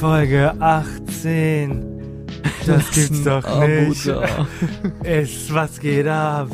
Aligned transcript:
Folge 0.00 0.54
18. 0.60 2.26
Das 2.66 2.90
gibt's 2.90 3.22
doch 3.22 3.44
nicht. 3.60 4.10
Es, 5.04 5.52
was 5.52 5.78
geht 5.78 6.06
ab? 6.06 6.48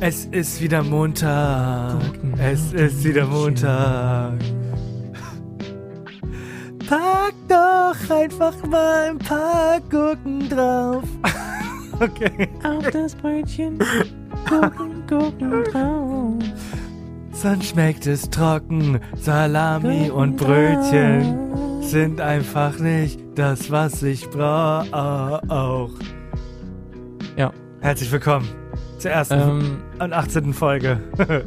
Es 0.00 0.26
ist 0.26 0.60
wieder 0.60 0.82
Montag. 0.82 1.96
Es 2.36 2.74
ist 2.74 3.04
wieder 3.04 3.24
Montag. 3.24 4.34
Pack 6.86 7.32
doch 7.48 8.14
einfach 8.14 8.66
mal 8.66 9.12
ein 9.12 9.18
paar 9.18 9.80
Gurken 9.90 10.46
drauf. 10.50 11.04
Okay. 12.00 12.48
Auf 12.64 12.90
das 12.90 13.14
Brötchen. 13.14 13.78
Gurken, 14.48 15.06
Gurken 15.06 15.64
drauf. 15.70 16.42
Sonst 17.32 17.66
schmeckt 17.68 18.08
es 18.08 18.28
trocken. 18.28 18.98
Salami 19.14 20.10
und 20.10 20.36
Brötchen 20.36 21.51
sind 21.82 22.20
einfach 22.20 22.78
nicht 22.78 23.20
das, 23.34 23.70
was 23.70 24.02
ich 24.02 24.28
brauche. 24.30 25.90
Ja. 27.36 27.52
Herzlich 27.80 28.10
willkommen 28.10 28.48
zur 28.98 29.10
ersten 29.10 29.34
Ähm, 29.34 29.82
und 29.98 30.12
18. 30.12 30.54
Folge. 30.54 31.00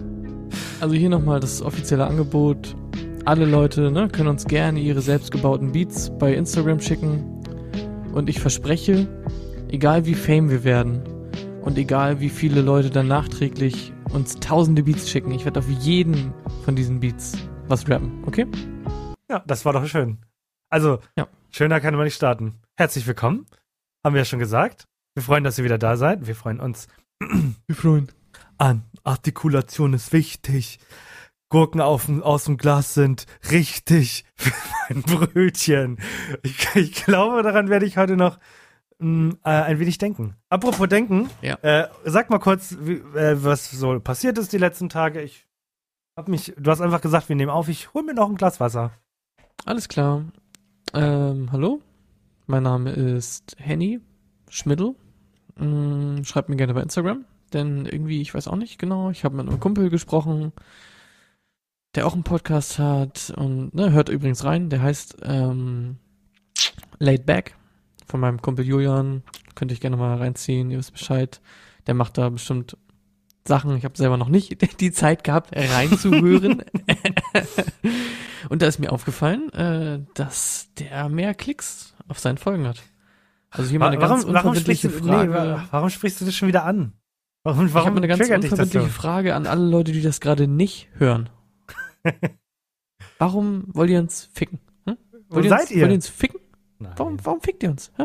also 0.82 0.94
hier 0.94 1.10
nochmal 1.10 1.40
das 1.40 1.62
offizielle 1.62 2.06
Angebot. 2.06 2.76
Alle 3.24 3.46
Leute 3.46 3.90
ne, 3.90 4.08
können 4.10 4.28
uns 4.28 4.46
gerne 4.46 4.80
ihre 4.80 5.02
selbstgebauten 5.02 5.72
Beats 5.72 6.12
bei 6.20 6.36
Instagram 6.36 6.80
schicken. 6.80 7.42
Und 8.14 8.30
ich 8.30 8.40
verspreche, 8.40 9.08
egal 9.70 10.06
wie 10.06 10.14
fame 10.14 10.50
wir 10.50 10.64
werden 10.64 11.02
und 11.62 11.78
egal 11.78 12.20
wie 12.20 12.30
viele 12.30 12.62
Leute 12.62 12.90
dann 12.90 13.08
nachträglich 13.08 13.94
uns 14.14 14.40
tausende 14.40 14.84
Beats 14.84 15.10
schicken, 15.10 15.32
ich 15.32 15.46
werde 15.46 15.60
auf 15.60 15.70
jeden 15.70 16.34
von 16.64 16.76
diesen 16.76 17.00
Beats 17.00 17.34
was 17.68 17.90
rappen, 17.90 18.24
okay? 18.28 18.46
ja, 19.30 19.44
das 19.48 19.66
war 19.66 19.74
doch 19.74 19.86
schön. 19.86 20.20
Also, 20.76 21.00
Ja. 21.18 21.30
schöner 21.52 21.80
kann 21.80 21.96
man 21.96 22.04
nicht 22.04 22.16
starten. 22.18 22.60
Herzlich 22.78 23.08
willkommen. 23.08 23.46
Haben 24.04 24.14
wir 24.14 24.20
ja 24.20 24.26
schon 24.26 24.40
gesagt. 24.40 24.90
Wir 25.14 25.24
freuen, 25.24 25.46
dass 25.46 25.58
ihr 25.58 25.64
wieder 25.64 25.78
da 25.78 25.96
seid. 25.96 26.28
Wir 26.28 26.36
freuen 26.36 26.60
uns 26.60 26.90
Wir 27.22 27.76
freuen. 27.78 28.12
an. 28.58 28.84
Artikulation 29.06 29.94
ist 29.94 30.12
wichtig. 30.12 30.80
Gurken 31.50 31.80
auf, 31.80 32.10
aus 32.10 32.44
dem 32.44 32.58
Glas 32.58 32.94
sind 32.94 33.26
richtig 33.52 34.26
für 34.36 34.52
mein 34.90 35.02
Brötchen. 35.04 35.98
Ich, 36.44 36.76
ich 36.76 37.06
glaube, 37.06 37.42
daran 37.42 37.70
werde 37.70 37.86
ich 37.86 37.96
heute 37.96 38.18
noch 38.18 38.38
mh, 39.00 39.36
äh, 39.46 39.50
ein 39.50 39.80
wenig 39.80 39.98
denken. 39.98 40.36
Apropos 40.50 40.90
denken, 40.90 41.30
Ja. 41.42 41.56
äh, 41.62 41.88
sag 42.04 42.30
mal 42.30 42.40
kurz, 42.40 42.76
wie, 42.82 42.96
äh, 43.18 43.42
was 43.42 43.72
so 43.72 43.98
passiert 44.02 44.38
ist 44.38 44.52
die 44.52 44.58
letzten 44.58 44.90
Tage. 44.90 45.22
Ich 45.22 45.48
hab 46.20 46.28
mich, 46.28 46.54
du 46.58 46.70
hast 46.70 46.82
einfach 46.82 47.00
gesagt, 47.00 47.30
wir 47.30 47.38
nehmen 47.38 47.52
auf. 47.52 47.70
Ich 47.70 47.94
hol 47.94 48.04
mir 48.04 48.14
noch 48.14 48.28
ein 48.30 48.36
Glas 48.36 48.60
Wasser. 48.60 48.92
Alles 49.64 49.88
klar. 49.88 50.26
Ähm, 50.96 51.52
hallo? 51.52 51.82
Mein 52.48 52.64
Name 52.64 52.92
ist 52.92 53.58
Henny 53.60 54.00
Schmiddel. 54.48 54.96
Mm, 55.58 56.24
schreibt 56.24 56.48
mir 56.48 56.56
gerne 56.56 56.74
bei 56.74 56.82
Instagram, 56.82 57.26
denn 57.52 57.86
irgendwie, 57.86 58.22
ich 58.22 58.34
weiß 58.34 58.48
auch 58.48 58.56
nicht 58.56 58.80
genau, 58.80 59.10
ich 59.10 59.26
habe 59.26 59.36
mit 59.36 59.46
einem 59.46 59.60
Kumpel 59.60 59.90
gesprochen, 59.90 60.54
der 61.96 62.08
auch 62.08 62.14
einen 62.14 62.24
Podcast 62.24 62.80
hat 62.80 63.34
und 63.36 63.76
ne, 63.76 63.92
hört 63.92 64.08
übrigens 64.08 64.46
rein, 64.46 64.70
der 64.70 64.82
heißt 64.82 65.18
ähm, 65.24 65.98
Laid 67.00 67.26
Back 67.26 67.58
von 68.08 68.22
meinem 68.22 68.42
Kumpel 68.42 68.66
Julian. 68.66 69.24
Könnt 69.54 69.72
ihr 69.72 69.76
euch 69.76 69.82
gerne 69.82 69.98
mal 69.98 70.16
reinziehen, 70.16 70.72
ihr 70.72 70.78
wisst 70.78 70.94
Bescheid. 70.94 71.42
Der 71.88 71.94
macht 71.94 72.18
da 72.18 72.30
bestimmt 72.30 72.78
Sachen, 73.46 73.76
ich 73.76 73.84
habe 73.84 73.98
selber 73.98 74.16
noch 74.16 74.30
nicht 74.30 74.62
die 74.80 74.92
Zeit 74.94 75.26
gehabt, 75.26 75.54
reinzuhören. 75.54 76.64
Und 78.50 78.62
da 78.62 78.68
ist 78.68 78.80
mir 78.80 78.92
aufgefallen, 78.92 79.52
äh, 79.54 80.00
dass 80.14 80.70
der 80.78 81.10
mehr 81.10 81.34
Klicks 81.34 81.94
auf 82.08 82.20
seinen 82.20 82.38
Folgen 82.38 82.68
hat. 82.68 82.82
Also 83.50 83.70
hier 83.70 83.80
mal 83.80 83.88
eine 83.88 83.98
ganz 83.98 84.24
warum, 84.26 84.34
warum, 84.34 84.56
sprichst 84.56 84.84
du, 84.84 84.88
unverbindliche 84.90 85.28
nee, 85.28 85.34
Frage. 85.34 85.52
wa- 85.62 85.68
warum 85.72 85.90
sprichst 85.90 86.22
du 86.22 86.26
das 86.26 86.36
schon 86.36 86.48
wieder 86.48 86.66
an? 86.66 86.94
Warum, 87.44 87.68
ich 87.68 87.74
warum 87.74 87.88
habe 87.90 87.98
eine 87.98 88.08
ganz 88.08 88.22
unverbindliche? 88.22 88.88
Frage 88.90 89.36
an 89.36 89.48
alle 89.48 89.66
Leute, 89.66 89.92
die 89.92 90.02
das 90.02 90.20
gerade 90.20 90.48
nicht 90.48 90.90
hören. 90.98 91.30
warum 93.18 93.66
wollt 93.68 93.90
ihr 93.90 94.00
uns 94.00 94.30
ficken? 94.34 94.60
Hm? 94.88 94.98
Wo 95.30 95.36
Wollt 95.36 95.46
ihr 95.46 95.50
seid 95.50 95.62
uns, 95.62 95.72
ihr? 95.72 95.82
Wollt 95.82 95.92
ihr 95.92 95.96
uns 95.96 96.10
ficken? 96.10 96.40
Nein. 96.80 96.94
Warum, 96.98 97.18
warum 97.26 97.42
fickt 97.42 97.64
ihr 97.64 97.70
uns? 97.70 97.92
Hä? 97.98 98.04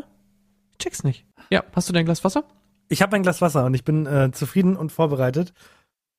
Ich 0.73 0.79
check's 0.79 1.05
nicht. 1.05 1.27
Ja, 1.51 1.65
hast 1.75 1.89
du 1.89 1.93
dein 1.93 2.05
Glas 2.05 2.23
Wasser? 2.25 2.45
Ich 2.89 3.03
habe 3.03 3.17
ein 3.17 3.23
Glas 3.23 3.41
Wasser 3.41 3.65
und 3.65 3.75
ich 3.75 3.85
bin 3.85 4.07
äh, 4.07 4.31
zufrieden 4.33 4.77
und 4.77 4.93
vorbereitet. 4.93 5.53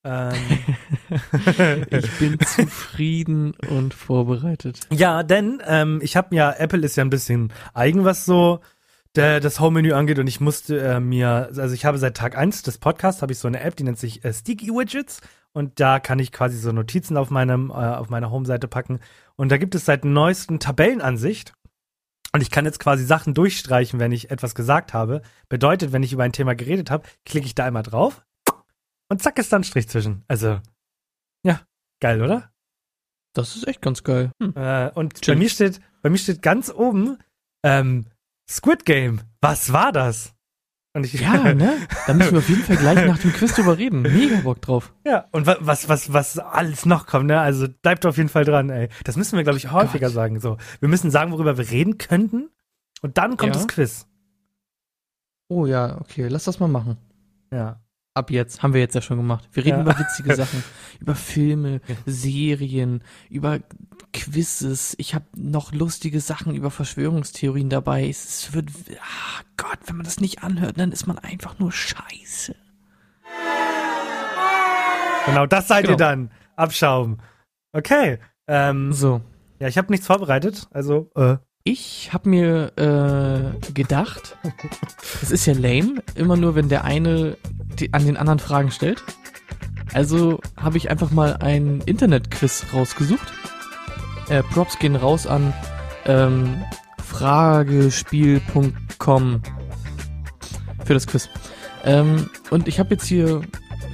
Ähm, 0.04 0.34
Ich 1.90 2.20
bin 2.20 2.40
zufrieden 2.40 3.54
und 3.70 3.94
vorbereitet. 3.94 4.80
ja, 4.90 5.24
denn 5.24 5.62
ähm, 5.66 6.00
ich 6.02 6.16
habe 6.16 6.36
ja, 6.36 6.52
Apple 6.52 6.82
ist 6.86 6.96
ja 6.96 7.04
ein 7.04 7.10
bisschen 7.10 7.52
eigen, 7.74 8.06
was 8.06 8.26
so 8.26 8.62
der, 9.16 9.42
das 9.42 9.60
Home-Menü 9.60 9.92
angeht 9.92 10.20
und 10.20 10.28
ich 10.28 10.40
musste 10.40 10.80
äh, 10.80 11.00
mir, 11.00 11.50
also 11.58 11.74
ich 11.74 11.86
habe 11.86 11.98
seit 11.98 12.16
Tag 12.16 12.38
eins 12.38 12.64
des 12.64 12.78
Podcasts, 12.78 13.22
habe 13.22 13.34
ich 13.34 13.40
so 13.40 13.48
eine 13.48 13.60
App, 13.60 13.76
die 13.76 13.84
nennt 13.84 14.00
sich 14.00 14.24
äh, 14.24 14.34
Sticky 14.34 14.70
Widgets 14.70 15.22
und 15.52 15.80
da 15.82 16.00
kann 16.00 16.20
ich 16.20 16.32
quasi 16.32 16.58
so 16.58 16.72
Notizen 16.72 17.18
auf 17.18 17.30
meinem, 17.30 17.70
äh, 17.70 17.74
auf 17.74 18.10
meiner 18.10 18.32
Home-Seite 18.32 18.68
packen 18.70 19.00
und 19.36 19.52
da 19.52 19.58
gibt 19.58 19.76
es 19.76 19.86
seit 19.86 20.06
neuesten 20.06 20.60
Tabellenansicht 20.60 21.54
und 22.34 22.42
ich 22.42 22.52
kann 22.52 22.64
jetzt 22.64 22.80
quasi 22.80 23.04
Sachen 23.04 23.34
durchstreichen, 23.34 24.00
wenn 24.00 24.14
ich 24.14 24.32
etwas 24.32 24.56
gesagt 24.56 24.94
habe. 24.94 25.22
Bedeutet, 25.50 25.92
wenn 25.92 26.04
ich 26.04 26.14
über 26.14 26.24
ein 26.24 26.32
Thema 26.32 26.56
geredet 26.56 26.90
habe, 26.90 27.04
klicke 27.26 27.46
ich 27.46 27.56
da 27.56 27.66
einmal 27.66 27.84
drauf 27.84 28.24
und 29.12 29.22
zack 29.22 29.38
ist 29.38 29.52
dann 29.54 29.62
ein 29.62 29.66
Strich 29.66 29.88
zwischen. 29.88 30.24
Also, 30.28 30.60
ja, 31.46 31.62
geil, 32.00 32.22
oder? 32.22 32.52
Das 33.34 33.56
ist 33.56 33.68
echt 33.68 33.82
ganz 33.82 34.04
geil. 34.04 34.32
Hm. 34.42 34.54
Äh, 34.56 34.90
und 34.96 35.14
bei 35.14 35.20
Chillig. 35.20 35.40
mir 35.40 35.50
steht, 35.50 35.80
bei 36.02 36.10
mir 36.10 36.18
steht 36.18 36.42
ganz 36.42 36.70
oben 36.72 37.18
ähm, 37.64 38.06
Squid 38.50 38.86
Game. 38.86 39.22
Was 39.40 39.72
war 39.72 39.92
das? 39.92 40.34
Und 40.94 41.06
ich, 41.06 41.14
Ja, 41.14 41.54
ne? 41.54 41.78
Da 42.06 42.14
müssen 42.14 42.32
wir 42.34 42.40
auf 42.40 42.50
jeden 42.50 42.64
Fall 42.64 42.76
gleich 42.76 43.06
nach 43.08 43.18
dem 43.20 43.32
Quiz 43.32 43.54
drüber 43.56 43.78
reden. 43.78 44.02
Mega 44.02 44.42
Bock 44.42 44.62
drauf. 44.62 44.94
ja. 45.06 45.26
Und 45.32 45.46
wa 45.48 45.56
was, 45.62 45.88
was, 45.88 46.12
was 46.12 46.38
alles 46.38 46.86
noch 46.86 47.06
kommt, 47.08 47.28
ne? 47.28 47.40
Also 47.40 47.68
bleibt 47.82 48.06
auf 48.06 48.18
jeden 48.18 48.28
Fall 48.28 48.44
dran, 48.44 48.70
ey. 48.70 48.90
Das 49.06 49.16
müssen 49.16 49.38
wir, 49.38 49.44
glaube 49.44 49.58
ich, 49.58 49.72
häufiger 49.72 50.08
Gott. 50.08 50.14
sagen. 50.16 50.40
So, 50.42 50.58
wir 50.82 50.90
müssen 50.90 51.10
sagen, 51.10 51.32
worüber 51.32 51.58
wir 51.58 51.70
reden 51.70 51.98
könnten. 51.98 52.50
Und 53.02 53.18
dann 53.18 53.38
kommt 53.38 53.56
Ja. 53.56 53.62
das 53.62 53.68
Quiz. 53.70 54.08
Oh 55.48 55.66
ja, 55.66 56.00
okay, 56.02 56.28
lass 56.28 56.44
das 56.44 56.60
mal 56.60 56.68
machen. 56.68 56.98
Ja. 57.54 57.80
Ab 58.14 58.30
jetzt, 58.30 58.62
haben 58.62 58.74
wir 58.74 58.82
jetzt 58.82 58.94
ja 58.94 59.02
schon 59.02 59.16
gemacht. 59.18 59.48
Wir 59.54 59.64
reden 59.64 59.78
Ja. 59.78 59.82
über 59.84 59.98
witzige 59.98 60.36
Sachen, 60.36 60.64
über 61.00 61.16
Filme, 61.16 61.80
Serien, 62.06 63.04
über 63.30 63.60
Quizzes. 64.12 64.96
Ich 64.98 65.16
habe 65.16 65.24
noch 65.36 65.72
lustige 65.72 66.20
Sachen 66.20 66.54
über 66.54 66.72
Verschwörungstheorien 66.72 67.70
dabei. 67.70 68.10
Es 68.10 68.54
wird, 68.54 68.68
ah 69.00 69.42
Gott, 69.56 69.80
wenn 69.86 69.96
man 69.96 70.04
das 70.04 70.20
nicht 70.20 70.44
anhört, 70.44 70.78
dann 70.78 70.92
ist 70.92 71.08
man 71.08 71.20
einfach 71.20 71.58
nur 71.60 71.72
scheiße. 71.72 72.54
Genau, 75.28 75.46
das 75.46 75.68
seid 75.70 75.86
ihr 75.86 75.96
Genau. 75.96 75.98
dann. 75.98 76.32
Abschaum. 76.58 77.20
Okay. 77.72 78.20
Ähm, 78.48 78.92
So, 78.92 79.22
ja, 79.60 79.68
ich 79.70 79.78
habe 79.78 79.90
nichts 79.92 80.08
vorbereitet. 80.08 80.68
Also, 80.72 81.10
äh, 81.16 81.38
ich 81.64 82.10
habe 82.12 82.28
mir 82.30 82.72
äh, 82.78 83.72
gedacht, 83.74 84.38
es 85.22 85.30
ist 85.32 85.46
ja 85.46 85.54
lame, 85.54 86.02
immer 86.16 86.38
nur 86.38 86.56
wenn 86.56 86.70
der 86.70 86.86
eine 86.86 87.38
die, 87.80 87.94
an 87.94 88.06
den 88.06 88.18
anderen 88.18 88.40
Fragen 88.40 88.72
stellt. 88.72 89.04
Also 89.94 90.40
habe 90.58 90.78
ich 90.78 90.90
einfach 90.90 91.12
mal 91.12 91.38
ein 91.38 91.82
Internet-Quiz 91.86 92.66
rausgesucht. 92.74 93.32
Äh, 94.30 94.42
Props 94.44 94.80
gehen 94.80 94.96
raus 94.96 95.28
an 95.28 95.54
ähm, 96.06 96.64
fragespiel.com 97.04 99.42
für 100.86 100.94
das 100.94 101.08
Quiz. 101.08 101.28
Ähm, 101.84 102.30
und 102.50 102.68
ich 102.68 102.80
habe 102.80 102.92
jetzt 102.92 103.06
hier 103.06 103.42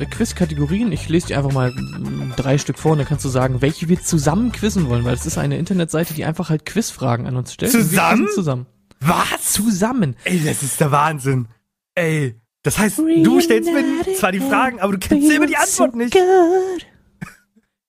Quiz-Kategorien. 0.06 0.92
Ich 0.92 1.10
lese 1.10 1.28
dir 1.28 1.38
einfach 1.38 1.52
mal 1.52 1.72
mm, 1.72 2.34
drei 2.36 2.58
Stück 2.58 2.78
vor 2.78 2.92
und 2.94 3.00
dann 3.00 3.08
kannst 3.08 3.26
du 3.26 3.30
sagen, 3.30 3.62
welche 3.62 3.90
wir 3.90 4.02
zusammen 4.02 4.52
quizzen 4.52 4.90
wollen, 4.90 5.04
weil 5.04 5.14
es 5.14 5.26
ist 5.26 5.38
eine 5.38 5.58
Internetseite, 5.58 6.14
die 6.14 6.26
einfach 6.26 6.50
halt 6.50 6.66
Quizfragen 6.66 7.26
an 7.28 7.36
uns 7.36 7.54
stellt. 7.54 7.72
Zusammen? 7.72 8.28
Zusammen. 8.34 8.66
was? 9.00 9.54
Zusammen. 9.54 10.16
Ey, 10.24 10.44
das 10.44 10.64
ist 10.64 10.80
der 10.80 10.92
Wahnsinn. 10.92 11.48
Ey, 11.96 12.40
das 12.64 12.78
heißt, 12.78 13.00
du 13.00 13.40
stellst 13.40 13.72
mir 13.72 13.84
zwar 14.16 14.32
die 14.32 14.40
Fragen, 14.40 14.80
aber 14.80 14.94
du 14.94 15.00
kennst 15.00 15.32
immer 15.32 15.48
die 15.48 15.58
Antwort 15.58 15.96
nicht. 15.96 16.16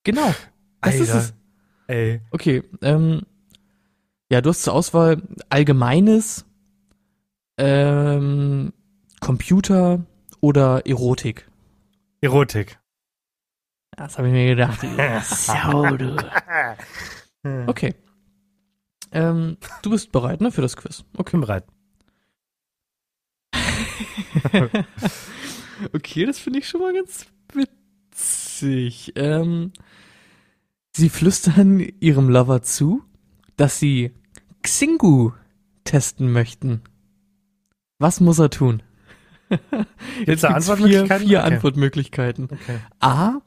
Genau. 0.05 0.35
Das 0.81 0.95
ist 0.95 1.11
Alter. 1.11 1.19
es. 1.19 1.35
Ey, 1.89 2.21
Okay, 2.31 2.63
ähm, 2.83 3.23
ja, 4.31 4.41
du 4.41 4.51
hast 4.51 4.63
zur 4.63 4.75
Auswahl 4.75 5.23
Allgemeines, 5.49 6.45
ähm, 7.57 8.73
Computer 9.21 10.05
oder 10.41 10.87
Erotik. 10.87 11.49
Erotik. 12.21 12.79
Das 13.97 14.19
habe 14.19 14.29
ich 14.29 14.33
mir 14.33 14.47
gedacht. 14.55 14.81
Sau, 15.25 15.97
du. 15.97 16.17
Okay. 17.67 17.95
Ähm, 19.13 19.57
du 19.83 19.91
bist 19.91 20.13
bereit, 20.13 20.41
ne, 20.41 20.51
für 20.51 20.61
das 20.61 20.77
Quiz. 20.77 21.05
Ich 21.17 21.25
bin 21.25 21.41
bereit. 21.41 21.65
Okay, 25.93 26.27
das 26.27 26.41
finde 26.41 26.59
ich 26.59 26.69
schon 26.69 26.81
mal 26.81 26.93
ganz 26.93 27.27
witzig. 27.53 29.13
Ähm, 29.15 29.73
sie 30.93 31.09
flüstern 31.09 31.79
ihrem 32.01 32.29
Lover 32.29 32.63
zu, 32.63 33.05
dass 33.57 33.79
sie 33.79 34.13
Xingu 34.63 35.33
testen 35.85 36.33
möchten, 36.33 36.83
was 38.01 38.21
muss 38.21 38.39
er 38.39 38.51
tun? 38.51 38.83
Gibt's 40.25 40.43
da 40.43 40.49
Antwortmöglichkeiten? 40.49 41.27
Vier, 41.27 41.29
vier 41.29 41.39
Okay. 41.45 41.55
Antwortmöglichkeiten. 41.55 42.45
Okay. 42.51 42.79
A. 43.01 43.41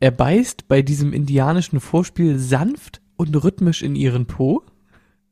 Er 0.00 0.10
beißt 0.10 0.68
bei 0.68 0.82
diesem 0.82 1.12
indianischen 1.12 1.80
Vorspiel 1.80 2.38
sanft 2.38 3.00
und 3.16 3.34
rhythmisch 3.42 3.82
in 3.82 3.94
ihren 3.94 4.26
Po. 4.26 4.64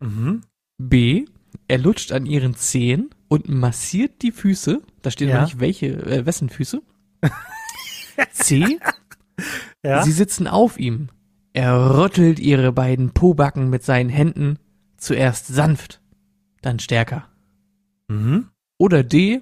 Mhm. 0.01 0.43
B. 0.79 1.25
Er 1.69 1.79
lutscht 1.79 2.13
an 2.13 2.27
ihren 2.27 2.55
Zehen 2.55 3.11
und 3.29 3.49
massiert 3.49 4.23
die 4.23 4.33
Füße. 4.33 4.83
Da 5.03 5.11
steht 5.11 5.29
Ja. 5.29 5.37
aber 5.37 5.45
nicht 5.47 5.61
welche, 5.61 5.87
äh, 5.89 6.27
wessen 6.27 6.49
Füße. 6.49 6.83
C. 8.33 8.79
Ja. 9.83 10.03
Sie 10.03 10.13
sitzen 10.13 10.47
auf 10.47 10.79
ihm. 10.79 11.09
Er 11.55 11.97
rüttelt 11.97 12.39
ihre 12.39 12.73
beiden 12.73 13.13
Pobacken 13.13 13.71
mit 13.71 13.83
seinen 13.83 14.11
Händen. 14.11 14.59
Zuerst 14.99 15.47
sanft, 15.47 16.03
dann 16.61 16.79
stärker. 16.79 17.29
mhm. 18.09 18.49
Oder 18.77 19.03
D. 19.03 19.41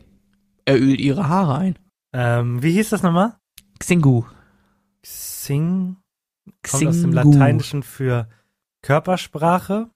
Er 0.68 0.80
ölt 0.80 1.00
ihre 1.00 1.28
Haare 1.28 1.56
ein. 1.56 1.78
ähm, 2.12 2.62
wie 2.62 2.72
hieß 2.72 2.90
das 2.90 3.02
nochmal? 3.02 3.36
Xingu. 3.78 4.24
Xing 5.02 5.96
kommt 6.68 6.86
aus 6.86 7.00
dem 7.00 7.10
Xingu. 7.12 7.32
Lateinischen 7.32 7.82
für 7.82 8.28
Körpersprache. 8.82 9.88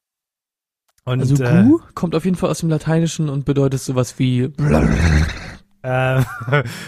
Und 1.04 1.20
Also 1.20 1.42
äh, 1.42 1.64
Gu 1.64 1.80
kommt 1.94 2.14
auf 2.14 2.24
jeden 2.24 2.36
Fall 2.36 2.50
aus 2.50 2.60
dem 2.60 2.70
Lateinischen 2.70 3.28
und 3.28 3.44
bedeutet 3.44 3.80
sowas 3.80 4.18
wie. 4.18 4.42
äh, 5.82 6.22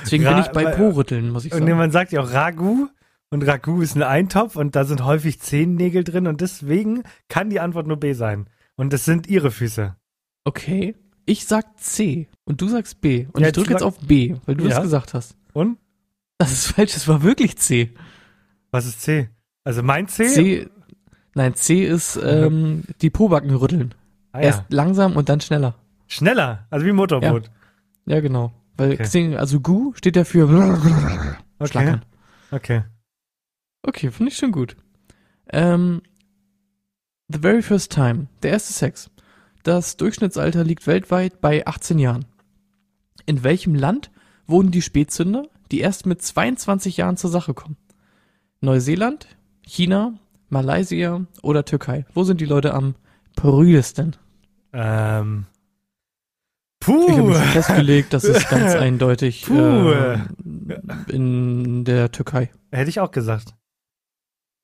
Deswegen 0.03 0.25
bin 0.25 0.39
ich 0.39 0.49
bei 0.49 0.65
Po-Rütteln, 0.67 1.31
muss 1.31 1.45
ich 1.45 1.53
und 1.53 1.61
sagen. 1.61 1.77
man 1.77 1.91
sagt 1.91 2.13
ja 2.13 2.21
auch 2.23 2.33
Ragu. 2.33 2.89
Und 3.31 3.47
Ragu 3.47 3.83
ist 3.83 3.97
ein 3.97 4.03
Eintopf 4.03 4.55
und 4.55 4.77
da 4.77 4.85
sind 4.85 5.05
häufig 5.05 5.41
Zehennägel 5.41 6.05
drin 6.05 6.29
und 6.29 6.41
deswegen 6.41 7.03
kann 7.29 7.51
die 7.51 7.59
Antwort 7.59 7.87
nur 7.89 7.97
B 7.97 8.13
sein. 8.13 8.49
Und 8.77 8.93
das 8.93 9.05
sind 9.05 9.27
ihre 9.27 9.51
Füße. 9.51 9.97
Okay. 10.45 10.95
Ich 11.27 11.47
sag 11.47 11.79
C 11.79 12.29
und 12.45 12.61
du 12.61 12.69
sagst 12.69 13.01
B. 13.01 13.27
Und 13.33 13.41
Ja, 13.41 13.49
ich 13.49 13.53
drücke 13.55 13.71
jetzt 13.71 13.83
auf 13.83 13.99
B, 13.99 14.37
weil 14.47 14.55
du 14.57 14.65
Ja. 14.65 14.71
das 14.77 14.83
gesagt 14.83 15.15
hast. 15.15 15.37
Und? 15.53 15.79
Das 16.39 16.53
ist 16.53 16.67
falsch, 16.69 16.95
es 16.97 17.09
war 17.09 17.23
wirklich 17.23 17.57
C. 17.57 17.95
Was 18.71 18.87
ist 18.87 19.01
C? 19.03 19.31
Also 19.63 19.83
mein 19.83 20.09
C? 20.09 20.27
C. 20.29 20.69
Nein, 21.35 21.55
C 21.55 21.85
ist 21.85 22.17
ähm, 22.23 22.83
die 23.01 23.11
Pobacken 23.11 23.55
rütteln. 23.55 23.95
Ah, 24.33 24.41
Erst 24.41 24.61
ja. 24.61 24.65
langsam 24.77 25.17
und 25.17 25.29
dann 25.29 25.41
schneller. 25.41 25.75
Schneller, 26.07 26.67
also 26.71 26.85
wie 26.85 26.93
Motorboot. 26.93 27.51
Ja, 28.07 28.21
genau. 28.21 28.53
Weil 28.77 28.93
Okay. 28.93 29.37
Also 29.37 29.61
Gu 29.61 29.93
steht 29.95 30.17
ja 30.17 30.25
für 30.25 30.45
Okay. 30.49 31.69
Schlackern. 31.71 32.05
Okay. 32.51 32.83
Okay, 33.83 34.11
finde 34.11 34.33
ich 34.33 34.37
schon 34.39 34.53
gut. 34.53 34.77
Ähm, 35.51 36.03
the 37.29 37.39
very 37.39 37.63
first 37.63 37.93
time, 37.93 38.27
der 38.43 38.53
erste 38.53 38.73
Sex. 38.73 39.11
Das 39.65 39.97
Durchschnittsalter 39.97 40.63
liegt 40.63 40.87
weltweit 40.87 41.41
bei 41.41 41.67
18 41.67 41.99
Jahren. 41.99 42.27
In 43.25 43.43
welchem 43.45 43.75
Land 43.75 44.11
wohnen 44.47 44.71
die 44.71 44.83
Spätzünder, 44.83 45.47
die 45.73 45.81
erst 45.81 46.05
mit 46.05 46.21
22 46.21 46.99
Jahren 46.99 47.17
zur 47.17 47.31
Sache 47.31 47.55
kommen? 47.55 47.79
Neuseeland, 48.61 49.27
China, 49.63 50.19
Malaysia 50.51 51.23
oder 51.41 51.65
Türkei? 51.65 52.05
Wo 52.13 52.25
sind 52.25 52.43
die 52.43 52.45
Leute 52.45 52.75
am 52.75 52.95
prüdesten? 53.37 54.17
Ähm. 54.75 55.47
Ich 56.83 56.89
habe 56.89 57.23
Puh. 57.23 57.29
mich 57.29 57.39
festgelegt, 57.39 58.13
das 58.13 58.25
ist 58.25 58.51
ganz 58.51 58.75
eindeutig 58.75 59.47
Puh. 59.47 59.93
äh, 59.93 60.19
in 61.09 61.85
der 61.85 62.13
Türkei. 62.13 62.51
Hätte 62.71 62.91
ich 62.91 63.01
auch 63.01 63.13
gesagt. 63.13 63.55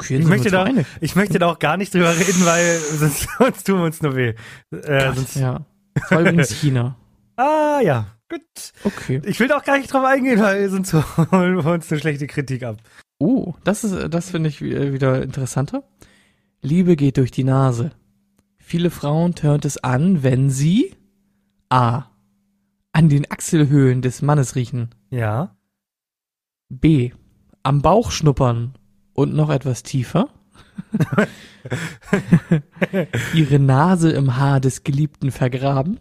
Ich 0.08 0.24
möchte 0.26 0.50
da-. 0.50 0.68
Ich 1.00 1.16
möchte 1.16 1.38
da 1.38 1.46
auch 1.48 1.58
gar 1.58 1.76
nicht 1.76 1.92
drüber 1.94 2.10
reden, 2.16 2.44
weil 2.44 2.78
sonst, 2.98 3.28
sonst 3.38 3.64
tun 3.64 3.78
wir 3.78 3.84
uns 3.84 4.00
nur 4.02 4.16
weh. 4.16 4.34
Äh, 4.70 5.14
sonst, 5.14 5.36
Ja. 5.36 5.64
Das 5.94 6.10
war 6.12 6.20
übrigens 6.20 6.50
China. 6.50 6.96
Ah, 7.36 7.80
ja. 7.82 8.06
Gut. 8.28 8.40
Okay. 8.84 9.20
Ich 9.24 9.40
will 9.40 9.48
da 9.48 9.56
auch 9.58 9.64
gar 9.64 9.76
nicht 9.78 9.92
drauf 9.92 10.04
eingehen, 10.04 10.40
weil 10.40 10.68
sonst 10.70 10.92
holen 11.32 11.56
wir 11.56 11.66
uns 11.66 11.90
eine 11.90 12.00
schlechte 12.00 12.26
Kritik 12.28 12.62
ab. 12.62 12.76
Oh, 13.18 13.54
das 13.64 13.82
ist, 13.84 14.14
das 14.14 14.30
finde 14.30 14.48
ich 14.48 14.62
wi- 14.62 14.92
wieder 14.92 15.22
interessanter. 15.22 15.82
Liebe 16.62 16.94
geht 16.96 17.16
durch 17.16 17.30
die 17.32 17.44
Nase. 17.44 17.90
Viele 18.58 18.90
Frauen 18.90 19.34
tönt 19.34 19.64
es 19.64 19.78
an, 19.82 20.22
wenn 20.22 20.48
sie 20.48 20.94
A. 21.70 22.04
an 22.92 23.08
den 23.08 23.28
Achselhöhlen 23.30 24.00
des 24.00 24.22
Mannes 24.22 24.54
riechen. 24.54 24.90
Ja. 25.10 25.56
B. 26.68 27.10
am 27.64 27.82
Bauch 27.82 28.10
schnuppern 28.12 28.74
und 29.20 29.34
noch 29.34 29.50
etwas 29.50 29.82
tiefer. 29.82 30.28
Ihre 33.34 33.58
Nase 33.58 34.10
im 34.12 34.36
Haar 34.36 34.60
des 34.60 34.82
Geliebten 34.84 35.30
vergraben. 35.30 36.00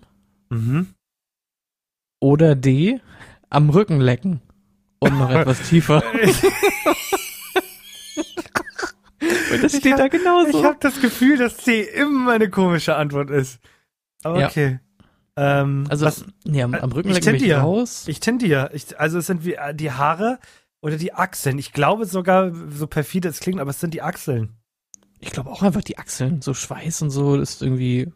Mhm. 0.50 0.88
Oder 2.22 2.56
D. 2.56 3.00
am 3.50 3.70
Rücken 3.70 4.00
lecken 4.00 4.42
und 5.00 5.18
noch 5.18 5.30
etwas 5.32 5.62
tiefer. 5.70 6.04
Und 9.52 9.64
das 9.64 9.74
Ich 9.74 9.80
steht 9.80 9.98
da 10.00 10.04
hab- 10.04 10.12
genauso. 10.12 10.60
Ich 10.60 10.64
habe 10.64 10.78
das 10.80 11.02
Gefühl, 11.02 11.38
dass 11.38 11.58
C 11.58 11.82
immer 11.82 12.32
eine 12.34 12.50
komische 12.50 12.96
Antwort 12.96 13.30
ist. 13.32 13.60
Aber 14.24 14.40
Ja. 14.40 14.48
okay. 14.48 14.80
Ähm, 15.36 15.86
Also, 15.90 16.06
was, 16.06 16.24
nee, 16.46 16.62
am, 16.62 16.74
am 16.74 16.92
Rücken 16.92 17.10
ich 17.10 17.16
lecken 17.16 17.36
ich 17.36 17.40
tendiere. 17.42 17.60
raus. 17.62 18.06
ich 18.08 18.20
tendiere. 18.20 18.70
Ich, 18.74 18.98
also 19.00 19.18
es 19.18 19.26
sind 19.28 19.44
wie 19.46 19.56
äh, 19.56 19.74
die 19.76 19.92
Haare 19.92 20.40
oder 20.82 20.98
die 20.98 21.14
Achseln. 21.14 21.58
Ich 21.58 21.74
glaube 21.74 22.06
sogar, 22.06 22.52
so 22.70 22.88
perfide 22.88 23.30
es 23.30 23.40
klingt, 23.40 23.60
aber 23.60 23.72
es 23.72 23.80
sind 23.80 23.94
die 23.94 24.02
Achseln. 24.02 24.56
Ich 25.20 25.32
glaube 25.32 25.50
auch 25.52 25.64
einfach 25.64 25.84
die 25.84 25.98
Achseln. 25.98 26.42
So 26.42 26.54
Schweiß 26.54 27.02
und 27.02 27.10
so 27.10 27.36
ist 27.36 27.62
irgendwie. 27.62 28.12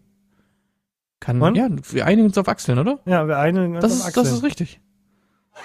Kann. 1.20 1.42
Und? 1.42 1.56
Ja, 1.56 1.68
wir 1.92 2.06
einigen 2.06 2.28
uns 2.28 2.38
auf 2.38 2.48
Achseln, 2.48 2.80
oder? 2.80 3.00
Ja, 3.06 3.28
wir 3.28 3.38
einigen 3.38 3.76
uns 3.76 3.82
Das 3.82 3.92
auf 3.94 4.00
ist, 4.00 4.06
Achseln. 4.06 4.24
das 4.26 4.34
ist 4.34 4.44
richtig. 4.44 4.80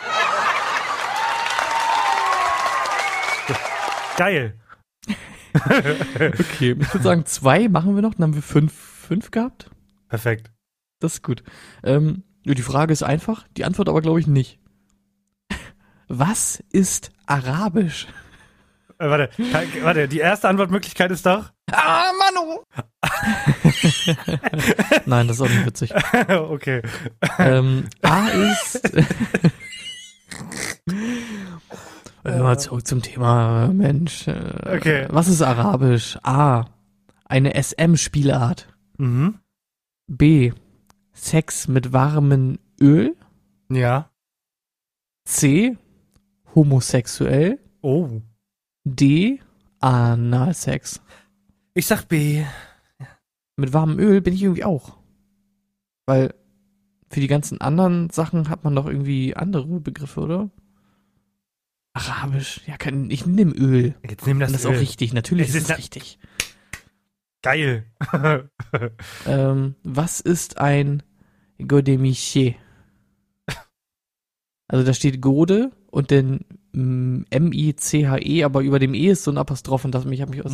Geil. 4.16 4.54
Okay, 5.54 6.76
ich 6.78 6.94
würde 6.94 7.02
sagen, 7.02 7.26
zwei 7.26 7.68
machen 7.68 7.94
wir 7.94 8.02
noch, 8.02 8.14
dann 8.14 8.24
haben 8.24 8.34
wir 8.34 8.42
fünf, 8.42 8.72
fünf 8.72 9.30
gehabt. 9.30 9.70
Perfekt. 10.08 10.50
Das 11.00 11.14
ist 11.14 11.22
gut. 11.22 11.42
Ähm, 11.84 12.24
die 12.44 12.62
Frage 12.62 12.92
ist 12.92 13.02
einfach, 13.02 13.46
die 13.56 13.64
Antwort 13.64 13.88
aber 13.88 14.00
glaube 14.00 14.20
ich 14.20 14.26
nicht. 14.26 14.58
Was 16.08 16.62
ist 16.72 17.10
Arabisch? 17.26 18.06
Äh, 18.98 19.08
warte, 19.10 19.28
kann, 19.52 19.66
warte, 19.82 20.08
die 20.08 20.18
erste 20.18 20.48
Antwortmöglichkeit 20.48 21.10
ist 21.10 21.24
doch. 21.26 21.52
Ah, 21.70 22.10
Manu! 22.18 22.62
Nein, 25.06 25.28
das 25.28 25.36
ist 25.36 25.42
auch 25.42 25.48
nicht 25.48 25.66
witzig. 25.66 25.94
okay. 26.28 26.82
ähm, 27.38 27.84
A 28.02 28.26
ist. 28.28 28.82
Äh, 32.24 32.38
Mal 32.38 32.58
zurück 32.58 32.86
zum 32.86 33.02
Thema 33.02 33.66
äh, 33.66 33.68
Mensch. 33.68 34.26
Äh, 34.26 34.76
Okay. 34.76 35.06
Was 35.10 35.28
ist 35.28 35.42
Arabisch? 35.42 36.18
A. 36.22 36.64
Eine 37.24 37.54
SM-Spielart. 37.62 38.68
Mhm. 38.96 39.38
B. 40.06 40.52
Sex 41.12 41.68
mit 41.68 41.92
warmem 41.92 42.58
Öl. 42.80 43.14
Ja. 43.70 44.10
C. 45.24 45.76
Homosexuell. 46.58 47.60
Oh. 47.82 48.20
D. 48.82 49.38
Analsex. 49.78 51.00
Ich 51.74 51.86
sag 51.86 52.08
B. 52.08 52.44
Mit 53.56 53.72
warmem 53.72 54.00
Öl 54.00 54.20
bin 54.20 54.34
ich 54.34 54.42
irgendwie 54.42 54.64
auch. 54.64 54.98
Weil 56.06 56.34
für 57.12 57.20
die 57.20 57.28
ganzen 57.28 57.60
anderen 57.60 58.10
Sachen 58.10 58.48
hat 58.48 58.64
man 58.64 58.74
doch 58.74 58.86
irgendwie 58.86 59.36
andere 59.36 59.78
Begriffe, 59.78 60.20
oder? 60.20 60.50
Arabisch. 61.92 62.60
Ja, 62.66 62.76
kann, 62.76 63.08
ich 63.08 63.24
nehme 63.24 63.52
Öl. 63.52 63.94
Jetzt 64.08 64.26
nimm 64.26 64.40
das, 64.40 64.50
das 64.50 64.62
ist 64.62 64.66
Öl. 64.66 64.74
auch 64.76 64.80
richtig. 64.80 65.12
Natürlich 65.12 65.50
Es 65.50 65.54
ist 65.54 65.62
ist 65.62 65.70
es 65.70 65.78
richtig. 65.78 66.18
Geil. 67.42 67.84
Ähm, 69.26 69.76
was 69.84 70.20
ist 70.20 70.58
ein 70.58 71.04
Godemiché? 71.60 72.56
Also 74.66 74.84
da 74.84 74.92
steht 74.92 75.22
Gode 75.22 75.70
und 75.90 76.10
mm, 76.72 77.22
M-I-C-H-E, 77.30 78.44
aber 78.44 78.60
über 78.60 78.78
dem 78.78 78.94
E 78.94 79.08
ist 79.08 79.24
so 79.24 79.30
ein 79.30 79.38
Apostroph 79.38 79.84
und 79.84 79.92
das 79.94 80.04
mich 80.04 80.20
hat 80.22 80.30
mich 80.30 80.44
aus 80.44 80.52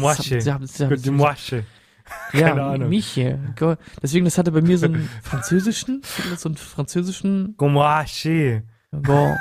die 1.03 1.11
Moasche. 1.11 1.65
ja, 2.33 2.49
keine 2.51 2.63
Ahnung. 2.63 2.89
Miche. 2.89 3.39
Deswegen, 4.03 4.25
das 4.27 4.37
hatte 4.39 4.53
bei 4.53 4.61
mir 4.63 4.79
so 4.79 4.87
einen 4.87 5.09
französischen, 5.23 6.03
so 6.37 6.49
einen 6.49 6.57
französischen 6.57 7.57
Gomoache. 7.57 8.63
Go, 9.03 9.35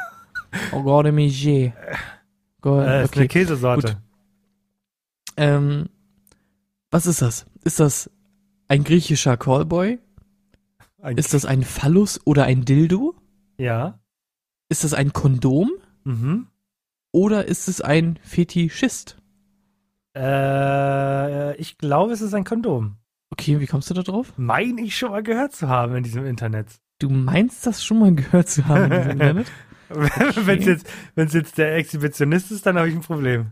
oh, 0.71 0.77
Godemiché. 0.77 1.73
Go, 2.61 2.79
Äh, 2.79 3.03
ist 3.03 3.15
eine 3.15 3.25
okay. 3.25 3.27
Käsesorte. 3.27 3.87
Gut. 3.87 3.97
Ähm, 5.37 5.89
was 6.91 7.05
ist 7.05 7.21
das? 7.21 7.45
Ist 7.63 7.79
das 7.79 8.09
ein 8.67 8.83
griechischer 8.83 9.35
Callboy? 9.37 9.99
Ein- 11.01 11.17
Ist 11.17 11.33
das 11.33 11.45
ein 11.45 11.63
Phallus 11.63 12.19
oder 12.25 12.45
ein 12.45 12.65
Dildo? 12.65 13.15
ja. 13.57 13.99
Ist 14.69 14.83
das 14.83 14.93
ein 14.93 15.13
Kondom? 15.13 15.71
Mhm. 16.03 16.47
Oder 17.11 17.45
ist 17.45 17.67
es 17.67 17.81
ein 17.81 18.17
Fetischist? 18.23 19.17
Äh, 20.15 21.55
ich 21.57 21.77
glaube, 21.77 22.13
es 22.13 22.21
ist 22.21 22.33
ein 22.33 22.43
Kondom. 22.43 22.97
Okay, 23.31 23.59
wie 23.59 23.65
kommst 23.67 23.89
du 23.89 23.93
da 23.93 24.03
drauf? 24.03 24.33
Meine 24.37 24.81
ich 24.81 24.95
schon 24.97 25.11
mal 25.11 25.23
gehört 25.23 25.53
zu 25.55 25.67
haben 25.67 25.95
in 25.95 26.03
diesem 26.03 26.25
Internet. 26.25 26.67
Du 26.99 27.09
meinst 27.09 27.65
das 27.65 27.83
schon 27.83 27.99
mal 27.99 28.13
gehört 28.13 28.47
zu 28.49 28.65
haben 28.67 28.91
in 28.91 28.97
diesem 28.99 29.11
Internet? 29.11 29.51
Wenn 29.89 30.59
es 30.59 30.65
jetzt, 30.65 30.87
wenn's 31.15 31.33
jetzt 31.33 31.57
der 31.57 31.75
Exhibitionist 31.75 32.51
ist, 32.51 32.65
dann 32.65 32.77
habe 32.77 32.89
ich 32.89 32.95
ein 32.95 33.01
Problem. 33.01 33.47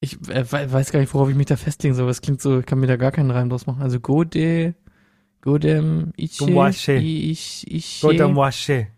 Ich 0.00 0.14
äh, 0.28 0.50
we- 0.50 0.72
weiß 0.72 0.90
gar 0.92 1.00
nicht, 1.00 1.12
worauf 1.14 1.28
ich 1.30 1.36
mich 1.36 1.46
da 1.46 1.56
festlegen 1.56 1.94
soll. 1.94 2.08
Es 2.10 2.20
klingt 2.22 2.40
so, 2.42 2.58
ich 2.60 2.66
kann 2.66 2.80
mir 2.80 2.86
da 2.86 2.96
gar 2.96 3.12
keinen 3.12 3.30
Reim 3.30 3.48
draus 3.48 3.66
machen. 3.66 3.82
Also 3.82 4.00
Gode, 4.00 4.74
Godem, 5.42 6.12
Gomache. 6.38 6.94
Ich, 6.94 7.70
Iche. 7.70 8.06
Godam 8.06 8.36
Washe. 8.36 8.88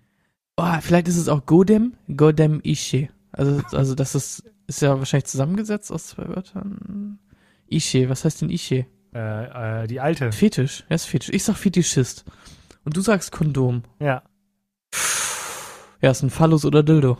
Oh, 0.56 0.80
vielleicht 0.80 1.08
ist 1.08 1.16
es 1.18 1.28
auch 1.28 1.44
Godem, 1.44 1.94
Godem 2.16 2.60
Ishe. 2.62 3.08
Also, 3.32 3.60
also 3.72 3.94
das 3.94 4.14
ist, 4.14 4.42
ist 4.66 4.80
ja 4.80 4.98
wahrscheinlich 4.98 5.26
zusammengesetzt 5.26 5.92
aus 5.92 6.08
zwei 6.08 6.26
Wörtern. 6.28 7.18
Ishe, 7.68 8.08
was 8.08 8.25
heißt 8.25 8.40
denn 8.42 8.48
Ishe? 8.50 8.86
Äh, 9.14 9.82
äh, 9.82 9.86
die 9.86 10.00
alte. 10.00 10.32
Fetisch, 10.32 10.84
ja, 10.88 10.94
ist 10.96 11.04
Fetisch. 11.06 11.34
Ich 11.34 11.44
sag 11.44 11.56
Fetischist. 11.56 12.25
Und 12.84 12.96
du 12.96 13.00
sagst 13.00 13.32
Kondom. 13.32 13.82
Ja. 14.00 14.22
Ja, 16.00 16.10
ist 16.10 16.22
ein 16.22 16.30
Phallus 16.30 16.64
oder 16.64 16.82
Dildo. 16.82 17.18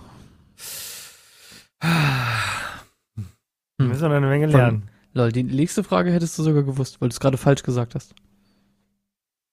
Wir 3.79 3.87
müssen 3.87 4.03
noch 4.09 4.11
eine 4.17 4.27
Menge 4.27 4.49
Von- 4.49 4.61
lernen. 4.61 4.91
Lol, 5.13 5.33
die 5.33 5.43
nächste 5.43 5.83
Frage 5.83 6.13
hättest 6.13 6.39
du 6.39 6.43
sogar 6.43 6.63
gewusst, 6.63 7.01
weil 7.01 7.09
du 7.09 7.15
es 7.15 7.21
gerade 7.21 7.39
falsch 7.39 7.63
gesagt 7.63 7.95
hast. 7.95 8.15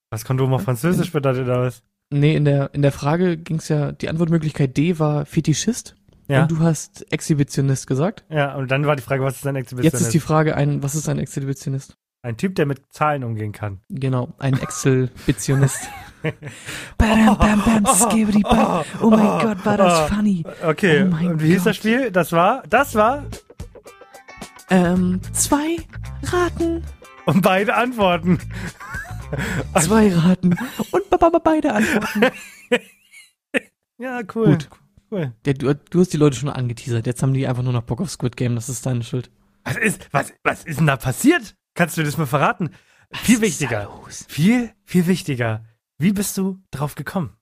Was 0.10 0.26
Kondom 0.26 0.54
auf 0.54 0.64
Französisch 0.64 1.12
bedeutet 1.12 1.46
oder 1.46 1.62
was? 1.62 1.84
Nee, 2.10 2.36
in 2.36 2.46
der, 2.46 2.74
in 2.74 2.82
der 2.82 2.92
Frage 2.92 3.38
ging 3.38 3.58
es 3.58 3.70
ja, 3.70 3.92
die 3.92 4.10
Antwortmöglichkeit 4.10 4.78
D 4.78 5.00
war 5.00 5.26
Fetischist 5.26 5.96
Ja. 6.28 6.44
und 6.44 6.52
du 6.52 6.60
hast 6.60 7.12
Exhibitionist 7.12 7.88
gesagt. 7.88 8.24
Ja, 8.30 8.56
und 8.56 8.70
dann 8.70 8.86
war 8.86 8.96
die 8.96 9.02
Frage, 9.02 9.24
was 9.24 9.38
ist 9.38 9.48
ein 9.48 9.56
Jetzt 9.56 9.66
Exhibitionist? 9.74 10.06
ist 10.06 10.14
die 10.14 10.20
Frage 10.20 10.56
ein, 10.56 10.84
was 10.84 10.96
ist 10.96 11.10
ein 11.10 11.20
Exhibitionist? 11.20 11.96
ein 12.26 12.38
Typ, 12.38 12.56
der 12.56 12.66
mit 12.66 12.82
Zahlen 12.90 13.26
umgehen 13.26 13.52
kann. 13.52 13.82
Genau, 13.90 14.34
ein 14.40 14.54
Exhibitionist. 14.58 15.90
bam, 16.98 17.38
bam, 17.38 17.62
bam, 17.66 17.86
skibbidi, 17.86 18.42
bam. 18.44 18.86
Oh 19.02 19.10
mein 19.10 19.42
Gott, 19.46 19.66
war 19.66 19.76
das 19.76 20.10
oh. 20.10 20.16
funny. 20.16 20.46
Okay, 20.66 21.04
Oh 21.04 21.28
und 21.28 21.44
wie 21.44 21.48
hieß 21.48 21.66
das 21.66 21.66
Gott. 21.66 21.76
Spiel? 21.76 22.12
Das 22.12 22.32
war, 22.32 22.64
das 22.70 22.96
war, 22.96 23.26
Ähm, 24.70 25.20
zwei 25.34 25.76
Raten, 26.24 26.84
und 27.26 27.42
beide 27.42 27.76
Antworten. 27.76 28.40
Zwei 29.80 30.14
Raten 30.14 30.56
und 30.92 31.10
ba- 31.10 31.18
ba- 31.18 31.30
ba- 31.30 31.40
beide 31.40 31.74
Antworten. 31.74 32.22
Ja, 33.98 34.22
cool. 34.36 34.46
Gut. 34.48 34.70
Cool. 35.12 35.34
Ja, 35.46 35.54
du, 35.54 35.76
du 35.76 36.00
hast 36.00 36.12
die 36.14 36.18
Leute 36.18 36.36
schon 36.36 36.50
angeteasert. 36.50 37.06
Jetzt 37.06 37.22
haben 37.22 37.34
die 37.34 37.48
einfach 37.48 37.64
nur 37.64 37.74
noch 37.74 37.84
Bock 37.84 38.02
auf 38.02 38.10
Squid 38.10 38.36
Game. 38.36 38.56
Das 38.56 38.70
ist 38.70 38.86
deine 38.86 39.04
Schuld. 39.04 39.30
Was 39.64 39.78
ist, 39.78 40.10
was, 40.12 40.34
was 40.44 40.64
ist 40.66 40.80
denn 40.80 40.88
da 40.88 40.98
passiert? 40.98 41.56
Kannst 41.76 41.98
du 41.98 42.04
das 42.04 42.18
mal 42.18 42.26
verraten? 42.26 42.72
Viel 43.12 43.36
Was 43.36 43.42
da 43.42 43.42
wichtiger. 43.46 44.02
Viel, 44.28 44.72
viel 44.86 45.08
wichtiger. 45.08 45.66
Wie 46.00 46.12
bist 46.14 46.38
du 46.38 46.60
drauf 46.72 46.96
gekommen? 46.96 47.38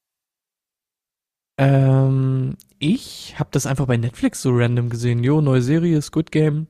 Ähm, 1.57 2.57
ich 2.79 3.36
habe 3.39 3.50
das 3.53 3.65
einfach 3.65 3.86
bei 3.86 3.98
Netflix 3.98 4.41
so 4.41 4.51
random 4.53 4.89
gesehen. 4.89 5.24
Jo, 5.24 5.41
neue 5.41 5.62
Serie, 5.62 6.01
Squid 6.01 6.31
Game. 6.31 6.67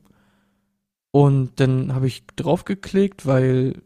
Und 1.10 1.58
dann 1.60 1.94
habe 1.94 2.06
ich 2.06 2.24
draufgeklickt, 2.36 3.26
weil 3.26 3.82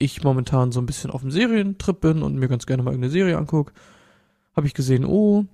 ich 0.00 0.24
momentan 0.24 0.72
so 0.72 0.80
ein 0.80 0.86
bisschen 0.86 1.10
auf 1.10 1.20
dem 1.20 1.30
Serientrip 1.30 2.00
bin 2.00 2.22
und 2.22 2.36
mir 2.36 2.48
ganz 2.48 2.66
gerne 2.66 2.82
mal 2.82 2.90
irgendeine 2.90 3.12
Serie 3.12 3.38
anguck. 3.38 3.72
Habe 4.56 4.66
ich 4.66 4.74
gesehen, 4.74 5.04
oh, 5.04 5.44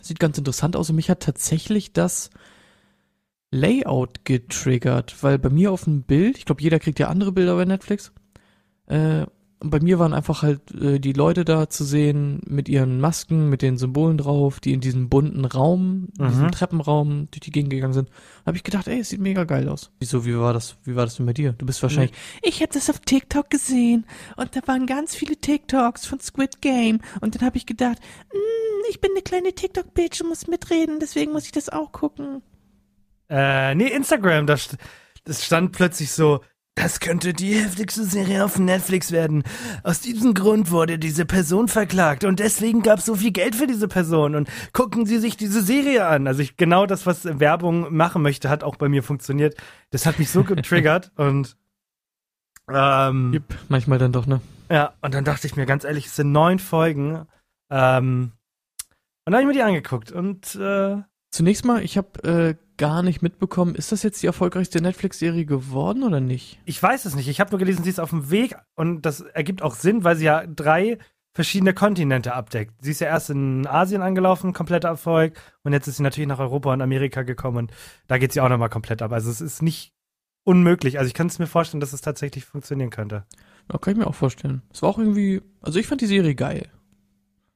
sieht 0.00 0.20
ganz 0.20 0.38
interessant 0.38 0.76
aus. 0.76 0.88
Und 0.88 0.96
mich 0.96 1.10
hat 1.10 1.20
tatsächlich 1.20 1.92
das 1.92 2.30
Layout 3.50 4.24
getriggert, 4.24 5.22
weil 5.22 5.38
bei 5.38 5.50
mir 5.50 5.72
auf 5.72 5.84
dem 5.84 6.02
Bild, 6.02 6.38
ich 6.38 6.44
glaube, 6.44 6.62
jeder 6.62 6.78
kriegt 6.78 7.00
ja 7.00 7.08
andere 7.08 7.32
Bilder 7.32 7.56
bei 7.56 7.64
Netflix, 7.64 8.12
äh, 8.86 9.26
und 9.60 9.70
bei 9.70 9.78
mir 9.80 9.98
waren 9.98 10.14
einfach 10.14 10.42
halt 10.42 10.74
äh, 10.74 10.98
die 10.98 11.12
Leute 11.12 11.44
da 11.44 11.68
zu 11.68 11.84
sehen 11.84 12.40
mit 12.46 12.68
ihren 12.68 12.98
Masken, 12.98 13.50
mit 13.50 13.60
den 13.60 13.76
Symbolen 13.76 14.16
drauf, 14.16 14.58
die 14.58 14.72
in 14.72 14.80
diesem 14.80 15.10
bunten 15.10 15.44
Raum, 15.44 16.08
in 16.18 16.28
diesem 16.28 16.46
Mhm. 16.46 16.50
Treppenraum 16.52 17.28
durch 17.30 17.40
die 17.40 17.50
Gegend 17.52 17.70
gegangen 17.70 17.92
sind. 17.92 18.08
Habe 18.46 18.56
ich 18.56 18.64
gedacht, 18.64 18.88
ey, 18.88 19.00
es 19.00 19.10
sieht 19.10 19.20
mega 19.20 19.44
geil 19.44 19.68
aus. 19.68 19.90
Wieso, 20.00 20.24
wie 20.24 20.36
war 20.38 20.54
das, 20.54 20.76
wie 20.84 20.96
war 20.96 21.04
das 21.04 21.16
denn 21.16 21.26
bei 21.26 21.34
dir? 21.34 21.52
Du 21.52 21.66
bist 21.66 21.82
wahrscheinlich, 21.82 22.12
ich 22.42 22.62
habe 22.62 22.72
das 22.72 22.88
auf 22.88 23.00
TikTok 23.00 23.50
gesehen 23.50 24.06
und 24.36 24.56
da 24.56 24.60
waren 24.66 24.86
ganz 24.86 25.14
viele 25.14 25.36
TikToks 25.36 26.06
von 26.06 26.20
Squid 26.20 26.62
Game 26.62 27.00
und 27.20 27.34
dann 27.34 27.42
habe 27.42 27.58
ich 27.58 27.66
gedacht, 27.66 27.98
mm, 28.32 28.84
ich 28.90 29.00
bin 29.00 29.10
eine 29.12 29.22
kleine 29.22 29.52
TikTok-Bitch 29.52 30.22
und 30.22 30.28
muss 30.30 30.46
mitreden, 30.46 31.00
deswegen 31.00 31.32
muss 31.32 31.44
ich 31.44 31.52
das 31.52 31.68
auch 31.68 31.92
gucken. 31.92 32.42
Äh, 33.28 33.74
nee, 33.74 33.88
Instagram, 33.88 34.46
das, 34.46 34.76
das 35.24 35.44
stand 35.44 35.72
plötzlich 35.72 36.10
so, 36.10 36.40
das 36.80 36.98
könnte 36.98 37.34
die 37.34 37.54
heftigste 37.54 38.04
Serie 38.04 38.42
auf 38.42 38.58
Netflix 38.58 39.12
werden. 39.12 39.44
Aus 39.82 40.00
diesem 40.00 40.32
Grund 40.32 40.70
wurde 40.70 40.98
diese 40.98 41.26
Person 41.26 41.68
verklagt 41.68 42.24
und 42.24 42.40
deswegen 42.40 42.80
gab 42.82 43.00
es 43.00 43.04
so 43.04 43.16
viel 43.16 43.32
Geld 43.32 43.54
für 43.54 43.66
diese 43.66 43.86
Person 43.86 44.34
und 44.34 44.48
gucken 44.72 45.04
Sie 45.04 45.18
sich 45.18 45.36
diese 45.36 45.60
Serie 45.60 46.06
an. 46.06 46.26
Also 46.26 46.40
ich, 46.40 46.56
genau 46.56 46.86
das, 46.86 47.04
was 47.04 47.26
Werbung 47.38 47.94
machen 47.94 48.22
möchte, 48.22 48.48
hat 48.48 48.64
auch 48.64 48.76
bei 48.76 48.88
mir 48.88 49.02
funktioniert. 49.02 49.56
Das 49.90 50.06
hat 50.06 50.18
mich 50.18 50.30
so 50.30 50.42
getriggert 50.42 51.12
und 51.16 51.58
ähm, 52.72 53.34
Jupp, 53.34 53.54
manchmal 53.68 53.98
dann 53.98 54.12
doch, 54.12 54.26
ne? 54.26 54.40
ja, 54.70 54.94
und 55.02 55.12
dann 55.12 55.24
dachte 55.24 55.46
ich 55.46 55.56
mir 55.56 55.66
ganz 55.66 55.84
ehrlich, 55.84 56.06
es 56.06 56.16
sind 56.16 56.32
neun 56.32 56.58
Folgen. 56.58 57.26
Ähm, 57.70 58.32
und 59.26 59.32
dann 59.32 59.34
habe 59.34 59.42
ich 59.42 59.48
mir 59.48 59.54
die 59.54 59.62
angeguckt 59.62 60.12
und 60.12 60.54
äh, 60.54 61.02
Zunächst 61.30 61.64
mal, 61.64 61.84
ich 61.84 61.96
habe 61.96 62.24
äh, 62.24 62.54
gar 62.80 63.02
nicht 63.02 63.20
mitbekommen, 63.20 63.74
ist 63.74 63.92
das 63.92 64.02
jetzt 64.02 64.22
die 64.22 64.26
erfolgreichste 64.26 64.80
Netflix-Serie 64.80 65.44
geworden 65.44 66.02
oder 66.02 66.18
nicht? 66.18 66.58
Ich 66.64 66.82
weiß 66.82 67.04
es 67.04 67.14
nicht. 67.14 67.28
Ich 67.28 67.38
habe 67.38 67.50
nur 67.50 67.58
gelesen, 67.58 67.84
sie 67.84 67.90
ist 67.90 68.00
auf 68.00 68.08
dem 68.08 68.30
Weg 68.30 68.56
und 68.74 69.02
das 69.02 69.20
ergibt 69.20 69.60
auch 69.60 69.74
Sinn, 69.74 70.02
weil 70.02 70.16
sie 70.16 70.24
ja 70.24 70.46
drei 70.46 70.96
verschiedene 71.34 71.74
Kontinente 71.74 72.32
abdeckt. 72.32 72.72
Sie 72.80 72.92
ist 72.92 73.02
ja 73.02 73.08
erst 73.08 73.28
in 73.28 73.66
Asien 73.66 74.00
angelaufen, 74.00 74.54
kompletter 74.54 74.88
Erfolg, 74.88 75.38
und 75.62 75.74
jetzt 75.74 75.88
ist 75.88 75.98
sie 75.98 76.02
natürlich 76.02 76.26
nach 76.26 76.38
Europa 76.38 76.72
und 76.72 76.80
Amerika 76.80 77.20
gekommen 77.22 77.58
und 77.58 77.72
da 78.06 78.16
geht 78.16 78.32
sie 78.32 78.40
auch 78.40 78.48
nochmal 78.48 78.70
komplett 78.70 79.02
ab. 79.02 79.12
Also 79.12 79.30
es 79.30 79.42
ist 79.42 79.60
nicht 79.60 79.92
unmöglich. 80.44 80.98
Also 80.98 81.08
ich 81.08 81.14
kann 81.14 81.26
es 81.26 81.38
mir 81.38 81.46
vorstellen, 81.46 81.82
dass 81.82 81.92
es 81.92 82.00
tatsächlich 82.00 82.46
funktionieren 82.46 82.88
könnte. 82.88 83.26
Ja, 83.70 83.76
kann 83.76 83.92
ich 83.92 83.98
mir 83.98 84.06
auch 84.06 84.14
vorstellen. 84.14 84.62
Es 84.72 84.80
war 84.80 84.88
auch 84.88 84.98
irgendwie, 84.98 85.42
also 85.60 85.78
ich 85.78 85.86
fand 85.86 86.00
die 86.00 86.06
Serie 86.06 86.34
geil. 86.34 86.70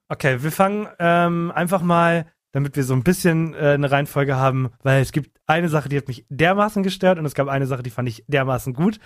Okay, 0.08 0.42
wir 0.42 0.52
fangen 0.52 0.86
ähm, 0.98 1.50
einfach 1.54 1.80
mal, 1.80 2.26
damit 2.54 2.76
wir 2.76 2.84
so 2.84 2.94
ein 2.94 3.02
bisschen 3.02 3.52
äh, 3.54 3.72
eine 3.72 3.90
Reihenfolge 3.90 4.36
haben, 4.36 4.70
weil 4.84 5.02
es 5.02 5.10
gibt 5.10 5.36
eine 5.46 5.68
Sache, 5.68 5.88
die 5.88 5.96
hat 5.96 6.06
mich 6.06 6.24
dermaßen 6.28 6.84
gestört 6.84 7.18
und 7.18 7.26
es 7.26 7.34
gab 7.34 7.48
eine 7.48 7.66
Sache, 7.66 7.82
die 7.82 7.90
fand 7.90 8.08
ich 8.08 8.24
dermaßen 8.28 8.74
gut. 8.74 9.00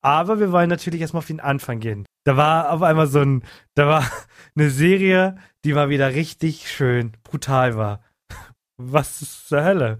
Aber 0.00 0.40
wir 0.40 0.52
wollen 0.52 0.70
natürlich 0.70 1.02
erstmal 1.02 1.18
auf 1.18 1.26
den 1.26 1.40
Anfang 1.40 1.80
gehen. 1.80 2.06
Da 2.24 2.38
war 2.38 2.72
auf 2.72 2.80
einmal 2.80 3.06
so 3.06 3.20
ein, 3.20 3.42
da 3.74 3.86
war 3.86 4.10
eine 4.56 4.70
Serie, 4.70 5.36
die 5.66 5.74
mal 5.74 5.90
wieder 5.90 6.14
richtig 6.14 6.70
schön 6.72 7.12
brutal 7.24 7.76
war. 7.76 8.00
Was 8.78 9.20
ist 9.20 9.48
zur 9.48 9.62
Hölle? 9.62 9.98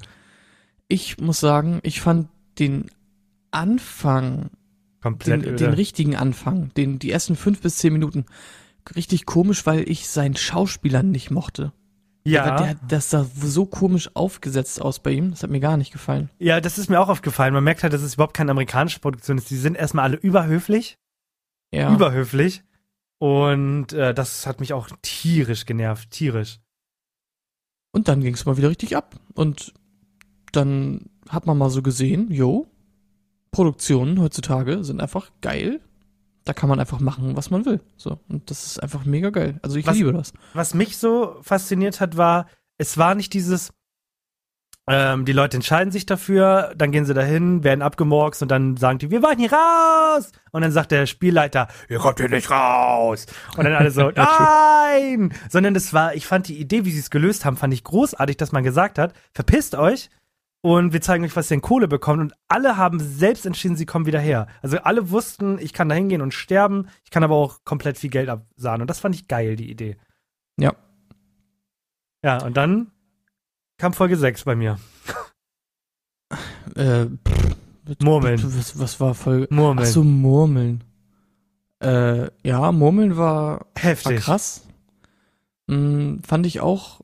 Ich 0.89 1.19
muss 1.19 1.41
sagen, 1.41 1.81
ich 1.83 2.01
fand 2.01 2.29
den 2.59 2.91
Anfang, 3.51 4.49
Komplett 5.03 5.45
den, 5.45 5.57
den 5.59 5.75
richtigen 5.75 6.17
Anfang, 6.17 6.73
den, 6.73 6.99
die 6.99 7.11
ersten 7.11 7.37
fünf 7.37 7.61
bis 7.61 7.77
zehn 7.77 7.93
Minuten, 7.93 8.25
richtig 8.97 9.27
komisch, 9.27 9.67
weil 9.67 9.87
ich 9.91 10.09
seinen 10.09 10.37
Schauspieler 10.37 11.03
nicht 11.03 11.31
mochte. 11.31 11.73
Ja, 12.26 12.57
Der, 12.57 12.75
das 12.88 13.11
sah 13.11 13.26
so 13.37 13.66
komisch 13.66 14.11
aufgesetzt 14.14 14.81
aus 14.81 14.99
bei 14.99 15.11
ihm. 15.12 15.31
Das 15.31 15.43
hat 15.43 15.50
mir 15.50 15.61
gar 15.61 15.76
nicht 15.76 15.93
gefallen. 15.93 16.31
ja, 16.38 16.61
das 16.61 16.78
ist 16.78 16.88
mir 16.88 17.00
auch 17.00 17.09
aufgefallen. 17.09 17.52
Man 17.54 17.64
merkt 17.64 17.83
halt, 17.83 17.93
dass 17.93 18.02
es 18.02 18.14
überhaupt 18.14 18.35
keine 18.35 18.50
amerikanische 18.50 19.00
Produktion 19.00 19.38
ist. 19.38 19.50
Die 19.50 19.57
sind 19.57 19.76
erstmal 19.76 20.04
alle 20.04 20.16
überhöflich. 20.16 20.99
Ja. 21.73 21.93
überhöflich. 21.93 22.62
Und 23.19 23.93
äh, 23.93 24.14
das 24.14 24.47
hat 24.47 24.61
mich 24.61 24.73
auch 24.73 24.88
tierisch 25.02 25.66
genervt, 25.66 26.11
tierisch. 26.11 26.61
Und 27.93 28.09
dann 28.09 28.21
ging 28.21 28.35
es 28.35 28.45
mal 28.45 28.57
wieder 28.57 28.71
richtig 28.71 28.97
ab. 28.97 29.16
Und 29.35 29.75
dann 30.52 31.11
hat 31.28 31.47
man 31.47 31.59
mal 31.59 31.71
so 31.71 31.83
gesehen, 31.83 32.31
jo, 32.31 32.66
Produktionen 33.50 34.21
heutzutage 34.21 34.85
sind 34.85 35.00
einfach 35.00 35.31
geil. 35.40 35.81
Da 36.45 36.53
kann 36.53 36.69
man 36.69 36.79
einfach 36.79 37.01
machen, 37.01 37.37
was 37.37 37.51
man 37.51 37.65
will. 37.65 37.81
So. 37.97 38.19
Und 38.29 38.51
das 38.51 38.67
ist 38.67 38.83
einfach 38.83 39.05
mega 39.05 39.31
geil. 39.31 39.59
Also 39.63 39.77
ich 39.77 39.87
Was- 39.87 39.97
liebe 39.97 40.13
das. 40.13 40.33
Was 40.53 40.75
mich 40.75 40.99
so 40.99 41.37
fasziniert 41.43 42.01
hat, 42.01 42.17
war, 42.17 42.47
es 42.77 42.99
war 42.99 43.15
nicht 43.15 43.33
dieses, 43.33 43.73
ähm, 44.87 45.25
die 45.25 45.33
Leute 45.33 45.57
entscheiden 45.57 45.91
sich 45.91 46.05
dafür, 46.05 46.75
dann 46.77 46.93
gehen 46.93 47.07
sie 47.07 47.15
dahin, 47.15 47.65
werden 47.65 47.81
abgemorkst 47.81 48.43
und 48.43 48.51
dann 48.51 48.77
sagen 48.77 48.99
die, 48.99 49.11
wir 49.11 49.23
wollen 49.23 49.39
hier 49.39 49.51
raus. 49.53 50.33
Und 50.53 50.61
dann 50.61 50.73
sagt 50.73 50.91
der 50.93 51.07
Spielleiter, 51.07 51.69
ihr 51.89 51.99
kommt 51.99 52.19
hier 52.21 52.29
nicht 52.29 52.51
raus. 52.51 53.25
Und 53.57 53.65
dann 53.65 53.73
alle 53.73 53.91
so, 53.91 54.11
nein! 54.15 55.33
Sondern 55.49 55.73
das 55.73 55.95
war, 55.95 56.15
ich 56.15 56.27
fand 56.27 56.49
die 56.49 56.61
Idee, 56.61 56.85
wie 56.85 56.91
sie 56.91 56.99
es 57.01 57.09
gelöst 57.09 57.47
haben, 57.47 57.57
fand 57.57 57.73
ich 57.73 57.83
großartig, 57.85 58.37
dass 58.37 58.53
man 58.53 58.63
gesagt 58.65 58.99
hat, 58.99 59.15
verpisst 59.33 59.75
euch 59.75 60.11
und 60.64 60.94
wir 60.94 61.02
zeigen 61.02 61.25
euch, 61.25 61.37
was 61.37 61.50
ihr 61.50 61.56
in 61.56 61.61
Kohle 61.61 61.88
bekommt. 61.88 62.21
Und 62.23 62.33
alle 62.49 62.78
haben 62.78 62.99
selbst 62.99 63.44
entschieden, 63.44 63.76
sie 63.76 63.85
kommen 63.85 64.06
wieder 64.06 64.18
her. 64.18 64.47
Also 64.62 64.78
alle 64.78 65.11
wussten, 65.11 65.59
ich 65.59 65.75
kann 65.75 65.90
da 65.90 65.94
hingehen 65.94 66.23
und 66.23 66.33
sterben, 66.33 66.88
ich 67.04 67.11
kann 67.11 67.23
aber 67.23 67.35
auch 67.35 67.64
komplett 67.66 67.99
viel 67.99 68.09
Geld 68.09 68.30
absahnen. 68.30 68.80
Und 68.80 68.88
das 68.88 68.99
fand 68.99 69.14
ich 69.14 69.28
geil, 69.28 69.56
die 69.56 69.71
Idee. 69.71 69.99
Ja. 70.59 70.73
Ja, 72.25 72.42
und 72.42 72.56
dann 72.56 72.92
kam 73.76 73.92
Folge 73.92 74.16
6 74.16 74.44
bei 74.44 74.56
mir. 74.56 74.78
Äh, 76.76 77.06
pff, 77.28 77.56
Murmeln. 78.02 78.42
Was, 78.42 78.78
was 78.78 78.99
war 78.99 79.14
voll. 79.14 79.47
Murmeln. 79.50 79.87
Ach 79.87 79.92
so, 79.92 80.02
Murmeln. 80.02 80.83
Äh, 81.80 82.30
ja, 82.42 82.73
Murmeln 82.73 83.18
war, 83.18 83.61
war 83.61 83.66
Heftig. 83.76 84.21
krass. 84.21 84.66
Hm, 85.68 86.23
fand 86.26 86.47
ich 86.47 86.61
auch 86.61 87.02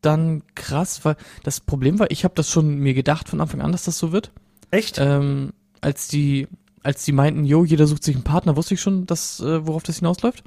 dann 0.00 0.42
krass, 0.54 1.04
weil 1.04 1.16
das 1.42 1.60
Problem 1.60 1.98
war, 1.98 2.10
ich 2.10 2.24
habe 2.24 2.34
das 2.34 2.50
schon 2.50 2.76
mir 2.76 2.94
gedacht 2.94 3.28
von 3.28 3.40
Anfang 3.40 3.60
an, 3.60 3.72
dass 3.72 3.84
das 3.84 3.98
so 3.98 4.12
wird. 4.12 4.32
Echt? 4.70 4.98
Ähm, 4.98 5.52
als 5.80 6.08
die, 6.08 6.48
als 6.82 7.04
die 7.04 7.12
meinten, 7.12 7.44
jo, 7.44 7.64
jeder 7.64 7.86
sucht 7.86 8.04
sich 8.04 8.14
einen 8.14 8.24
Partner, 8.24 8.56
wusste 8.56 8.74
ich 8.74 8.80
schon, 8.80 9.06
dass, 9.06 9.40
äh, 9.40 9.66
worauf 9.66 9.82
das 9.82 9.98
hinausläuft. 9.98 10.44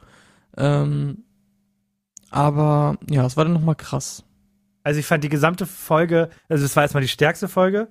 Ähm, 0.57 1.23
aber 2.29 2.97
ja, 3.09 3.25
es 3.25 3.37
war 3.37 3.45
dann 3.45 3.53
nochmal 3.53 3.75
krass. 3.75 4.23
Also 4.83 4.99
ich 4.99 5.05
fand 5.05 5.23
die 5.23 5.29
gesamte 5.29 5.65
Folge, 5.65 6.29
also 6.49 6.65
es 6.65 6.75
war 6.75 6.83
erstmal 6.83 7.03
die 7.03 7.09
stärkste 7.09 7.47
Folge. 7.47 7.87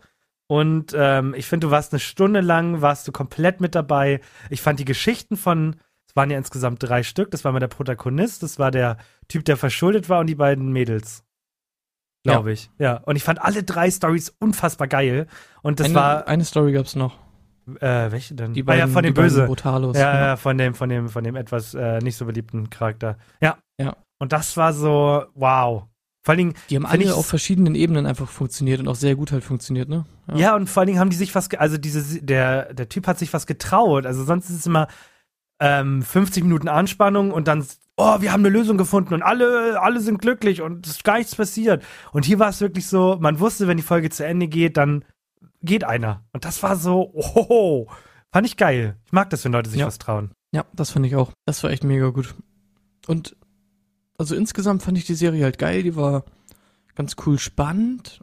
Und 0.47 0.95
ähm, 0.95 1.35
ich 1.35 1.47
finde, 1.47 1.69
du 1.69 1.71
warst 1.71 1.93
eine 1.93 2.01
Stunde 2.01 2.41
lang, 2.41 2.83
warst 2.83 3.09
du 3.09 3.13
komplett 3.13 3.61
mit 3.61 3.75
dabei. 3.75 4.21
Ich 4.51 4.61
fand 4.61 4.79
die 4.79 4.85
Geschichten 4.85 5.37
von, 5.37 5.77
es 6.07 6.15
waren 6.15 6.31
ja 6.31 6.37
insgesamt 6.37 6.83
drei 6.83 7.03
Stück, 7.03 7.31
das 7.31 7.45
war 7.45 7.53
mal 7.53 7.61
der 7.61 7.69
Protagonist, 7.69 8.43
das 8.43 8.59
war 8.59 8.71
der 8.71 8.99
Typ, 9.29 9.45
der 9.47 9.57
verschuldet 9.57 10.11
war 10.11 10.21
und 10.21 10.27
die 10.27 10.35
beiden 10.35 10.71
Mädels. 10.73 11.25
Glaube 12.23 12.53
ich. 12.53 12.71
Ja. 12.79 12.99
Und 12.99 13.17
ich 13.17 13.25
fand 13.25 13.43
alle 13.43 13.63
drei 13.63 13.91
Stories 13.91 14.33
unfassbar 14.39 14.89
geil. 14.89 15.27
Und 15.63 15.81
das 15.81 15.87
eine, 15.87 15.95
war, 15.95 16.29
eine 16.29 16.45
Story 16.45 16.73
gab's 16.73 16.95
noch. 16.95 17.19
äh, 17.81 18.11
welche 18.13 18.35
denn? 18.35 18.55
Die 18.55 18.63
ah, 18.63 18.65
beiden, 18.65 18.89
ja, 18.89 18.93
von 18.93 19.03
dem 19.03 19.15
Böse. 19.15 19.47
Brutalos. 19.47 19.97
Ja, 19.97 20.27
ja, 20.27 20.37
von 20.37 20.57
dem, 20.57 20.75
von 20.75 20.89
dem, 20.89 21.09
von 21.09 21.25
dem 21.25 21.37
etwas 21.37 21.75
äh, 21.75 21.99
nicht 21.99 22.17
so 22.17 22.25
beliebten 22.25 22.71
Charakter. 22.71 23.17
Ja. 23.41 23.59
Ja. 23.79 23.97
Und 24.19 24.33
das 24.33 24.57
war 24.57 24.73
so, 24.73 25.25
wow. 25.35 25.85
Vor 26.25 26.33
allen 26.33 26.39
Dingen, 26.39 26.55
Die 26.71 26.77
haben 26.77 26.87
alle 26.87 27.13
auf 27.17 27.27
verschiedenen 27.27 27.75
Ebenen 27.75 28.07
einfach 28.07 28.29
funktioniert 28.29 28.79
und 28.79 28.87
auch 28.87 28.95
sehr 28.95 29.17
gut 29.17 29.33
halt 29.33 29.43
funktioniert, 29.43 29.89
ne? 29.89 30.05
Ja. 30.33 30.55
und 30.55 30.71
vor 30.71 30.83
allen 30.83 30.87
Dingen 30.87 31.01
haben 31.01 31.11
die 31.11 31.17
sich 31.17 31.35
was, 31.35 31.51
also 31.55 31.79
diese, 31.79 32.23
der, 32.23 32.73
der 32.75 32.89
Typ 32.89 33.09
hat 33.09 33.19
sich 33.19 33.33
was 33.33 33.47
getraut. 33.49 34.07
Also 34.07 34.23
sonst 34.23 34.49
ist 34.49 34.59
es 34.61 34.67
immer 34.67 34.87
ähm, 35.59 36.03
50 36.03 36.45
Minuten 36.45 36.69
Anspannung 36.69 37.33
und 37.33 37.49
dann, 37.49 37.67
oh, 37.97 38.21
wir 38.21 38.33
haben 38.33 38.41
eine 38.41 38.49
Lösung 38.49 38.79
gefunden 38.79 39.15
und 39.15 39.23
alle, 39.23 39.81
alle 39.81 40.01
sind 40.01 40.21
glücklich 40.21 40.63
und 40.63 40.87
es 40.87 40.93
ist 40.97 41.05
gar 41.05 41.19
nichts 41.19 41.37
passiert. 41.37 41.85
Und 42.13 42.25
hier 42.25 42.39
war 42.39 42.49
es 42.49 42.61
wirklich 42.61 42.87
so, 42.87 43.17
man 43.21 43.41
wusste, 43.41 43.69
wenn 43.69 43.77
die 43.77 43.83
Folge 43.83 44.11
zu 44.11 44.25
Ende 44.25 44.49
geht, 44.49 44.77
dann 44.77 45.05
geht 45.63 45.85
einer. 45.85 46.25
Und 46.33 46.45
das 46.45 46.63
war 46.63 46.77
so, 46.77 47.11
oh, 47.15 47.87
fand 48.33 48.47
ich 48.47 48.57
geil. 48.57 48.97
Ich 49.05 49.13
mag 49.13 49.31
das, 49.31 49.45
wenn 49.45 49.53
Leute 49.53 49.71
sich 49.71 49.81
Ja. 49.81 49.87
was 49.87 49.99
trauen. 49.99 50.33
Ja, 50.53 50.65
das 50.73 50.91
fand 50.91 51.07
ich 51.07 51.17
auch. 51.17 51.33
Das 51.47 51.63
war 51.63 51.71
echt 51.71 51.85
mega 51.85 52.09
gut. 52.09 52.35
Und 53.07 53.37
also 54.19 54.35
insgesamt 54.35 54.83
fand 54.83 54.99
ich 54.99 55.05
die 55.07 55.15
Serie 55.15 55.45
halt 55.45 55.59
geil, 55.59 55.83
die 55.83 55.97
war 55.97 56.25
ganz 56.95 57.17
cool 57.27 57.39
spannend. 57.39 58.21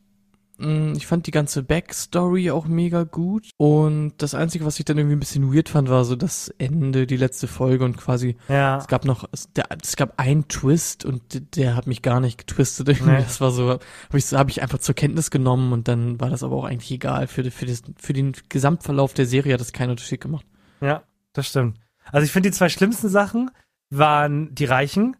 Mm, 0.60 0.94
Ich 0.96 1.08
fand 1.08 1.25
die 1.28 1.32
ganze 1.32 1.63
Backstory 1.63 2.51
auch 2.51 2.68
mega 2.68 3.04
gut. 3.04 3.50
Und 3.58 4.13
das 4.18 4.36
Einzige, 4.36 4.66
was 4.66 4.78
ich 4.80 4.86
dann 4.86 4.98
irgendwie 4.98 5.16
ein 5.16 5.20
bisschen 5.20 5.54
weird 5.54 5.70
fand, 5.70 5.89
war 5.89 6.04
so 6.06 6.16
das 6.16 6.50
Ende, 6.58 7.08
die 7.08 7.18
letzte 7.18 7.48
Folge 7.48 7.86
und 7.86 7.98
quasi, 7.98 8.36
Ja. 8.48 8.78
es 8.78 8.88
gab 8.88 9.06
noch, 9.06 9.28
es, 9.32 9.51
der, 9.54 9.66
es 9.82 9.96
gab 9.96 10.20
einen 10.20 10.48
Twist 10.48 11.06
und 11.06 11.56
der 11.56 11.75
hat 11.75 11.88
mich 11.88 12.01
gar 12.01 12.20
nicht 12.20 12.38
getwistet. 12.38 12.89
Irgendwie. 12.89 13.12
Nee. 13.12 13.18
Das 13.24 13.42
war 13.42 13.51
so, 13.51 13.70
habe 13.70 13.80
ich, 14.18 14.34
hab 14.34 14.50
ich 14.50 14.62
einfach 14.62 14.80
zur 14.80 14.96
Kenntnis 14.96 15.32
genommen 15.32 15.72
und 15.74 15.88
dann 15.88 16.20
war 16.20 16.30
das 16.30 16.44
aber 16.44 16.56
auch 16.58 16.66
eigentlich 16.66 16.92
egal. 16.92 17.28
Für, 17.28 17.50
für, 17.51 17.66
das, 17.66 17.82
für 17.98 18.13
den 18.13 18.34
Gesamtverlauf 18.50 19.13
der 19.13 19.25
Serie 19.25 19.54
hat 19.54 19.62
das 19.62 19.74
keinen 19.74 19.92
Unterschied 19.92 20.22
gemacht. 20.22 20.46
Ja, 20.82 21.04
das 21.34 21.48
stimmt. 21.48 21.78
Also 22.12 22.25
ich 22.25 22.32
finde, 22.32 22.50
die 22.50 22.56
zwei 22.56 22.70
schlimmsten 22.70 23.10
Sachen 23.10 23.51
waren 23.92 24.54
die 24.54 24.66
Reichen. 24.66 25.16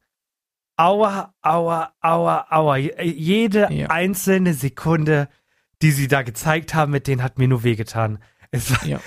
Aua, 0.80 1.34
aua, 1.42 1.92
aua, 2.02 2.46
aua. 2.50 2.78
Je- 2.78 2.96
Jede 3.04 3.68
Ja. 3.70 3.88
einzelne 3.88 4.54
Sekunde, 4.54 5.28
die 5.82 5.92
sie 5.92 6.08
da 6.08 6.22
gezeigt 6.22 6.74
haben, 6.74 6.94
mit 6.94 7.08
denen 7.08 7.22
hat 7.22 7.38
mir 7.38 7.50
nur 7.50 7.64
wehgetan. 7.64 8.20
Es 8.52 8.72
war, 8.72 8.86
Ja. 8.88 9.00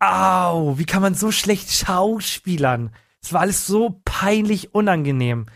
au, 0.00 0.76
wie 0.78 0.84
kann 0.86 1.02
man 1.02 1.14
so 1.14 1.30
schlecht 1.30 1.70
schauspielern? 1.70 2.90
Es 3.22 3.32
war 3.32 3.42
alles 3.42 3.64
so 3.64 4.00
peinlich 4.04 4.74
unangenehm. 4.74 5.46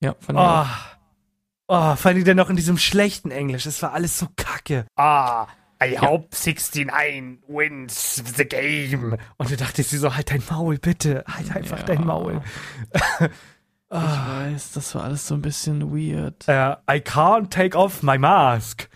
Ja, 0.00 0.14
fand 0.20 0.38
ich 0.38 0.44
auch. 0.44 0.66
Oh, 1.68 1.74
oh, 1.92 1.96
vor 1.96 2.10
allem 2.10 2.24
dann 2.24 2.36
noch 2.36 2.50
in 2.50 2.56
diesem 2.56 2.76
schlechten 2.76 3.30
Englisch. 3.30 3.64
Es 3.64 3.80
war 3.82 3.94
alles 3.94 4.18
so 4.18 4.26
kacke. 4.36 4.84
Ah, 4.96 5.46
I 5.82 5.96
hope 5.98 6.28
69 6.36 7.38
wins 7.48 8.22
the 8.36 8.44
game. 8.44 9.16
Und 9.38 9.50
du 9.50 9.56
dachtest 9.56 9.92
dir 9.92 9.98
so, 9.98 10.14
halt 10.14 10.30
dein 10.30 10.42
Maul, 10.50 10.76
bitte. 10.78 11.24
Halt 11.26 11.56
einfach 11.56 11.78
Ja. 11.78 11.84
dein 11.84 12.04
Maul. 12.04 12.42
Ich 13.88 13.98
weiß, 13.98 14.72
das 14.72 14.94
war 14.94 15.04
alles 15.04 15.26
so 15.26 15.34
ein 15.34 15.42
bisschen 15.42 15.92
weird. 15.92 16.48
Äh, 16.48 16.72
I 16.90 17.00
can't 17.00 17.50
take 17.50 17.78
off 17.78 18.02
my 18.02 18.18
mask. 18.18 18.88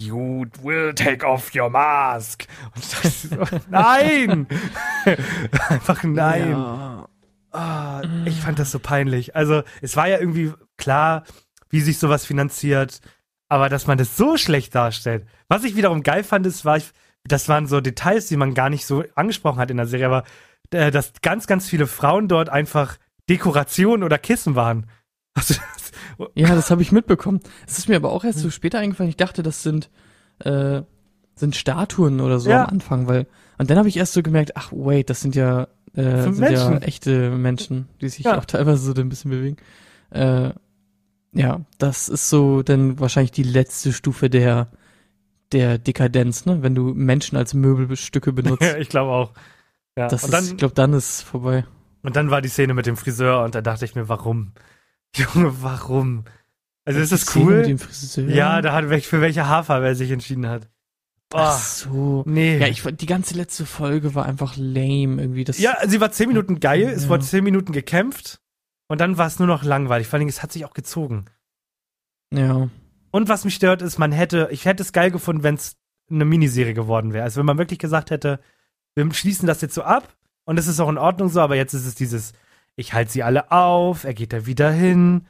You 0.00 0.44
will 0.62 0.92
take 0.94 1.24
off 1.24 1.54
your 1.54 1.70
mask. 1.70 2.46
So, 2.74 3.38
nein! 3.70 4.46
einfach 5.68 6.02
nein. 6.02 6.50
Ja. 6.50 7.08
Ah, 7.52 8.02
ich 8.24 8.40
fand 8.40 8.58
das 8.58 8.70
so 8.72 8.80
peinlich. 8.80 9.34
Also, 9.36 9.62
es 9.80 9.96
war 9.96 10.08
ja 10.08 10.18
irgendwie 10.18 10.52
klar, 10.76 11.22
wie 11.70 11.80
sich 11.80 11.98
sowas 11.98 12.26
finanziert, 12.26 13.00
aber 13.48 13.68
dass 13.68 13.86
man 13.86 13.96
das 13.96 14.16
so 14.16 14.36
schlecht 14.36 14.74
darstellt. 14.74 15.26
Was 15.48 15.64
ich 15.64 15.76
wiederum 15.76 16.02
geil 16.02 16.24
fand, 16.24 16.44
ist, 16.46 16.64
war, 16.64 16.76
ich, 16.76 16.90
das 17.24 17.48
waren 17.48 17.66
so 17.66 17.80
Details, 17.80 18.26
die 18.26 18.36
man 18.36 18.54
gar 18.54 18.68
nicht 18.68 18.84
so 18.84 19.04
angesprochen 19.14 19.58
hat 19.58 19.70
in 19.70 19.76
der 19.76 19.86
Serie, 19.86 20.06
aber 20.06 20.24
äh, 20.70 20.90
dass 20.90 21.12
ganz, 21.22 21.46
ganz 21.46 21.68
viele 21.68 21.86
Frauen 21.86 22.28
dort 22.28 22.48
einfach 22.48 22.98
Dekoration 23.28 24.02
oder 24.02 24.18
Kissen 24.18 24.54
waren. 24.54 24.86
Also, 25.36 25.54
das, 25.54 25.90
Ja, 26.36 26.54
das 26.54 26.70
habe 26.70 26.80
ich 26.82 26.92
mitbekommen. 26.92 27.40
Es 27.66 27.76
ist 27.78 27.88
mir 27.88 27.96
aber 27.96 28.12
auch 28.12 28.22
erst 28.22 28.38
so 28.38 28.50
später 28.50 28.78
eingefallen. 28.78 29.10
Ich 29.10 29.16
dachte, 29.16 29.42
das 29.42 29.64
sind 29.64 29.90
äh, 30.38 30.82
sind 31.34 31.56
Statuen 31.56 32.20
oder 32.20 32.38
so 32.38 32.50
Ja. 32.50 32.62
am 32.64 32.70
Anfang, 32.70 33.08
weil 33.08 33.26
und 33.58 33.68
dann 33.68 33.78
habe 33.78 33.88
ich 33.88 33.96
erst 33.96 34.12
so 34.12 34.22
gemerkt, 34.22 34.56
ach 34.56 34.70
wait, 34.72 35.10
das 35.10 35.20
sind 35.20 35.34
ja 35.34 35.66
äh, 35.96 36.22
Sind 36.22 36.34
sind 36.34 36.50
ja 36.52 36.68
Menschen. 36.70 36.82
echte 36.82 37.30
Menschen, 37.30 37.88
die 38.00 38.08
sich 38.08 38.24
Ja. 38.24 38.38
auch 38.38 38.44
teilweise 38.44 38.92
so 38.92 39.00
ein 39.00 39.08
bisschen 39.08 39.32
bewegen. 39.32 39.56
Äh, 40.10 40.50
ja, 41.32 41.60
das 41.78 42.08
ist 42.08 42.30
so 42.30 42.62
dann 42.62 43.00
wahrscheinlich 43.00 43.32
die 43.32 43.42
letzte 43.42 43.92
Stufe 43.92 44.30
der 44.30 44.68
der 45.50 45.78
Dekadenz, 45.78 46.46
ne? 46.46 46.62
Wenn 46.62 46.76
du 46.76 46.94
Menschen 46.94 47.36
als 47.36 47.54
Möbelstücke 47.54 48.32
benutzt. 48.40 48.62
ja, 48.62 48.76
ich 48.76 48.88
glaube 48.88 49.10
auch. 49.10 49.32
Ja. 49.98 50.06
das 50.06 50.22
und, 50.22 50.32
ist, 50.32 50.50
ich 50.52 50.56
glaube, 50.58 50.74
dann 50.74 50.92
ist 50.92 51.22
vorbei. 51.22 51.64
Und 52.04 52.14
dann 52.14 52.30
war 52.30 52.40
die 52.40 52.48
Szene 52.48 52.74
mit 52.74 52.86
dem 52.86 52.96
Friseur 52.96 53.42
und 53.42 53.56
da 53.56 53.60
dachte 53.60 53.84
ich 53.84 53.96
mir, 53.96 54.08
warum? 54.08 54.52
Junge, 55.16 55.60
warum? 55.62 56.24
Also 56.84 57.00
ist 57.00 57.10
das 57.12 57.34
cool? 57.34 57.56
Mit 57.58 57.66
dem 57.66 57.78
Friseur. 57.78 58.28
Ja, 58.28 58.62
da 58.62 58.72
hat 58.72 58.88
welch- 58.90 59.08
für 59.08 59.20
welche 59.20 59.48
Haarfarbe 59.48 59.86
er 59.86 59.94
sich 59.96 60.10
entschieden 60.10 60.46
hat. 60.48 60.68
Ach 61.32 61.50
Boah, 61.52 61.58
so. 61.58 62.22
nee. 62.26 62.58
Ja, 62.58 62.68
ich 62.68 62.82
die 62.82 63.06
ganze 63.06 63.34
letzte 63.34 63.66
Folge 63.66 64.14
war 64.14 64.26
einfach 64.26 64.54
lame 64.56 65.20
irgendwie. 65.20 65.42
Das, 65.44 65.58
ja, 65.58 65.76
sie 65.86 66.00
war 66.00 66.12
zehn 66.12 66.28
Minuten 66.28 66.60
geil, 66.60 66.82
es 66.88 67.04
Ja. 67.04 67.08
wurde 67.08 67.24
zehn 67.24 67.42
Minuten 67.42 67.72
gekämpft 67.72 68.40
und 68.86 69.00
dann 69.00 69.18
war 69.18 69.26
es 69.26 69.38
nur 69.40 69.48
noch 69.48 69.64
langweilig. 69.64 70.06
Vor 70.06 70.18
allem, 70.18 70.28
es 70.28 70.42
hat 70.42 70.52
sich 70.52 70.64
auch 70.64 70.74
gezogen. 70.74 71.24
ja. 72.32 72.68
Und 73.10 73.28
was 73.28 73.44
mich 73.44 73.54
stört, 73.54 73.80
ist, 73.80 73.98
man 73.98 74.10
hätte, 74.10 74.48
ich 74.50 74.64
hätte 74.64 74.82
es 74.82 74.92
geil 74.92 75.12
gefunden, 75.12 75.44
wenn 75.44 75.54
es 75.54 75.76
eine 76.10 76.24
Miniserie 76.24 76.74
geworden 76.74 77.12
wäre. 77.12 77.22
Also 77.22 77.38
wenn 77.38 77.46
man 77.46 77.58
wirklich 77.58 77.78
gesagt 77.78 78.10
hätte, 78.10 78.40
wir 78.96 79.08
schließen 79.14 79.46
das 79.46 79.60
jetzt 79.60 79.74
so 79.74 79.84
ab 79.84 80.16
und 80.44 80.58
es 80.58 80.66
ist 80.66 80.80
auch 80.80 80.88
in 80.88 80.98
Ordnung 80.98 81.28
so, 81.28 81.40
aber 81.40 81.56
jetzt 81.56 81.74
ist 81.74 81.86
es 81.86 81.94
dieses, 81.94 82.32
ich 82.76 82.92
halte 82.92 83.12
sie 83.12 83.22
alle 83.22 83.50
auf, 83.52 84.04
er 84.04 84.14
geht 84.14 84.32
da 84.32 84.46
wieder 84.46 84.70
hin, 84.70 85.26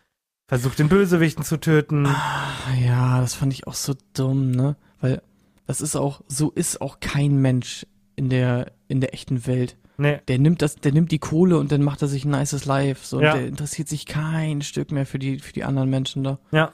versucht 0.49 0.79
den 0.79 0.89
Bösewichten 0.89 1.45
zu 1.45 1.59
töten. 1.59 2.07
Ah, 2.07 2.51
Ja, 2.85 3.21
das 3.21 3.35
fand 3.35 3.53
ich 3.53 3.67
auch 3.67 3.75
so 3.75 3.95
dumm, 4.15 4.51
ne? 4.51 4.77
Weil 5.01 5.23
das 5.67 5.81
ist 5.81 5.97
auch, 5.97 6.21
so 6.29 6.51
ist 6.51 6.81
auch 6.81 7.01
kein 7.01 7.37
Mensch 7.41 7.87
in 8.17 8.29
der, 8.31 8.73
in 8.89 9.01
der 9.01 9.15
echten 9.15 9.47
Welt. 9.47 9.77
Nee. 9.97 10.21
Der 10.29 10.39
nimmt 10.39 10.61
das, 10.61 10.77
der 10.77 10.93
nimmt 10.93 11.13
die 11.13 11.19
Kohle 11.21 11.57
und 11.59 11.71
dann 11.71 11.83
macht 11.83 12.03
er 12.03 12.09
sich 12.09 12.25
ein 12.25 12.31
nices 12.33 12.65
Life. 12.65 13.07
So, 13.07 13.21
Ja. 13.23 13.33
und 13.33 13.39
der 13.39 13.47
interessiert 13.49 13.89
sich 13.89 14.07
kein 14.07 14.61
Stück 14.63 14.91
mehr 14.91 15.07
für 15.07 15.19
die, 15.19 15.39
für 15.39 15.53
die 15.53 15.65
anderen 15.65 15.89
Menschen 15.89 16.25
da. 16.25 16.39
Ja. 16.51 16.73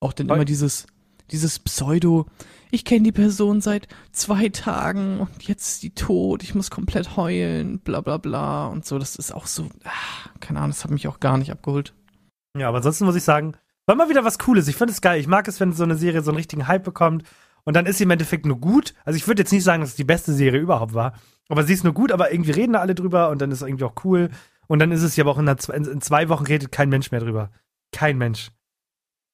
Auch 0.00 0.12
dann 0.12 0.26
Voll. 0.26 0.36
immer 0.36 0.44
dieses, 0.44 0.86
dieses 1.30 1.58
Pseudo, 1.60 2.26
ich 2.70 2.84
kenne 2.84 3.02
die 3.02 3.12
Person 3.12 3.60
seit 3.60 3.88
zwei 4.12 4.48
Tagen 4.48 5.20
und 5.20 5.42
jetzt 5.44 5.68
ist 5.68 5.82
die 5.82 5.94
tot, 5.94 6.42
ich 6.42 6.54
muss 6.54 6.70
komplett 6.70 7.16
heulen, 7.16 7.78
bla 7.80 8.00
bla 8.00 8.18
bla 8.18 8.66
und 8.66 8.84
so. 8.84 8.98
Das 8.98 9.16
ist 9.16 9.32
auch 9.32 9.46
so, 9.46 9.68
ah, 9.84 10.30
keine 10.40 10.60
Ahnung, 10.60 10.70
das 10.70 10.84
hat 10.84 10.90
mich 10.90 11.08
auch 11.08 11.20
gar 11.20 11.38
nicht 11.38 11.50
abgeholt. 11.50 11.94
Ja, 12.56 12.68
aber 12.68 12.78
ansonsten 12.78 13.04
muss 13.04 13.16
ich 13.16 13.24
sagen, 13.24 13.54
war 13.86 13.96
mal 13.96 14.10
wieder 14.10 14.24
was 14.24 14.38
Cooles. 14.38 14.68
Ich 14.68 14.76
finde 14.76 14.92
es 14.92 15.00
geil. 15.00 15.18
Ich 15.18 15.26
mag 15.26 15.48
es, 15.48 15.60
wenn 15.60 15.72
so 15.72 15.84
eine 15.84 15.96
Serie 15.96 16.22
so 16.22 16.30
einen 16.30 16.36
richtigen 16.36 16.68
Hype 16.68 16.84
bekommt. 16.84 17.24
Und 17.64 17.74
dann 17.74 17.86
ist 17.86 17.98
sie 17.98 18.04
im 18.04 18.10
Endeffekt 18.10 18.46
nur 18.46 18.60
gut. 18.60 18.94
Also 19.04 19.16
ich 19.16 19.26
würde 19.26 19.42
jetzt 19.42 19.52
nicht 19.52 19.64
sagen, 19.64 19.80
dass 19.80 19.90
es 19.90 19.96
die 19.96 20.04
beste 20.04 20.32
Serie 20.32 20.60
überhaupt 20.60 20.94
war. 20.94 21.14
Aber 21.48 21.64
sie 21.64 21.72
ist 21.72 21.84
nur 21.84 21.94
gut, 21.94 22.12
aber 22.12 22.32
irgendwie 22.32 22.50
reden 22.50 22.74
da 22.74 22.80
alle 22.80 22.94
drüber 22.94 23.30
und 23.30 23.40
dann 23.40 23.50
ist 23.50 23.62
es 23.62 23.68
irgendwie 23.68 23.84
auch 23.84 24.04
cool. 24.04 24.30
Und 24.66 24.80
dann 24.80 24.92
ist 24.92 25.02
es 25.02 25.16
ja 25.16 25.24
aber 25.24 25.30
auch 25.30 25.38
in, 25.38 25.48
einer, 25.48 25.58
in, 25.74 25.84
in 25.84 26.00
zwei 26.00 26.28
Wochen 26.28 26.44
redet 26.44 26.72
kein 26.72 26.90
Mensch 26.90 27.10
mehr 27.10 27.20
drüber. 27.20 27.50
Kein 27.92 28.18
Mensch. 28.18 28.50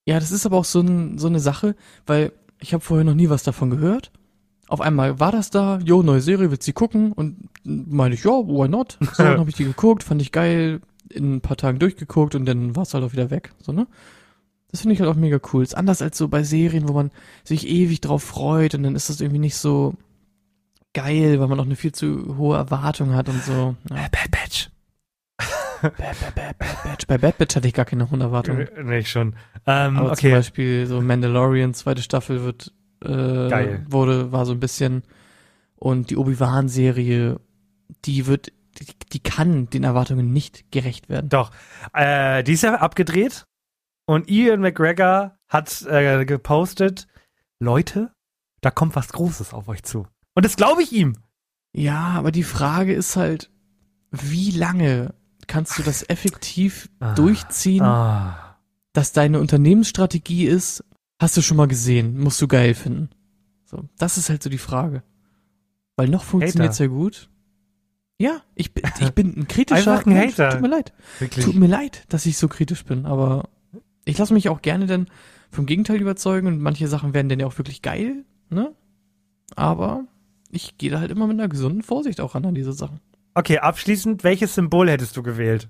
Ja, 0.07 0.21
das 0.21 0.31
ist 0.31 0.47
aber 0.47 0.59
auch 0.59 0.65
so, 0.65 0.81
ein, 0.81 1.19
so 1.19 1.27
eine 1.27 1.41
Sache, 1.41 1.75
weil 2.07 2.33
ich 2.65 2.73
habe 2.73 2.83
vorher 2.83 3.05
noch 3.05 3.15
nie 3.15 3.29
was 3.29 3.43
davon 3.43 3.69
gehört. 3.69 4.11
Auf 4.69 4.81
einmal 4.81 5.21
war 5.21 5.31
das 5.31 5.51
da, 5.51 5.79
jo, 5.85 6.03
neue 6.03 6.23
Serie, 6.23 6.51
willst 6.51 6.67
du 6.67 6.71
die 6.71 6.73
gucken? 6.73 7.13
Und 7.13 7.51
meine 7.63 8.15
ich, 8.15 8.25
ja, 8.25 8.31
why 8.31 8.69
not? 8.69 8.97
So, 9.01 9.11
dann 9.23 9.39
habe 9.39 9.51
ich 9.51 9.57
die 9.57 9.65
geguckt, 9.65 10.03
fand 10.03 10.23
ich 10.23 10.33
geil, 10.33 10.81
in 11.11 11.37
ein 11.37 11.41
paar 11.43 11.59
Tagen 11.59 11.79
durchgeguckt 11.79 12.35
und 12.35 12.47
dann 12.47 12.75
war 12.75 12.85
es 12.85 12.95
halt 12.95 13.05
auch 13.05 13.13
wieder 13.13 13.31
weg, 13.31 13.53
so, 13.61 13.73
ne? 13.73 13.87
Das 14.71 14.81
finde 14.81 14.95
ich 14.95 15.01
halt 15.01 15.11
auch 15.11 15.15
mega 15.15 15.39
cool. 15.53 15.63
Ist 15.63 15.77
anders 15.77 16.01
als 16.01 16.17
so 16.17 16.27
bei 16.27 16.43
Serien, 16.43 16.89
wo 16.89 16.95
man 16.95 17.11
sich 17.45 17.69
ewig 17.69 18.01
drauf 18.01 18.25
freut 18.25 18.75
und 18.75 18.83
dann 18.83 18.97
ist 18.97 19.11
das 19.11 19.21
irgendwie 19.21 19.39
nicht 19.39 19.57
so 19.57 19.95
geil, 20.95 21.39
weil 21.39 21.49
man 21.49 21.61
auch 21.61 21.67
eine 21.67 21.77
viel 21.77 21.93
zu 21.93 22.39
hohe 22.39 22.57
Erwartung 22.57 23.15
hat 23.15 23.29
und 23.29 23.45
so. 23.45 23.77
Ja. 23.91 23.97
Äh, 23.97 24.09
Bad 24.11 24.31
Batch. 24.31 24.71
Bad, 25.37 25.47
Bad, 25.47 25.51
Bad, 25.51 25.51
Bad 25.51 25.61
Batch. 25.61 25.74
Bei 27.07 27.19
Bad 27.19 27.39
Batch 27.39 27.57
hatte 27.57 27.69
ich 27.69 27.75
gar 27.75 27.85
keine 27.85 28.11
hohen 28.11 28.21
Erwartungen. 28.21 28.69
nee, 28.83 28.99
ich 28.99 29.11
schon. 29.11 29.35
Ähm, 29.67 29.97
Aber 29.99 30.15
zum 30.15 30.29
okay. 30.29 30.31
Beispiel 30.33 30.87
so 30.87 31.01
Mandalorian, 31.01 31.75
zweite 31.75 32.03
Staffel 32.03 32.43
wird, 32.43 32.73
äh, 33.05 33.49
Geil. 33.49 33.87
wurde, 33.89 34.33
war 34.33 34.47
so 34.47 34.53
ein 34.53 34.61
bisschen, 34.61 35.03
und 35.77 36.11
die 36.11 36.17
Obi-Wan-Serie, 36.17 37.41
die 38.05 38.27
wird, 38.27 38.53
die, 38.79 38.87
die 39.13 39.21
kann 39.21 39.69
den 39.71 39.85
Erwartungen 39.85 40.33
nicht 40.33 40.71
gerecht 40.71 41.09
werden. 41.09 41.29
Doch. 41.29 41.51
Äh, 41.93 42.43
die 42.43 42.53
ist 42.53 42.63
ja 42.63 42.75
abgedreht 42.77 43.45
und 44.07 44.29
Ian 44.31 44.61
McGregor 44.61 45.39
hat 45.49 45.83
äh, 45.83 46.25
gepostet, 46.25 47.07
Leute, 47.61 48.13
da 48.61 48.71
kommt 48.71 48.97
was 48.97 49.13
Großes 49.13 49.53
auf 49.53 49.69
euch 49.69 49.83
zu. 49.83 50.07
Und 50.35 50.45
das 50.45 50.57
glaube 50.57 50.83
ich 50.83 50.93
ihm. 50.93 51.17
Ja, 51.73 52.15
aber 52.17 52.31
die 52.33 52.45
Frage 52.45 52.95
ist 52.95 53.17
halt, 53.17 53.51
wie 54.11 54.51
lange 54.53 55.15
kannst 55.47 55.79
du 55.79 55.83
das 55.83 56.09
effektiv 56.09 56.89
Ah. 57.01 57.15
durchziehen, 57.15 57.83
Ah. 57.83 58.57
dass 58.93 59.13
deine 59.13 59.41
Unternehmensstrategie 59.41 60.47
ist, 60.47 60.85
hast 61.19 61.37
du 61.37 61.43
schon 61.43 61.57
mal 61.57 61.69
gesehen, 61.69 62.19
musst 62.19 62.41
du 62.43 62.49
geil 62.49 62.75
finden. 62.75 63.11
So, 63.65 63.85
das 63.99 64.19
ist 64.19 64.31
halt 64.31 64.43
so 64.43 64.51
die 64.51 64.59
Frage. 64.59 65.03
Weil 65.97 66.09
noch 66.09 66.25
funktioniert's 66.25 66.79
ja 66.79 66.87
gut. 66.87 67.29
Ja, 68.19 68.43
ich 68.55 68.73
bin, 68.75 68.85
ich 69.01 69.11
bin 69.13 69.35
ein 69.37 69.49
kritischer 69.49 69.93
Einfach 69.93 70.07
ein 70.07 70.13
Mensch. 70.15 70.35
Hater. 70.35 70.51
Tut 70.51 70.61
mir 70.63 70.69
leid. 70.69 70.93
Wirklich. 71.19 71.45
Tut 71.45 71.55
mir 71.57 71.67
leid, 71.67 72.05
dass 72.09 72.27
ich 72.27 72.39
so 72.39 72.47
kritisch 72.49 72.85
bin, 72.85 73.07
aber 73.07 73.49
ich 74.05 74.19
lasse 74.19 74.35
mich 74.35 74.49
auch 74.49 74.63
gerne 74.63 74.87
dann 74.87 75.09
vom 75.51 75.67
Gegenteil 75.67 76.01
überzeugen 76.01 76.47
und 76.47 76.61
manche 76.61 76.87
Sachen 76.89 77.15
werden 77.15 77.29
dann 77.29 77.41
ja 77.41 77.47
auch 77.47 77.59
wirklich 77.59 77.83
geil, 77.83 78.25
ne? 78.51 78.73
Aber 79.57 80.05
ich 80.51 80.79
gehe 80.79 80.91
da 80.91 81.01
halt 81.01 81.11
immer 81.11 81.27
mit 81.27 81.39
einer 81.39 81.49
gesunden 81.49 81.83
Vorsicht 81.83 82.21
auch 82.21 82.35
ran 82.35 82.45
an 82.47 82.55
diese 82.55 82.73
Sachen. 82.73 83.01
Okay, 83.35 83.59
abschließend, 83.59 84.25
welches 84.25 84.55
Symbol 84.55 84.89
hättest 84.89 85.17
du 85.17 85.23
gewählt? 85.23 85.69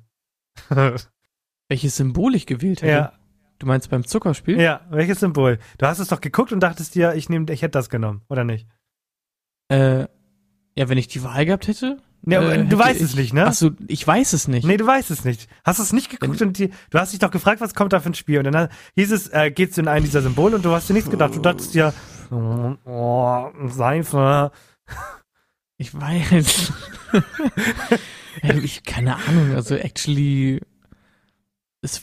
Welches 1.69 1.97
Symbol 1.97 2.35
ich 2.35 2.47
gewählt 2.47 2.83
hätte? 2.83 2.93
ja, 2.93 3.13
Du 3.59 3.67
meinst 3.67 3.89
beim 3.89 4.05
Zuckerspiel? 4.05 4.61
ja, 4.61 4.83
welches 4.91 5.21
Symbol? 5.21 5.59
Du 5.79 5.87
hast 5.87 5.99
es 5.99 6.09
doch 6.09 6.21
geguckt 6.21 6.53
und 6.53 6.61
dachtest 6.61 6.95
dir, 6.95 7.15
ich 7.15 7.29
nehme, 7.31 7.51
ich 7.53 7.63
hätte 7.63 7.79
das 7.79 7.89
genommen, 7.89 8.21
oder 8.29 8.45
nicht? 8.45 8.69
Äh, 9.69 10.01
ja, 10.77 10.89
wenn 10.89 10.99
ich 10.99 11.09
die 11.09 11.23
Wahl 11.23 11.47
gehabt 11.47 11.67
hätte. 11.67 11.99
Aber 12.27 12.55
äh, 12.55 12.65
du 12.65 12.79
weißt 12.79 12.97
ich, 12.97 13.03
es 13.03 13.15
nicht, 13.17 13.33
ne? 13.33 13.47
Achso, 13.47 13.71
ich 13.87 14.07
weiß 14.07 14.33
es 14.33 14.49
nicht. 14.49 14.67
Nee, 14.67 14.77
du 14.77 14.87
weißt 14.87 15.11
es 15.11 15.25
nicht. 15.25 15.49
Hast 15.65 15.79
du 15.79 15.83
es 15.83 15.93
nicht 15.93 16.11
geguckt 16.11 16.43
und 16.43 16.59
die, 16.59 16.71
du 16.91 16.99
hast 16.99 17.13
dich 17.13 17.21
doch 17.21 17.31
gefragt, 17.31 17.61
was 17.61 17.75
kommt 17.75 17.93
da 17.93 18.01
für 18.01 18.11
ein 18.11 18.15
Spiel? 18.15 18.39
Und 18.39 18.53
dann 18.53 18.69
hieß 18.97 19.13
es, 19.13 19.29
äh, 19.29 19.51
geht's 19.51 19.79
in 19.79 19.89
einen 19.89 20.05
dieser 20.05 20.23
Symbole 20.23 20.57
und 20.57 20.65
du 20.65 20.71
hast 20.73 20.89
dir 20.89 20.95
nichts 20.95 21.11
gedacht. 21.11 21.35
Du 21.35 21.41
dachtest 21.41 21.75
dir, 21.75 21.93
oh, 22.31 22.75
oh, 22.85 23.51
Seife. 23.69 24.51
Ich 25.77 25.93
weiß. 25.95 26.73
Ich, 28.63 28.83
keine 28.83 29.17
Ahnung, 29.17 29.55
also 29.55 29.77
actually. 29.77 30.61
Ist, 31.83 32.03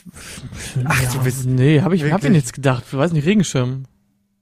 Ach, 0.85 1.01
ja, 1.01 1.09
du 1.11 1.23
bist 1.23 1.45
Nee, 1.45 1.81
hab 1.81 1.91
ich, 1.91 2.03
hab 2.11 2.23
ich 2.23 2.29
nichts 2.29 2.53
gedacht. 2.53 2.83
Du 2.91 2.97
weißt 2.97 3.13
nicht, 3.13 3.25
Regenschirm. 3.25 3.83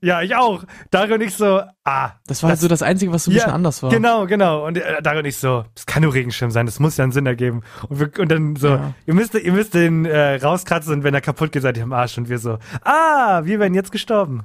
Ja, 0.01 0.21
ich 0.21 0.35
auch. 0.35 0.63
Darin 0.91 1.19
ich 1.21 1.35
so, 1.35 1.61
ah. 1.83 2.11
Das 2.27 2.41
war 2.43 2.51
halt 2.51 2.59
so 2.59 2.67
das 2.69 2.81
Einzige, 2.81 3.11
was 3.11 3.25
so 3.25 3.31
ein 3.31 3.33
Ja, 3.35 3.39
bisschen 3.43 3.53
anders 3.53 3.83
war. 3.83 3.89
Genau, 3.89 4.27
genau. 4.27 4.65
Und 4.65 4.77
äh, 4.77 5.01
darin 5.01 5.25
ich 5.25 5.37
so, 5.37 5.65
das 5.75 5.85
kann 5.85 6.03
nur 6.03 6.13
Regenschirm 6.13 6.51
sein, 6.51 6.65
das 6.65 6.79
muss 6.79 6.95
ja 6.97 7.03
einen 7.03 7.11
Sinn 7.11 7.25
ergeben. 7.25 7.63
Und, 7.89 7.99
wir, 7.99 8.11
und 8.19 8.31
dann 8.31 8.55
so, 8.55 8.69
Ja. 8.69 8.93
ihr 9.05 9.13
müsst, 9.13 9.33
ihr 9.33 9.51
müsst 9.51 9.73
den 9.73 10.05
äh, 10.05 10.35
rauskratzen 10.35 10.93
und 10.93 11.03
wenn 11.03 11.13
er 11.13 11.21
kaputt 11.21 11.51
geht, 11.51 11.63
seid 11.63 11.75
ihr 11.77 11.83
am 11.83 11.91
Arsch. 11.93 12.17
Und 12.17 12.29
wir 12.29 12.37
so, 12.39 12.59
ah, 12.83 13.41
wir 13.43 13.59
werden 13.59 13.73
jetzt 13.73 13.91
gestorben. 13.91 14.43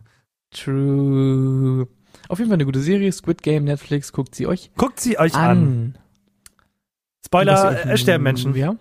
True. 0.51 1.87
Auf 2.29 2.39
jeden 2.39 2.49
Fall 2.51 2.57
eine 2.57 2.65
gute 2.65 2.81
Serie. 2.81 3.13
Squid 3.13 3.43
Game, 3.43 3.65
Netflix, 3.65 4.13
guckt 4.13 4.35
sie 4.35 4.47
euch 4.47 4.71
Guckt 4.77 5.01
sie 5.01 5.19
euch 5.19 5.35
an. 5.35 5.51
an. 5.51 5.99
Spoiler, 7.25 7.87
es 7.87 8.01
sterben 8.01 8.25
Menschen. 8.25 8.55
Ja. 8.55 8.77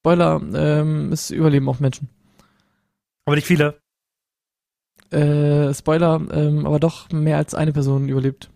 Spoiler, 0.00 0.40
ähm, 0.54 1.12
es 1.12 1.30
überleben 1.30 1.68
auch 1.68 1.80
Menschen. 1.80 2.08
Aber 3.24 3.36
nicht 3.36 3.46
viele. 3.46 3.78
Äh, 5.10 5.72
Spoiler, 5.74 6.20
ähm, 6.32 6.66
aber 6.66 6.80
doch 6.80 7.10
mehr 7.10 7.36
als 7.36 7.54
eine 7.54 7.72
Person 7.72 8.08
überlebt. 8.08 8.50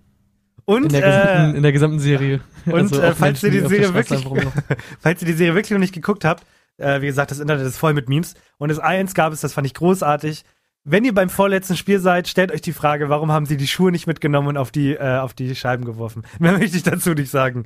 Und, 0.65 0.85
in, 0.85 0.89
der 0.91 1.01
gesamten, 1.01 1.55
äh, 1.55 1.57
in 1.57 1.63
der 1.63 1.73
gesamten 1.73 1.99
Serie. 2.01 2.41
und, 2.67 2.93
äh, 2.93 3.11
auch 3.11 3.15
falls 3.15 3.43
ihr 3.43 3.51
die 3.51 3.61
Serie 3.61 3.95
wirklich- 3.95 4.27
falls 5.01 5.23
ihr 5.23 5.27
die 5.29 5.33
Serie 5.35 5.55
wirklich 5.55 5.71
noch 5.71 5.79
nicht 5.79 5.95
geguckt 5.95 6.25
habt, 6.25 6.45
äh, 6.77 7.01
wie 7.01 7.07
gesagt, 7.07 7.31
das 7.31 7.39
Internet 7.39 7.67
ist 7.67 7.79
voll 7.79 7.95
mit 7.95 8.09
Memes. 8.09 8.35
Und 8.59 8.69
das 8.69 8.79
eins 8.79 9.15
gab 9.15 9.33
es, 9.33 9.41
das 9.41 9.53
fand 9.53 9.67
ich 9.67 9.75
großartig. 9.75 10.45
Wenn 10.91 11.05
ihr 11.05 11.15
beim 11.15 11.29
vorletzten 11.31 11.77
Spiel 11.77 12.01
seid, 12.01 12.29
stellt 12.29 12.51
euch 12.53 12.61
die 12.63 12.73
Frage, 12.73 13.09
warum 13.09 13.31
haben 13.33 13.47
sie 13.47 13.57
die 13.57 13.67
Schuhe 13.67 13.91
nicht 13.93 14.07
mitgenommen 14.07 14.49
und 14.49 14.57
auf 14.57 14.71
die, 14.71 14.93
äh, 14.95 15.19
auf 15.19 15.35
die 15.35 15.55
Scheiben 15.55 15.85
geworfen? 15.85 16.23
Mehr 16.39 16.53
möchte 16.53 16.77
ich 16.77 16.83
dazu 16.83 17.11
nicht 17.15 17.31
sagen. 17.31 17.65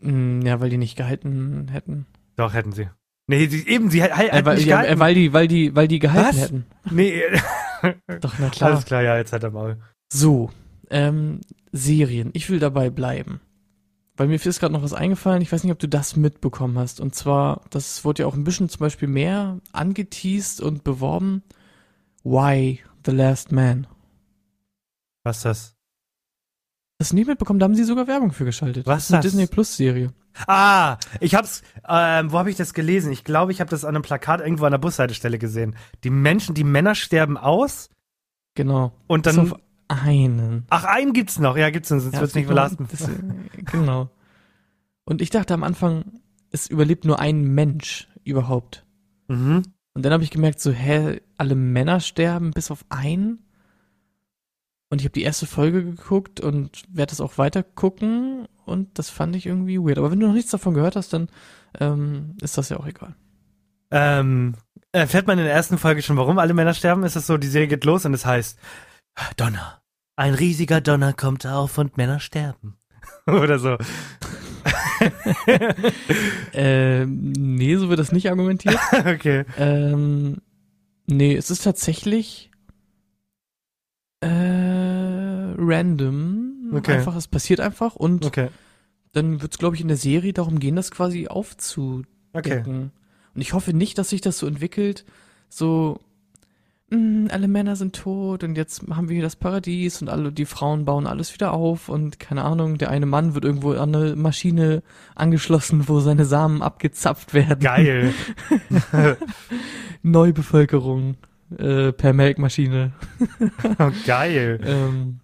Mm, 0.00 0.40
Ja, 0.42 0.60
weil 0.60 0.70
die 0.70 0.78
nicht 0.78 0.96
gehalten 0.96 1.68
hätten. 1.70 2.06
Doch, 2.36 2.54
hätten 2.54 2.72
sie. 2.72 2.88
Nee, 3.28 3.46
sie, 3.46 3.66
eben, 3.66 3.90
sie 3.90 4.02
hat, 4.02 4.12
hat 4.16 4.32
Äh, 4.32 4.44
weil, 4.44 4.56
nicht 4.56 4.66
ja, 4.66 4.82
gehalten. 4.82 4.96
äh, 4.96 5.00
weil 5.00 5.14
die, 5.14 5.32
weil 5.32 5.48
die, 5.48 5.74
weil 5.74 5.88
die 5.88 5.98
gehalten 5.98 6.28
Was? 6.28 6.40
hätten. 6.42 6.66
nee, 6.90 7.22
Doch, 8.20 8.34
na 8.38 8.48
klar. 8.50 8.70
alles 8.72 8.84
klar, 8.84 9.02
ja, 9.02 9.16
jetzt 9.16 9.32
hat 9.32 9.42
er 9.42 9.50
Maul. 9.50 9.78
So, 10.12 10.50
ähm, 10.90 11.40
Serien. 11.72 12.30
Ich 12.32 12.48
will 12.50 12.58
dabei 12.58 12.90
bleiben. 12.90 13.40
Weil 14.16 14.28
mir 14.28 14.34
ist 14.34 14.60
gerade 14.60 14.74
noch 14.74 14.82
was 14.82 14.92
eingefallen. 14.92 15.40
Ich 15.42 15.50
weiß 15.50 15.64
nicht, 15.64 15.72
ob 15.72 15.78
du 15.78 15.88
das 15.88 16.16
mitbekommen 16.16 16.78
hast. 16.78 17.00
Und 17.00 17.14
zwar, 17.14 17.62
das 17.70 18.04
wurde 18.04 18.22
ja 18.22 18.26
auch 18.28 18.34
ein 18.34 18.44
bisschen 18.44 18.68
zum 18.68 18.80
Beispiel 18.80 19.08
mehr 19.08 19.58
angeteased 19.72 20.60
und 20.60 20.84
beworben. 20.84 21.42
Why 22.24 22.80
the 23.04 23.12
Last 23.12 23.52
Man? 23.52 23.86
Was 25.24 25.38
ist 25.38 25.44
das? 25.44 25.76
Du 27.10 27.16
nicht 27.16 27.26
mitbekommen? 27.26 27.58
Da 27.58 27.64
haben 27.64 27.74
sie 27.74 27.82
sogar 27.84 28.06
Werbung 28.06 28.32
für 28.32 28.44
geschaltet. 28.44 28.86
Was 28.86 28.96
das 28.96 29.04
ist 29.08 29.12
eine 29.12 29.22
das? 29.22 29.32
Disney 29.32 29.46
Plus 29.48 29.76
Serie. 29.76 30.12
Ah, 30.46 30.98
ich 31.20 31.34
hab's, 31.34 31.62
ähm, 31.88 32.30
wo 32.32 32.38
habe 32.38 32.48
ich 32.48 32.56
das 32.56 32.74
gelesen? 32.74 33.12
Ich 33.12 33.24
glaube, 33.24 33.50
ich 33.52 33.60
habe 33.60 33.70
das 33.70 33.84
an 33.84 33.94
einem 33.96 34.02
Plakat 34.02 34.40
irgendwo 34.40 34.64
an 34.64 34.70
der 34.70 34.78
Bushaltestelle 34.78 35.38
gesehen. 35.38 35.74
Die 36.04 36.10
Menschen, 36.10 36.54
die 36.54 36.64
Männer 36.64 36.94
sterben 36.94 37.36
aus 37.36 37.90
Genau. 38.54 38.92
und 39.08 39.24
Bis 39.24 39.34
dann, 39.34 39.52
auf 39.52 39.58
einen. 39.88 40.64
ach, 40.70 40.84
einen 40.84 41.12
gibt's 41.12 41.38
noch. 41.38 41.56
Ja, 41.56 41.70
gibt's 41.70 41.90
noch, 41.90 41.98
sonst 42.00 42.14
Ja, 42.14 42.20
wird's 42.20 42.34
nicht 42.34 42.44
genau, 42.48 42.54
belasten. 42.62 42.86
das, 42.90 43.08
äh, 43.08 43.62
genau. 43.64 44.10
Und 45.04 45.20
ich 45.20 45.30
dachte 45.30 45.54
am 45.54 45.64
Anfang, 45.64 46.20
es 46.50 46.66
überlebt 46.68 47.04
nur 47.04 47.18
ein 47.18 47.42
Mensch 47.42 48.08
überhaupt. 48.24 48.86
Mhm. 49.28 49.62
Und 49.94 50.04
dann 50.04 50.12
habe 50.12 50.24
ich 50.24 50.30
gemerkt, 50.30 50.60
so, 50.60 50.72
hä, 50.72 51.20
alle 51.36 51.54
Männer 51.54 52.00
sterben 52.00 52.52
bis 52.52 52.70
auf 52.70 52.84
einen. 52.88 53.44
Und 54.88 55.00
ich 55.00 55.04
habe 55.06 55.12
die 55.12 55.22
erste 55.22 55.46
Folge 55.46 55.84
geguckt 55.84 56.40
und 56.40 56.84
werde 56.88 57.10
das 57.10 57.20
auch 57.20 57.38
weiter 57.38 57.62
gucken. 57.62 58.46
Und 58.64 58.98
das 58.98 59.10
fand 59.10 59.36
ich 59.36 59.46
irgendwie 59.46 59.78
weird. 59.78 59.98
Aber 59.98 60.10
wenn 60.10 60.20
du 60.20 60.26
noch 60.26 60.34
nichts 60.34 60.50
davon 60.50 60.74
gehört 60.74 60.96
hast, 60.96 61.12
dann 61.12 61.28
ähm, 61.78 62.36
ist 62.40 62.58
das 62.58 62.68
ja 62.68 62.78
auch 62.78 62.86
egal. 62.86 63.14
Ähm, 63.90 64.54
erfährt 64.92 65.26
man 65.26 65.38
in 65.38 65.44
der 65.44 65.54
ersten 65.54 65.78
Folge 65.78 66.02
schon, 66.02 66.16
warum 66.16 66.38
alle 66.38 66.54
Männer 66.54 66.74
sterben? 66.74 67.04
Ist 67.04 67.16
es 67.16 67.26
so, 67.26 67.36
die 67.36 67.48
Serie 67.48 67.68
geht 67.68 67.84
los 67.84 68.04
und 68.04 68.14
es 68.14 68.24
heißt, 68.24 68.58
Donner. 69.36 69.82
Ein 70.16 70.34
riesiger 70.34 70.80
Donner 70.80 71.12
kommt 71.12 71.46
auf 71.46 71.78
und 71.78 71.96
Männer 71.96 72.20
sterben. 72.20 72.78
Oder 73.26 73.58
so. 73.58 73.76
Ähm, 76.54 77.32
nee, 77.32 77.76
so 77.76 77.88
wird 77.88 77.98
das 77.98 78.12
nicht 78.12 78.30
argumentiert. 78.30 78.78
okay. 79.06 79.44
ähm, 79.58 80.38
nee, 81.06 81.34
es 81.34 81.50
ist 81.50 81.64
tatsächlich 81.64 82.50
äh, 84.20 84.28
random. 85.56 86.70
Okay. 86.74 86.92
Einfach, 86.94 87.16
es 87.16 87.28
passiert 87.28 87.60
einfach 87.60 87.96
und 87.96 88.24
Okay. 88.24 88.48
dann 89.12 89.42
wird 89.42 89.52
es, 89.52 89.58
glaube 89.58 89.76
ich, 89.76 89.82
in 89.82 89.88
der 89.88 89.96
Serie 89.96 90.32
darum 90.32 90.58
gehen, 90.58 90.76
das 90.76 90.90
quasi 90.90 91.28
aufzudecken. 91.28 92.06
Okay. 92.32 92.62
Und 93.34 93.40
ich 93.40 93.52
hoffe 93.52 93.72
nicht, 93.72 93.98
dass 93.98 94.10
sich 94.10 94.20
das 94.20 94.38
so 94.38 94.46
entwickelt, 94.46 95.04
so, 95.48 96.00
mh, 96.92 97.32
alle 97.32 97.48
Männer 97.48 97.76
sind 97.76 97.96
tot 97.96 98.44
und 98.44 98.56
jetzt 98.56 98.84
haben 98.90 99.08
wir 99.08 99.14
hier 99.14 99.22
das 99.22 99.36
Paradies 99.36 100.02
und 100.02 100.08
alle, 100.08 100.32
die 100.32 100.44
Frauen 100.44 100.84
bauen 100.84 101.06
alles 101.06 101.32
wieder 101.34 101.52
auf 101.52 101.88
und 101.88 102.20
keine 102.20 102.44
Ahnung, 102.44 102.78
der 102.78 102.90
eine 102.90 103.06
Mann 103.06 103.34
wird 103.34 103.44
irgendwo 103.44 103.72
an 103.72 103.94
eine 103.94 104.16
Maschine 104.16 104.82
angeschlossen, 105.14 105.88
wo 105.88 106.00
seine 106.00 106.24
Samen 106.24 106.62
abgezapft 106.62 107.34
werden. 107.34 107.60
Geil. 107.60 108.14
Neubevölkerung 110.02 111.16
äh, 111.58 111.92
per 111.92 112.12
Melkmaschine. 112.12 112.92
Oh, 113.78 113.90
geil. 114.06 114.60
Ähm, 114.64 115.20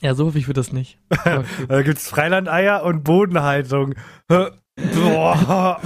ja, 0.00 0.14
so 0.14 0.26
hoffe 0.26 0.38
ich 0.38 0.46
für 0.46 0.52
das 0.52 0.72
nicht. 0.72 0.98
Da 1.68 1.82
gibt's 1.82 2.08
Freilandeier 2.08 2.82
und 2.82 3.04
Bodenhaltung. 3.04 3.94
Hä? 4.28 4.48
Boah. 4.94 5.78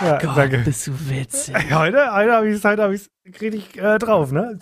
Ja, 0.00 0.18
Gott, 0.18 0.36
danke. 0.36 0.58
bist 0.58 0.86
du 0.86 0.92
witzig. 1.08 1.54
Heute, 1.72 2.12
heute 2.12 2.32
habe 2.32 2.48
ich 2.48 2.56
es 2.56 2.64
heute 2.64 2.82
hab 2.82 2.90
richtig 3.40 3.76
äh, 3.76 3.98
drauf, 3.98 4.32
ne? 4.32 4.58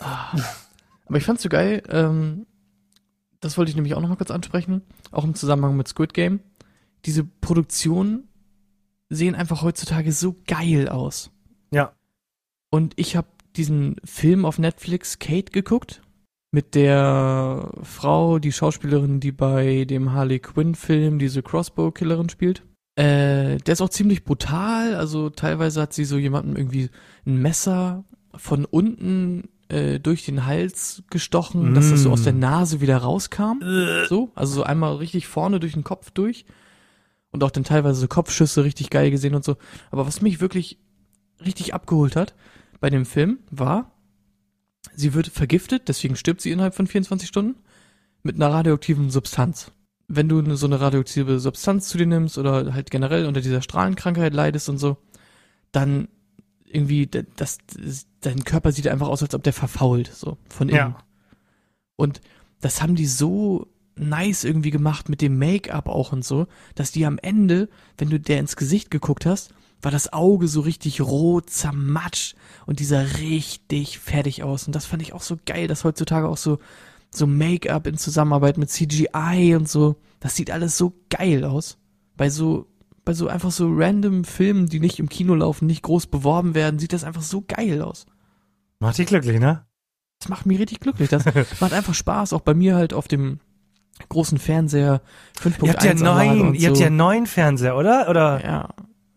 Aber 0.00 1.18
ich 1.18 1.24
fand's 1.24 1.42
so 1.42 1.48
geil, 1.48 1.82
ähm, 1.88 2.46
das 3.40 3.58
wollte 3.58 3.70
ich 3.70 3.76
nämlich 3.76 3.94
auch 3.94 4.00
noch 4.00 4.08
mal 4.08 4.16
kurz 4.16 4.30
ansprechen, 4.30 4.82
auch 5.10 5.24
im 5.24 5.34
Zusammenhang 5.34 5.76
mit 5.76 5.88
Squid 5.88 6.14
Game. 6.14 6.40
Diese 7.04 7.24
Produktionen 7.24 8.28
sehen 9.10 9.34
einfach 9.34 9.62
heutzutage 9.62 10.12
so 10.12 10.36
geil 10.46 10.88
aus. 10.88 11.30
Ja. 11.70 11.92
Und 12.70 12.94
ich 12.96 13.16
habe 13.16 13.28
diesen 13.56 13.96
Film 14.04 14.44
auf 14.44 14.58
Netflix 14.58 15.18
Kate 15.18 15.52
geguckt 15.52 16.02
mit 16.50 16.74
der 16.74 17.70
Frau, 17.82 18.38
die 18.38 18.52
Schauspielerin, 18.52 19.20
die 19.20 19.32
bei 19.32 19.84
dem 19.84 20.12
Harley 20.12 20.38
Quinn 20.38 20.74
Film 20.74 21.18
diese 21.18 21.42
Crossbow-Killerin 21.42 22.30
spielt. 22.30 22.62
Äh, 22.96 23.58
der 23.58 23.72
ist 23.72 23.80
auch 23.80 23.88
ziemlich 23.88 24.24
brutal, 24.24 24.94
also 24.94 25.28
teilweise 25.30 25.82
hat 25.82 25.92
sie 25.92 26.04
so 26.04 26.16
jemandem 26.16 26.56
irgendwie 26.56 26.90
ein 27.26 27.42
Messer 27.42 28.04
von 28.36 28.64
unten 28.64 29.48
äh, 29.68 29.98
durch 29.98 30.24
den 30.24 30.46
Hals 30.46 31.02
gestochen, 31.10 31.72
mm. 31.72 31.74
dass 31.74 31.90
das 31.90 32.02
so 32.02 32.10
aus 32.10 32.22
der 32.22 32.32
Nase 32.32 32.80
wieder 32.80 32.98
rauskam. 32.98 33.60
so, 34.08 34.30
also 34.34 34.54
so 34.54 34.62
einmal 34.62 34.94
richtig 34.96 35.26
vorne 35.26 35.58
durch 35.58 35.72
den 35.72 35.84
Kopf 35.84 36.10
durch. 36.10 36.44
Und 37.30 37.42
auch 37.42 37.50
dann 37.50 37.64
teilweise 37.64 37.98
so 37.98 38.06
Kopfschüsse 38.06 38.62
richtig 38.62 38.90
geil 38.90 39.10
gesehen 39.10 39.34
und 39.34 39.44
so. 39.44 39.56
Aber 39.90 40.06
was 40.06 40.22
mich 40.22 40.40
wirklich 40.40 40.78
richtig 41.44 41.74
abgeholt 41.74 42.14
hat 42.14 42.34
bei 42.80 42.90
dem 42.90 43.04
Film 43.04 43.38
war, 43.50 43.90
sie 44.94 45.14
wird 45.14 45.26
vergiftet, 45.26 45.88
deswegen 45.88 46.14
stirbt 46.14 46.42
sie 46.42 46.52
innerhalb 46.52 46.76
von 46.76 46.86
24 46.86 47.28
Stunden 47.28 47.56
mit 48.22 48.36
einer 48.36 48.52
radioaktiven 48.52 49.10
Substanz. 49.10 49.72
Wenn 50.06 50.28
du 50.28 50.56
so 50.56 50.66
eine 50.66 50.80
radioaktive 50.80 51.40
Substanz 51.40 51.88
zu 51.88 51.98
dir 51.98 52.06
nimmst 52.06 52.36
oder 52.38 52.74
halt 52.74 52.90
generell 52.90 53.26
unter 53.26 53.40
dieser 53.40 53.62
Strahlenkrankheit 53.62 54.34
leidest 54.34 54.68
und 54.68 54.78
so, 54.78 54.98
dann 55.72 56.08
irgendwie, 56.64 57.06
das, 57.06 57.58
dein 58.20 58.44
Körper 58.44 58.72
sieht 58.72 58.88
einfach 58.88 59.08
aus, 59.08 59.22
als 59.22 59.34
ob 59.34 59.42
der 59.42 59.52
verfault, 59.52 60.12
so, 60.12 60.38
von 60.48 60.68
innen. 60.68 60.78
Ja. 60.78 60.98
Und 61.96 62.20
das 62.60 62.82
haben 62.82 62.96
die 62.96 63.06
so 63.06 63.68
nice 63.96 64.44
irgendwie 64.44 64.70
gemacht 64.70 65.08
mit 65.08 65.20
dem 65.20 65.38
Make-up 65.38 65.88
auch 65.88 66.12
und 66.12 66.24
so, 66.24 66.46
dass 66.74 66.90
die 66.90 67.06
am 67.06 67.18
Ende, 67.18 67.68
wenn 67.96 68.10
du 68.10 68.18
der 68.18 68.40
ins 68.40 68.56
Gesicht 68.56 68.90
geguckt 68.90 69.24
hast, 69.24 69.54
war 69.82 69.92
das 69.92 70.12
Auge 70.12 70.48
so 70.48 70.62
richtig 70.62 71.00
rot, 71.00 71.50
zermatscht 71.50 72.34
und 72.66 72.80
dieser 72.80 73.18
richtig 73.18 73.98
fertig 73.98 74.42
aus. 74.42 74.66
Und 74.66 74.74
das 74.74 74.86
fand 74.86 75.02
ich 75.02 75.12
auch 75.12 75.22
so 75.22 75.38
geil, 75.44 75.68
dass 75.68 75.84
heutzutage 75.84 76.28
auch 76.28 76.38
so, 76.38 76.58
so 77.16 77.26
Make-up 77.26 77.86
in 77.86 77.96
Zusammenarbeit 77.96 78.58
mit 78.58 78.70
CGI 78.70 79.54
und 79.56 79.68
so, 79.68 79.96
das 80.20 80.36
sieht 80.36 80.50
alles 80.50 80.76
so 80.76 80.94
geil 81.10 81.44
aus. 81.44 81.78
Bei 82.16 82.30
so, 82.30 82.66
bei 83.04 83.12
so 83.12 83.28
einfach 83.28 83.50
so 83.50 83.68
random 83.70 84.24
Filmen, 84.24 84.66
die 84.68 84.80
nicht 84.80 84.98
im 84.98 85.08
Kino 85.08 85.34
laufen, 85.34 85.66
nicht 85.66 85.82
groß 85.82 86.06
beworben 86.06 86.54
werden, 86.54 86.78
sieht 86.78 86.92
das 86.92 87.04
einfach 87.04 87.22
so 87.22 87.44
geil 87.46 87.82
aus. 87.82 88.06
Macht 88.78 88.98
dich 88.98 89.06
glücklich, 89.06 89.40
ne? 89.40 89.66
Das 90.20 90.28
macht 90.28 90.46
mich 90.46 90.58
richtig 90.58 90.80
glücklich. 90.80 91.08
Das 91.08 91.24
macht 91.60 91.72
einfach 91.72 91.94
Spaß, 91.94 92.32
auch 92.32 92.40
bei 92.40 92.54
mir 92.54 92.76
halt 92.76 92.94
auf 92.94 93.08
dem 93.08 93.40
großen 94.08 94.38
Fernseher 94.38 95.00
5.1 95.40 95.64
Ihr 95.64 95.72
habt 95.72 95.84
ja 95.84 95.94
neun, 95.94 96.54
ihr 96.54 96.60
so. 96.60 96.66
habt 96.68 96.78
ja 96.78 96.90
neun 96.90 97.26
Fernseher, 97.26 97.76
oder? 97.76 98.08
Oder? 98.08 98.44
Ja. 98.44 98.68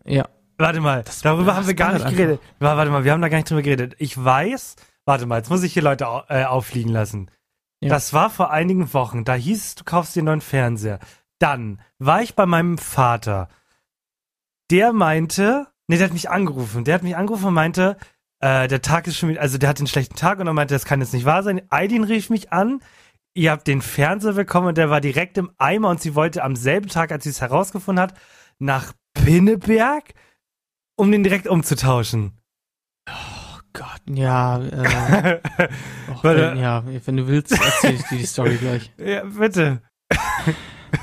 Ja. 0.04 0.28
Warte 0.58 0.80
mal, 0.80 1.02
das, 1.04 1.22
darüber 1.22 1.54
haben 1.54 1.66
wir 1.66 1.74
gar 1.74 1.92
nicht 1.92 2.08
geredet. 2.08 2.40
Einfach. 2.60 2.76
Warte 2.76 2.90
mal, 2.90 3.04
wir 3.04 3.12
haben 3.12 3.22
da 3.22 3.28
gar 3.28 3.38
nicht 3.38 3.48
drüber 3.48 3.62
geredet. 3.62 3.94
Ich 3.98 4.22
weiß, 4.22 4.76
warte 5.04 5.26
mal, 5.26 5.36
jetzt 5.36 5.50
muss 5.50 5.62
ich 5.62 5.72
hier 5.72 5.82
Leute 5.82 6.06
äh, 6.28 6.44
auffliegen 6.44 6.92
lassen. 6.92 7.30
Ja. 7.80 7.90
Das 7.90 8.12
war 8.12 8.30
vor 8.30 8.50
einigen 8.50 8.92
Wochen. 8.92 9.24
Da 9.24 9.34
hieß 9.34 9.64
es, 9.64 9.74
du 9.76 9.84
kaufst 9.84 10.16
dir 10.16 10.20
einen 10.20 10.26
neuen 10.26 10.40
Fernseher. 10.40 10.98
Dann 11.38 11.80
war 11.98 12.22
ich 12.22 12.34
bei 12.34 12.46
meinem 12.46 12.78
Vater. 12.78 13.48
Der 14.70 14.92
meinte, 14.92 15.68
nee, 15.86 15.96
der 15.96 16.06
hat 16.06 16.12
mich 16.12 16.30
angerufen. 16.30 16.84
Der 16.84 16.94
hat 16.94 17.02
mich 17.02 17.16
angerufen 17.16 17.46
und 17.46 17.54
meinte, 17.54 17.96
äh, 18.40 18.68
der 18.68 18.82
Tag 18.82 19.06
ist 19.06 19.16
schon 19.16 19.30
wieder, 19.30 19.40
also 19.40 19.58
der 19.58 19.68
hat 19.68 19.78
einen 19.78 19.86
schlechten 19.86 20.16
Tag 20.16 20.40
und 20.40 20.46
er 20.46 20.52
meinte, 20.52 20.74
das 20.74 20.84
kann 20.84 21.00
jetzt 21.00 21.14
nicht 21.14 21.24
wahr 21.24 21.42
sein. 21.42 21.62
Aidin 21.70 22.04
rief 22.04 22.30
mich 22.30 22.52
an. 22.52 22.80
Ihr 23.34 23.52
habt 23.52 23.68
den 23.68 23.82
Fernseher 23.82 24.32
bekommen 24.32 24.68
und 24.68 24.78
der 24.78 24.90
war 24.90 25.00
direkt 25.00 25.38
im 25.38 25.52
Eimer 25.58 25.90
und 25.90 26.00
sie 26.00 26.16
wollte 26.16 26.42
am 26.42 26.56
selben 26.56 26.88
Tag, 26.88 27.12
als 27.12 27.24
sie 27.24 27.30
es 27.30 27.40
herausgefunden 27.40 28.02
hat, 28.02 28.14
nach 28.58 28.92
Pinneberg 29.14 30.14
um 30.96 31.12
den 31.12 31.22
direkt 31.22 31.46
umzutauschen. 31.46 32.32
Oh 33.08 33.37
Gott, 33.78 34.02
ja. 34.06 34.58
Äh, 34.58 35.38
och, 36.12 36.24
wenn, 36.24 36.58
ja, 36.58 36.82
wenn 37.04 37.16
du 37.16 37.28
willst, 37.28 37.52
erzähl 37.52 37.94
ich 37.94 38.02
dir 38.04 38.18
die 38.18 38.26
Story 38.26 38.56
gleich. 38.60 38.92
Ja, 38.98 39.22
bitte. 39.24 39.80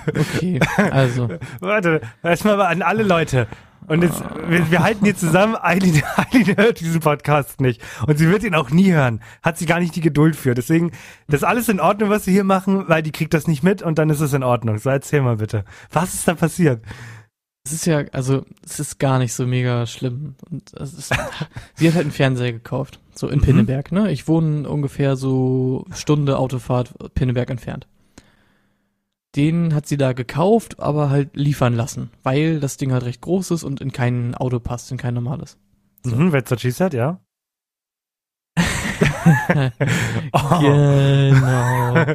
Okay, 0.07 0.59
also. 0.91 1.29
Warte, 1.61 2.01
erstmal 2.21 2.59
an 2.61 2.81
alle 2.81 3.03
Leute. 3.03 3.47
Und 3.87 4.01
jetzt, 4.01 4.23
wir, 4.47 4.71
wir 4.71 4.83
halten 4.83 5.05
hier 5.05 5.15
zusammen, 5.15 5.55
Eileen, 5.61 6.01
Eileen 6.17 6.57
hört 6.57 6.79
diesen 6.79 7.01
Podcast 7.01 7.61
nicht. 7.61 7.81
Und 8.07 8.17
sie 8.17 8.27
wird 8.29 8.43
ihn 8.43 8.55
auch 8.55 8.71
nie 8.71 8.91
hören. 8.91 9.21
Hat 9.43 9.57
sie 9.57 9.67
gar 9.67 9.79
nicht 9.79 9.95
die 9.95 10.01
Geduld 10.01 10.35
für. 10.35 10.55
Deswegen, 10.55 10.91
das 11.27 11.41
ist 11.41 11.43
alles 11.43 11.69
in 11.69 11.79
Ordnung, 11.79 12.09
was 12.09 12.25
wir 12.25 12.33
hier 12.33 12.43
machen, 12.43 12.85
weil 12.87 13.03
die 13.03 13.11
kriegt 13.11 13.33
das 13.33 13.47
nicht 13.47 13.63
mit 13.63 13.81
und 13.83 13.99
dann 13.99 14.09
ist 14.09 14.21
es 14.21 14.33
in 14.33 14.43
Ordnung. 14.43 14.79
So, 14.79 14.89
erzähl 14.89 15.21
mal 15.21 15.37
bitte. 15.37 15.65
Was 15.91 16.13
ist 16.15 16.27
da 16.27 16.33
passiert? 16.33 16.81
Es 17.65 17.73
ist 17.73 17.85
ja, 17.87 18.03
also 18.11 18.45
es 18.63 18.79
ist 18.79 18.99
gar 18.99 19.17
nicht 19.17 19.33
so 19.33 19.47
mega 19.47 19.87
schlimm. 19.87 20.35
Und 20.49 20.71
es 20.73 20.93
ist, 20.93 21.09
sie 21.75 21.87
hat 21.87 21.95
halt 21.95 22.05
einen 22.05 22.11
Fernseher 22.11 22.53
gekauft, 22.53 22.99
so 23.15 23.27
in 23.27 23.39
mhm. 23.39 23.43
Pinneberg. 23.43 23.91
Ne, 23.91 24.11
ich 24.11 24.27
wohne 24.27 24.69
ungefähr 24.69 25.15
so 25.15 25.85
Stunde 25.91 26.37
Autofahrt 26.37 26.93
Pinneberg 27.15 27.49
entfernt. 27.49 27.87
Den 29.35 29.73
hat 29.73 29.87
sie 29.87 29.97
da 29.97 30.13
gekauft, 30.13 30.79
aber 30.79 31.09
halt 31.09 31.35
liefern 31.35 31.73
lassen, 31.73 32.11
weil 32.23 32.59
das 32.59 32.77
Ding 32.77 32.93
halt 32.93 33.03
recht 33.03 33.21
groß 33.21 33.51
ist 33.51 33.63
und 33.63 33.81
in 33.81 33.91
kein 33.91 34.35
Auto 34.35 34.59
passt, 34.59 34.91
in 34.91 34.97
kein 34.97 35.15
normales. 35.15 35.57
So. 36.03 36.15
Mhm, 36.15 36.31
Versace 36.31 36.79
hat, 36.79 36.93
ja. 36.93 37.19
oh. 40.31 40.59
Genau. 40.59 42.05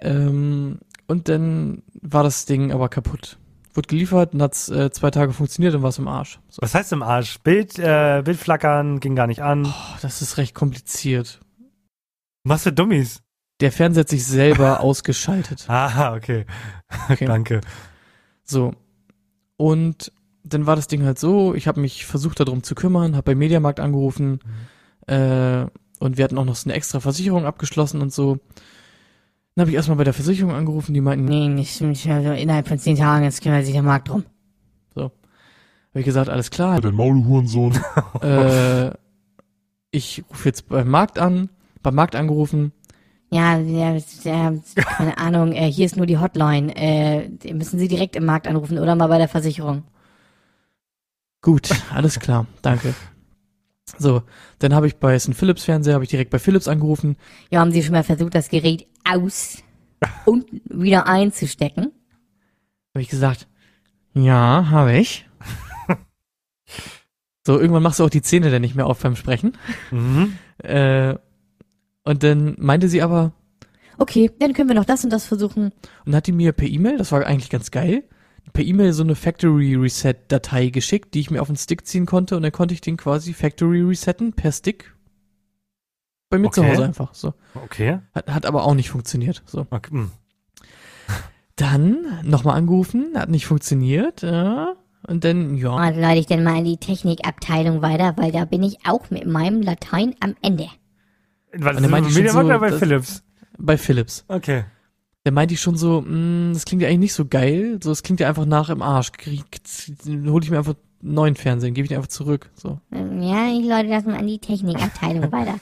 ähm, 0.00 0.78
und 1.08 1.28
dann 1.28 1.82
war 2.00 2.22
das 2.22 2.46
Ding 2.46 2.72
aber 2.72 2.88
kaputt 2.88 3.36
wurde 3.76 3.88
geliefert 3.88 4.34
und 4.34 4.42
hat 4.42 4.68
äh, 4.68 4.90
zwei 4.90 5.10
Tage 5.10 5.32
funktioniert 5.32 5.74
und 5.74 5.82
war 5.82 5.90
es 5.90 5.98
im 5.98 6.08
Arsch. 6.08 6.40
So. 6.48 6.62
Was 6.62 6.74
heißt 6.74 6.92
im 6.92 7.02
Arsch? 7.02 7.38
Bild, 7.40 7.78
äh, 7.78 8.22
Bildflackern 8.24 9.00
ging 9.00 9.14
gar 9.14 9.26
nicht 9.26 9.42
an. 9.42 9.66
Oh, 9.66 9.96
das 10.02 10.22
ist 10.22 10.38
recht 10.38 10.54
kompliziert. 10.54 11.40
Was 12.44 12.62
für 12.62 12.72
Dummies? 12.72 13.22
Der 13.60 13.72
Fernseher 13.72 14.02
hat 14.02 14.08
sich 14.08 14.24
selber 14.24 14.80
ausgeschaltet. 14.80 15.64
Ah, 15.68 16.14
okay. 16.14 16.46
okay. 17.10 17.24
Danke. 17.26 17.60
So. 18.44 18.72
Und 19.56 20.12
dann 20.44 20.66
war 20.66 20.76
das 20.76 20.86
Ding 20.86 21.04
halt 21.04 21.18
so, 21.18 21.54
ich 21.54 21.66
habe 21.66 21.80
mich 21.80 22.06
versucht 22.06 22.40
darum 22.40 22.62
zu 22.62 22.74
kümmern, 22.74 23.16
habe 23.16 23.32
beim 23.32 23.38
Mediamarkt 23.38 23.80
angerufen 23.80 24.38
mhm. 25.08 25.12
äh, 25.12 25.66
und 25.98 26.18
wir 26.18 26.24
hatten 26.24 26.38
auch 26.38 26.44
noch 26.44 26.54
so 26.54 26.68
eine 26.68 26.76
extra 26.76 27.00
Versicherung 27.00 27.46
abgeschlossen 27.46 28.00
und 28.00 28.12
so. 28.12 28.38
Dann 29.56 29.62
habe 29.62 29.70
ich 29.70 29.76
erstmal 29.76 29.96
bei 29.96 30.04
der 30.04 30.12
Versicherung 30.12 30.52
angerufen, 30.52 30.92
die 30.92 31.00
meinten, 31.00 31.24
nee, 31.24 31.48
nicht, 31.48 31.80
nicht 31.80 32.06
also 32.08 32.32
innerhalb 32.32 32.68
von 32.68 32.78
zehn 32.78 32.94
Tagen, 32.94 33.24
jetzt 33.24 33.42
kümmert 33.42 33.64
sich 33.64 33.72
der 33.72 33.82
Markt 33.82 34.10
drum. 34.10 34.24
So. 34.94 35.04
Habe 35.04 35.12
ich 35.94 36.04
gesagt, 36.04 36.28
alles 36.28 36.50
klar. 36.50 36.78
Den 36.82 36.94
Maulhurensohn. 36.94 37.72
äh, 38.20 38.90
ich 39.90 40.24
rufe 40.28 40.48
jetzt 40.50 40.68
beim 40.68 40.90
Markt 40.90 41.18
an, 41.18 41.48
beim 41.82 41.94
Markt 41.94 42.16
angerufen. 42.16 42.72
Ja, 43.30 43.58
ja, 43.58 43.96
ja 44.24 44.54
keine 44.74 45.16
Ahnung, 45.16 45.52
äh, 45.52 45.72
hier 45.72 45.86
ist 45.86 45.96
nur 45.96 46.04
die 46.04 46.18
Hotline. 46.18 46.76
Äh, 46.76 47.54
müssen 47.54 47.78
Sie 47.78 47.88
direkt 47.88 48.14
im 48.14 48.26
Markt 48.26 48.46
anrufen 48.46 48.78
oder 48.78 48.94
mal 48.94 49.06
bei 49.06 49.16
der 49.16 49.28
Versicherung. 49.28 49.84
Gut, 51.40 51.70
alles 51.94 52.20
klar, 52.20 52.46
danke. 52.60 52.94
So, 53.98 54.22
dann 54.58 54.74
habe 54.74 54.86
ich 54.86 54.96
bei 54.96 55.18
St. 55.18 55.34
Philips 55.34 55.64
Fernseher, 55.64 55.94
habe 55.94 56.04
ich 56.04 56.10
direkt 56.10 56.30
bei 56.30 56.38
Philips 56.38 56.68
angerufen. 56.68 57.16
Ja, 57.50 57.60
haben 57.60 57.70
Sie 57.70 57.82
schon 57.82 57.92
mal 57.92 58.02
versucht, 58.02 58.34
das 58.34 58.48
Gerät 58.48 58.86
aus 59.10 59.62
und 60.24 60.46
wieder 60.64 61.06
einzustecken? 61.06 61.92
Habe 62.94 63.02
ich 63.02 63.08
gesagt, 63.08 63.46
ja, 64.14 64.68
habe 64.70 64.96
ich. 64.96 65.28
so, 67.46 67.58
irgendwann 67.58 67.82
machst 67.82 68.00
du 68.00 68.04
auch 68.04 68.10
die 68.10 68.22
Zähne 68.22 68.50
dann 68.50 68.62
nicht 68.62 68.74
mehr 68.74 68.86
auf 68.86 69.00
beim 69.00 69.16
Sprechen. 69.16 69.52
Mhm. 69.90 70.38
Äh, 70.58 71.16
und 72.04 72.22
dann 72.22 72.56
meinte 72.58 72.88
sie 72.88 73.02
aber, 73.02 73.32
okay, 73.98 74.30
dann 74.38 74.52
können 74.52 74.68
wir 74.68 74.76
noch 74.76 74.84
das 74.84 75.04
und 75.04 75.10
das 75.10 75.26
versuchen. 75.26 75.72
Und 76.04 76.14
hat 76.14 76.26
die 76.26 76.32
mir 76.32 76.52
per 76.52 76.68
E-Mail, 76.68 76.98
das 76.98 77.12
war 77.12 77.26
eigentlich 77.26 77.50
ganz 77.50 77.70
geil, 77.70 78.04
per 78.52 78.64
E-Mail 78.64 78.92
so 78.92 79.02
eine 79.02 79.14
Factory 79.14 79.74
Reset 79.74 80.14
Datei 80.28 80.68
geschickt, 80.68 81.14
die 81.14 81.20
ich 81.20 81.30
mir 81.30 81.42
auf 81.42 81.48
den 81.48 81.56
Stick 81.56 81.86
ziehen 81.86 82.06
konnte 82.06 82.36
und 82.36 82.42
dann 82.42 82.52
konnte 82.52 82.74
ich 82.74 82.80
den 82.80 82.96
quasi 82.96 83.34
Factory 83.34 83.82
resetten 83.82 84.32
per 84.32 84.52
Stick. 84.52 84.94
Bei 86.28 86.38
mir 86.38 86.48
okay. 86.48 86.60
zu 86.60 86.66
Hause 86.66 86.84
einfach 86.84 87.14
so. 87.14 87.34
Okay. 87.54 87.98
Hat, 88.14 88.28
hat 88.28 88.46
aber 88.46 88.64
auch 88.64 88.74
nicht 88.74 88.90
funktioniert. 88.90 89.42
So. 89.46 89.66
Okay. 89.70 89.90
Hm. 89.90 90.10
Dann 91.56 92.20
nochmal 92.24 92.56
angerufen, 92.56 93.12
hat 93.14 93.30
nicht 93.30 93.46
funktioniert. 93.46 94.22
Ja. 94.22 94.74
Und 95.06 95.24
dann, 95.24 95.56
ja. 95.56 95.74
Also 95.74 96.00
leite 96.00 96.18
ich 96.18 96.26
denn 96.26 96.42
mal 96.42 96.58
in 96.58 96.64
die 96.64 96.78
Technikabteilung 96.78 97.80
weiter, 97.80 98.14
weil 98.16 98.32
da 98.32 98.44
bin 98.44 98.64
ich 98.64 98.78
auch 98.86 99.08
mit 99.08 99.24
meinem 99.24 99.62
Latein 99.62 100.16
am 100.18 100.34
Ende. 100.42 100.66
Was, 101.54 101.80
ist 101.80 102.18
das, 102.18 102.32
so, 102.32 102.40
oder 102.40 102.58
bei 102.58 102.72
Philips? 102.72 103.22
Bei 103.56 103.78
Philips. 103.78 104.24
Okay 104.26 104.64
der 105.26 105.32
meinte 105.32 105.54
ich 105.54 105.60
schon 105.60 105.76
so, 105.76 106.02
mh, 106.02 106.08
hm, 106.08 106.50
das 106.54 106.64
klingt 106.64 106.82
ja 106.82 106.88
eigentlich 106.88 107.00
nicht 107.00 107.14
so 107.14 107.26
geil. 107.26 107.80
So, 107.82 107.90
es 107.90 108.04
klingt 108.04 108.20
ja 108.20 108.28
einfach 108.28 108.46
nach 108.46 108.70
im 108.70 108.80
Arsch. 108.80 109.10
Hol 110.06 110.42
ich 110.42 110.50
mir 110.50 110.58
einfach 110.58 110.76
einen 111.02 111.14
neuen 111.14 111.34
Fernsehen, 111.34 111.74
gebe 111.74 111.84
ich 111.84 111.88
den 111.88 111.96
einfach 111.96 112.10
zurück. 112.10 112.48
So. 112.54 112.78
Ja, 112.92 113.48
ich 113.48 113.66
leute 113.66 113.88
das 113.88 114.04
mal 114.04 114.18
an 114.18 114.28
die 114.28 114.38
Technikabteilung 114.38 115.32
weiter. 115.32 115.58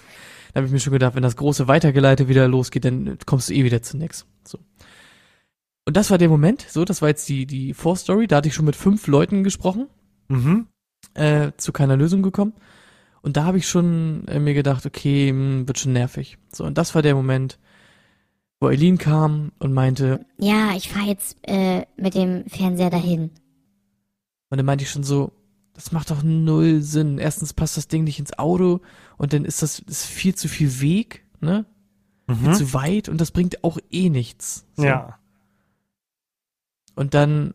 Da 0.55 0.59
habe 0.59 0.67
ich 0.69 0.73
mir 0.73 0.79
schon 0.79 0.93
gedacht, 0.93 1.17
wenn 1.17 1.25
das 1.25 1.37
große 1.37 1.67
Weitergeleite 1.67 2.29
wieder 2.29 2.47
losgeht, 2.47 2.85
dann 2.85 3.19
kommst 3.27 3.51
du 3.51 3.55
eh 3.55 3.65
wieder 3.65 3.83
zu 3.83 3.97
nix. 3.97 4.25
So. 4.47 4.61
Und 5.85 5.97
das 5.97 6.13
war 6.13 6.19
der 6.19 6.29
Moment, 6.29 6.65
so, 6.69 6.85
das 6.85 7.03
war 7.03 7.09
jetzt 7.09 7.29
die, 7.29 7.45
die 7.45 7.75
Vorstory, 7.75 8.29
da 8.29 8.37
hatte 8.37 8.47
ich 8.47 8.55
schon 8.55 8.65
mit 8.65 8.77
fünf 8.77 9.09
Leuten 9.09 9.43
gesprochen, 9.43 9.89
mhm. 10.29 10.69
äh, 11.15 11.51
zu 11.57 11.73
keiner 11.73 11.97
Lösung 11.97 12.23
gekommen. 12.23 12.53
Und 13.21 13.37
da 13.37 13.45
habe 13.45 13.59
ich 13.59 13.67
schon 13.67 14.29
äh, 14.29 14.39
mir 14.39 14.55
gedacht, 14.55 14.87
okay, 14.87 15.33
mh, 15.33 15.39
hm, 15.39 15.69
wird 15.69 15.79
schon 15.81 15.93
nervig. 15.93 16.39
So, 16.53 16.65
und 16.65 16.79
das 16.79 16.95
war 16.95 17.03
der 17.03 17.17
Moment, 17.17 17.59
wo 18.61 18.69
Eileen 18.69 18.97
kam 18.97 19.51
und 19.59 19.73
meinte, 19.73 20.25
Ja, 20.39 20.73
ich 20.77 20.89
fahre 20.89 21.09
jetzt 21.09 21.37
äh, 21.43 21.85
mit 21.97 22.15
dem 22.15 22.47
Fernseher 22.47 22.91
dahin. 22.91 23.31
und 24.51 24.59
dann 24.59 24.67
meinte 24.67 24.85
ich 24.85 24.91
schon 24.91 25.03
so, 25.03 25.33
das 25.75 25.93
macht 25.93 26.11
doch 26.11 26.23
null 26.23 26.81
Sinn. 26.83 27.19
Erstens 27.19 27.53
passt 27.53 27.77
das 27.77 27.89
Ding 27.89 28.05
nicht 28.05 28.19
ins 28.19 28.39
Auto 28.39 28.81
und 29.19 29.33
dann 29.33 29.45
ist 29.45 29.63
das 29.63 29.81
ist 29.81 30.07
viel 30.07 30.35
zu 30.35 30.49
viel 30.49 30.81
Weg, 30.81 31.25
ne? 31.41 31.67
Viel 32.29 32.49
Mhm. 32.49 32.55
zu 32.55 32.73
weit 32.73 33.09
und 33.11 33.21
das 33.21 33.33
bringt 33.33 33.63
auch 33.65 33.79
eh 33.91 34.09
nichts. 34.09 34.65
So. 34.77 34.85
Ja. 34.85 35.19
Und 36.95 37.15
dann 37.15 37.55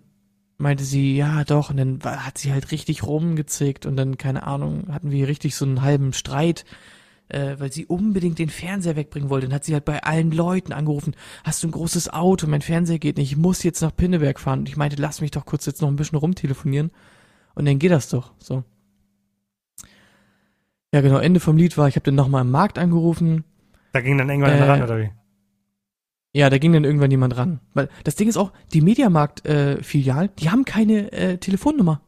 meinte 0.57 0.83
sie, 0.83 1.15
ja 1.15 1.43
doch, 1.45 1.69
und 1.69 1.77
dann 1.77 1.99
hat 2.03 2.37
sie 2.37 2.51
halt 2.51 2.71
richtig 2.71 3.03
rumgezickt 3.03 3.85
und 3.85 3.95
dann, 3.95 4.17
keine 4.17 4.43
Ahnung, 4.43 4.89
hatten 4.93 5.09
wir 5.11 5.27
richtig 5.27 5.55
so 5.55 5.65
einen 5.65 5.81
halben 5.81 6.11
Streit, 6.11 6.65
äh, 7.29 7.55
weil 7.57 7.71
sie 7.71 7.85
unbedingt 7.85 8.37
den 8.37 8.49
Fernseher 8.49 8.97
wegbringen 8.97 9.29
wollte. 9.29 9.47
Dann 9.47 9.55
hat 9.55 9.63
sie 9.63 9.73
halt 9.73 9.85
bei 9.85 10.03
allen 10.03 10.31
Leuten 10.31 10.73
angerufen, 10.73 11.15
hast 11.45 11.63
du 11.63 11.67
ein 11.69 11.71
großes 11.71 12.09
Auto, 12.09 12.45
mein 12.47 12.61
Fernseher 12.61 12.99
geht 12.99 13.17
nicht, 13.17 13.31
ich 13.31 13.37
muss 13.37 13.63
jetzt 13.63 13.81
nach 13.81 13.95
Pinneberg 13.95 14.39
fahren. 14.39 14.59
Und 14.59 14.69
ich 14.69 14.75
meinte, 14.77 15.01
lass 15.01 15.21
mich 15.21 15.31
doch 15.31 15.45
kurz 15.45 15.65
jetzt 15.65 15.81
noch 15.81 15.87
ein 15.87 15.95
bisschen 15.95 16.17
rumtelefonieren 16.17 16.91
und 17.59 17.65
dann 17.65 17.77
geht 17.77 17.91
das 17.91 18.09
doch, 18.09 18.31
so. 18.39 18.63
Ja 20.93 21.01
genau, 21.01 21.17
Ende 21.17 21.39
vom 21.39 21.57
Lied 21.57 21.77
war, 21.77 21.87
ich 21.87 21.95
habe 21.95 22.05
dann 22.05 22.15
nochmal 22.15 22.41
im 22.43 22.51
Markt 22.51 22.79
angerufen, 22.79 23.43
Da 23.91 24.01
ging 24.01 24.17
dann 24.17 24.29
irgendwann 24.29 24.53
Äh, 24.53 24.63
ran, 24.63 24.81
oder 24.81 24.97
wie? 24.97 25.11
Ja, 26.33 26.49
da 26.49 26.57
ging 26.57 26.73
dann 26.73 26.83
irgendwann 26.83 27.11
jemand 27.11 27.35
ran. 27.37 27.59
Weil 27.73 27.89
das 28.03 28.15
Ding 28.15 28.27
ist 28.29 28.37
auch, 28.37 28.51
die 28.71 28.81
Mediamarkt-Filialen, 28.81 30.29
die 30.39 30.49
haben 30.49 30.63
keine 30.63 31.11
äh, 31.11 31.37
Telefonnummer. 31.37 32.01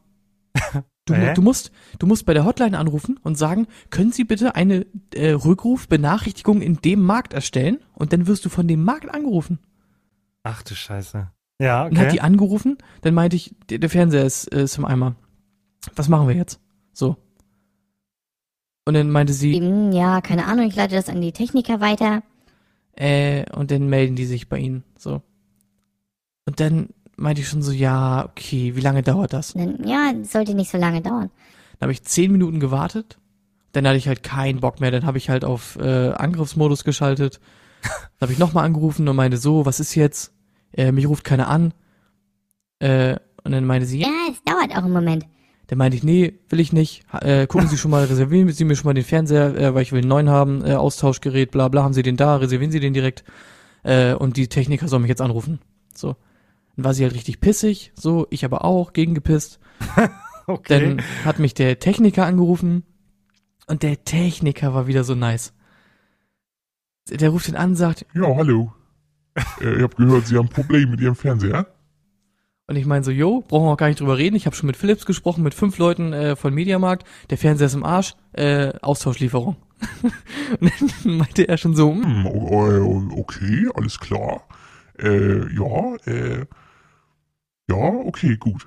Du, 1.04 1.14
Hä? 1.14 1.34
du, 1.34 1.42
musst, 1.42 1.72
du 1.98 2.06
musst 2.06 2.26
bei 2.26 2.32
der 2.32 2.44
Hotline 2.44 2.78
anrufen 2.78 3.18
und 3.24 3.36
sagen, 3.36 3.66
können 3.90 4.12
Sie 4.12 4.22
bitte 4.22 4.54
eine 4.54 4.86
äh, 5.12 5.32
Rückrufbenachrichtigung 5.32 6.62
in 6.62 6.76
dem 6.76 7.02
Markt 7.02 7.34
erstellen? 7.34 7.80
Und 7.94 8.12
dann 8.12 8.28
wirst 8.28 8.44
du 8.44 8.48
von 8.48 8.68
dem 8.68 8.84
Markt 8.84 9.12
angerufen. 9.12 9.58
Ach 10.44 10.62
du 10.62 10.76
Scheiße. 10.76 11.28
Ja, 11.60 11.88
Dann 11.88 11.98
hat 11.98 12.04
okay. 12.06 12.12
die 12.12 12.20
angerufen, 12.20 12.78
dann 13.00 13.14
meinte 13.14 13.34
ich, 13.34 13.52
der, 13.68 13.78
der 13.78 13.90
Fernseher 13.90 14.24
ist, 14.24 14.46
äh, 14.54 14.62
ist 14.62 14.78
im 14.78 14.84
Eimer. 14.84 15.16
Was 15.96 16.08
machen 16.08 16.28
wir 16.28 16.34
jetzt? 16.34 16.60
So. 16.92 17.16
Und 18.84 18.94
dann 18.94 19.10
meinte 19.10 19.32
sie, 19.32 19.56
Ja, 19.92 20.20
keine 20.20 20.46
Ahnung, 20.46 20.66
ich 20.66 20.76
leite 20.76 20.94
das 20.96 21.08
an 21.08 21.20
die 21.20 21.32
Techniker 21.32 21.80
weiter. 21.80 22.22
äh, 22.96 23.44
und 23.52 23.70
dann 23.70 23.88
melden 23.88 24.16
die 24.16 24.26
sich 24.26 24.48
bei 24.48 24.58
ihnen. 24.58 24.84
So. 24.98 25.22
Und 26.46 26.58
dann 26.60 26.88
meinte 27.16 27.40
ich 27.40 27.48
schon 27.48 27.62
so, 27.62 27.72
ja, 27.72 28.24
okay, 28.26 28.74
wie 28.74 28.80
lange 28.80 29.02
dauert 29.02 29.32
das? 29.32 29.54
Ja, 29.54 30.12
sollte 30.24 30.54
nicht 30.54 30.70
so 30.70 30.78
lange 30.78 31.00
dauern. 31.00 31.30
Dann 31.78 31.86
habe 31.86 31.92
ich 31.92 32.02
zehn 32.02 32.32
Minuten 32.32 32.58
gewartet. 32.60 33.18
Dann 33.72 33.86
hatte 33.86 33.96
ich 33.96 34.08
halt 34.08 34.22
keinen 34.22 34.60
Bock 34.60 34.80
mehr. 34.80 34.90
Dann 34.90 35.06
habe 35.06 35.18
ich 35.18 35.30
halt 35.30 35.44
auf 35.44 35.76
äh, 35.80 36.10
Angriffsmodus 36.12 36.84
geschaltet. 36.84 37.40
Dann 37.82 38.26
habe 38.26 38.32
ich 38.32 38.38
nochmal 38.38 38.64
angerufen 38.64 39.08
und 39.08 39.16
meinte 39.16 39.36
so, 39.38 39.66
was 39.66 39.80
ist 39.80 39.94
jetzt? 39.96 40.32
Äh, 40.72 40.92
mich 40.92 41.08
ruft 41.08 41.24
keiner 41.24 41.48
an. 41.48 41.72
Äh, 42.78 43.16
und 43.44 43.50
dann 43.52 43.64
meinte 43.64 43.86
sie, 43.86 43.98
ja. 44.00 44.06
Ja, 44.08 44.32
es 44.32 44.42
dauert 44.44 44.70
auch 44.72 44.84
einen 44.84 44.92
Moment. 44.92 45.26
Dann 45.72 45.78
meinte 45.78 45.96
ich, 45.96 46.02
nee, 46.02 46.34
will 46.50 46.60
ich 46.60 46.74
nicht. 46.74 47.02
Äh, 47.22 47.46
gucken 47.46 47.66
Sie 47.66 47.78
schon 47.78 47.90
mal, 47.90 48.04
reservieren 48.10 48.52
Sie 48.52 48.66
mir 48.66 48.76
schon 48.76 48.90
mal 48.90 48.92
den 48.92 49.04
Fernseher, 49.04 49.56
äh, 49.56 49.74
weil 49.74 49.80
ich 49.80 49.92
will 49.92 50.00
einen 50.00 50.08
neuen 50.08 50.28
haben, 50.28 50.62
äh, 50.62 50.74
Austauschgerät, 50.74 51.50
bla 51.50 51.68
bla, 51.68 51.82
haben 51.82 51.94
Sie 51.94 52.02
den 52.02 52.18
da, 52.18 52.36
reservieren 52.36 52.70
Sie 52.70 52.78
den 52.78 52.92
direkt. 52.92 53.24
Äh, 53.82 54.12
und 54.12 54.36
die 54.36 54.48
Techniker 54.48 54.86
sollen 54.86 55.00
mich 55.00 55.08
jetzt 55.08 55.22
anrufen. 55.22 55.60
So. 55.94 56.16
Dann 56.76 56.84
war 56.84 56.92
sie 56.92 57.04
halt 57.04 57.14
richtig 57.14 57.40
pissig, 57.40 57.90
so, 57.94 58.26
ich 58.28 58.44
aber 58.44 58.66
auch, 58.66 58.92
gegengepisst. 58.92 59.60
okay. 60.46 60.78
Dann 60.78 61.02
hat 61.24 61.38
mich 61.38 61.54
der 61.54 61.78
Techniker 61.78 62.26
angerufen 62.26 62.82
und 63.66 63.82
der 63.82 64.04
Techniker 64.04 64.74
war 64.74 64.86
wieder 64.86 65.04
so 65.04 65.14
nice. 65.14 65.54
Der 67.08 67.30
ruft 67.30 67.48
ihn 67.48 67.56
an, 67.56 67.76
sagt, 67.76 68.04
Ja, 68.12 68.26
hallo. 68.36 68.74
äh, 69.62 69.76
ich 69.76 69.82
habe 69.82 69.96
gehört, 69.96 70.26
Sie 70.26 70.36
haben 70.36 70.48
ein 70.48 70.52
Problem 70.52 70.90
mit 70.90 71.00
Ihrem 71.00 71.16
Fernseher. 71.16 71.66
Und 72.72 72.78
ich 72.78 72.86
meine 72.86 73.04
so, 73.04 73.10
jo, 73.10 73.44
brauchen 73.46 73.66
wir 73.66 73.72
auch 73.72 73.76
gar 73.76 73.88
nicht 73.88 74.00
drüber 74.00 74.16
reden. 74.16 74.34
Ich 74.34 74.46
habe 74.46 74.56
schon 74.56 74.66
mit 74.66 74.78
Philips 74.78 75.04
gesprochen, 75.04 75.44
mit 75.44 75.52
fünf 75.52 75.76
Leuten 75.76 76.14
äh, 76.14 76.36
von 76.36 76.54
Mediamarkt. 76.54 77.06
Der 77.28 77.36
Fernseher 77.36 77.66
ist 77.66 77.74
im 77.74 77.84
Arsch, 77.84 78.14
äh, 78.32 78.72
Austauschlieferung. 78.80 79.56
und 80.60 80.72
dann 81.04 81.16
meinte 81.18 81.46
er 81.46 81.58
schon 81.58 81.76
so, 81.76 81.92
äh, 81.92 82.80
okay, 83.14 83.68
alles 83.74 84.00
klar. 84.00 84.48
Äh, 84.98 85.54
ja, 85.54 85.96
äh, 86.06 86.46
ja, 87.68 87.76
okay, 87.76 88.38
gut. 88.38 88.66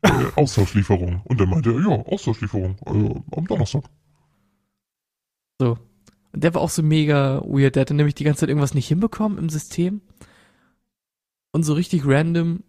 Äh, 0.00 0.10
Austauschlieferung. 0.34 1.20
Und 1.24 1.38
dann 1.38 1.50
meinte 1.50 1.72
er, 1.74 1.80
ja, 1.80 2.02
Austauschlieferung, 2.06 2.76
äh, 2.86 3.36
am 3.36 3.46
Donnerstag. 3.46 3.84
so. 5.60 5.76
Und 6.32 6.42
der 6.42 6.54
war 6.54 6.62
auch 6.62 6.70
so 6.70 6.82
mega 6.82 7.42
weird. 7.44 7.76
Der 7.76 7.82
hatte 7.82 7.92
nämlich 7.92 8.14
die 8.14 8.24
ganze 8.24 8.40
Zeit 8.40 8.48
irgendwas 8.48 8.72
nicht 8.72 8.88
hinbekommen 8.88 9.36
im 9.36 9.50
System. 9.50 10.00
Und 11.50 11.64
so 11.64 11.74
richtig 11.74 12.06
random 12.06 12.64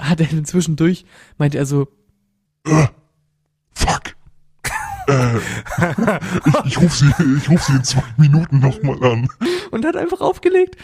hat 0.00 0.20
er 0.20 0.26
dann 0.26 0.44
zwischendurch, 0.44 1.04
meinte 1.38 1.58
er 1.58 1.66
so, 1.66 1.88
Äh, 2.66 2.86
fuck. 3.74 4.14
äh, 5.08 5.36
ich, 5.36 6.64
ich 6.66 6.80
rufe 6.80 6.96
Sie, 6.96 7.36
ich 7.36 7.48
ruf 7.50 7.62
Sie 7.62 7.74
in 7.76 7.84
zwei 7.84 8.02
Minuten 8.16 8.58
nochmal 8.60 9.02
an. 9.04 9.28
und 9.70 9.84
hat 9.84 9.96
einfach 9.96 10.20
aufgelegt. 10.20 10.76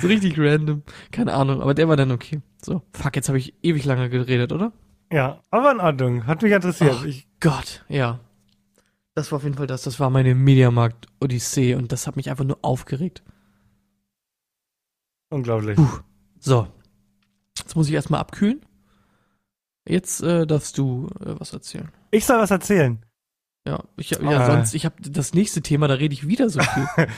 so 0.00 0.06
richtig 0.08 0.38
random. 0.38 0.82
Keine 1.12 1.32
Ahnung, 1.34 1.60
aber 1.62 1.74
der 1.74 1.88
war 1.88 1.96
dann 1.96 2.10
okay. 2.12 2.40
So, 2.62 2.82
fuck, 2.92 3.14
jetzt 3.16 3.28
habe 3.28 3.38
ich 3.38 3.54
ewig 3.62 3.84
lange 3.84 4.08
geredet, 4.10 4.52
oder? 4.52 4.72
ja, 5.12 5.40
aber 5.50 5.70
in 5.72 5.80
Ordnung. 5.80 6.26
Hat 6.26 6.42
mich 6.42 6.52
interessiert. 6.52 6.96
Ach. 7.00 7.04
Ich, 7.04 7.26
Gott, 7.40 7.84
ja. 7.88 8.20
Das 9.14 9.32
war 9.32 9.36
auf 9.38 9.42
jeden 9.44 9.56
Fall 9.56 9.66
das. 9.66 9.82
Das 9.82 9.98
war 10.00 10.10
meine 10.10 10.34
Mediamarkt-Odyssee 10.34 11.74
und 11.74 11.90
das 11.92 12.06
hat 12.06 12.14
mich 12.16 12.30
einfach 12.30 12.44
nur 12.44 12.58
aufgeregt. 12.62 13.22
unglaublich. 15.30 15.78
So. 16.40 16.68
Jetzt 17.58 17.76
muss 17.76 17.88
ich 17.88 17.94
erstmal 17.94 18.20
abkühlen. 18.20 18.60
Jetzt 19.86 20.22
äh, 20.22 20.46
darfst 20.46 20.76
du 20.78 21.08
äh, 21.20 21.34
was 21.38 21.52
erzählen. 21.52 21.90
Ich 22.10 22.24
soll 22.26 22.38
was 22.38 22.50
erzählen. 22.50 23.04
Ja, 23.66 23.82
ich, 23.96 24.10
ja 24.10 24.18
Ah. 24.20 24.46
sonst, 24.46 24.74
ich 24.74 24.84
habe 24.84 24.96
das 25.02 25.34
nächste 25.34 25.62
Thema, 25.62 25.88
da 25.88 25.94
rede 25.94 26.14
ich 26.14 26.26
wieder 26.28 26.48
so 26.50 26.60
viel. 26.60 26.86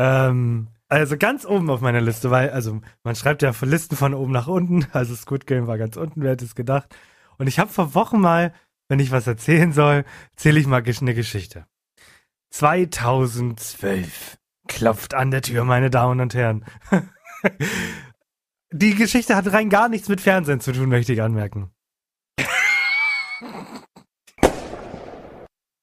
Ähm, 0.00 0.68
also 0.86 1.16
ganz 1.16 1.44
oben 1.44 1.68
auf 1.70 1.80
meiner 1.80 2.00
Liste, 2.00 2.30
weil, 2.30 2.50
also 2.50 2.80
man 3.02 3.16
schreibt 3.16 3.42
ja 3.42 3.52
von 3.52 3.68
Listen 3.68 3.96
von 3.96 4.14
oben 4.14 4.30
nach 4.30 4.46
unten. 4.46 4.86
Also 4.92 5.16
Squid 5.16 5.44
Game 5.48 5.66
war 5.66 5.76
ganz 5.76 5.96
unten, 5.96 6.22
wer 6.22 6.30
hätte 6.30 6.44
es 6.44 6.54
gedacht. 6.54 6.94
Und 7.36 7.48
ich 7.48 7.58
habe 7.58 7.72
vor 7.72 7.94
Wochen 7.96 8.20
mal, 8.20 8.54
wenn 8.86 9.00
ich 9.00 9.10
was 9.10 9.26
erzählen 9.26 9.72
soll, 9.72 10.04
erzähle 10.36 10.60
ich 10.60 10.68
mal 10.68 10.84
eine 10.84 11.14
Geschichte. 11.14 11.66
2012 12.50 14.38
klopft 14.68 15.14
an 15.14 15.32
der 15.32 15.42
Tür, 15.42 15.64
meine 15.64 15.90
Damen 15.90 16.20
und 16.20 16.34
Herren. 16.34 16.64
Die 18.72 18.94
Geschichte 18.94 19.34
hat 19.34 19.50
rein 19.52 19.70
gar 19.70 19.88
nichts 19.88 20.08
mit 20.08 20.20
Fernsehen 20.20 20.60
zu 20.60 20.72
tun, 20.72 20.88
möchte 20.88 21.12
ich 21.12 21.22
anmerken. 21.22 21.70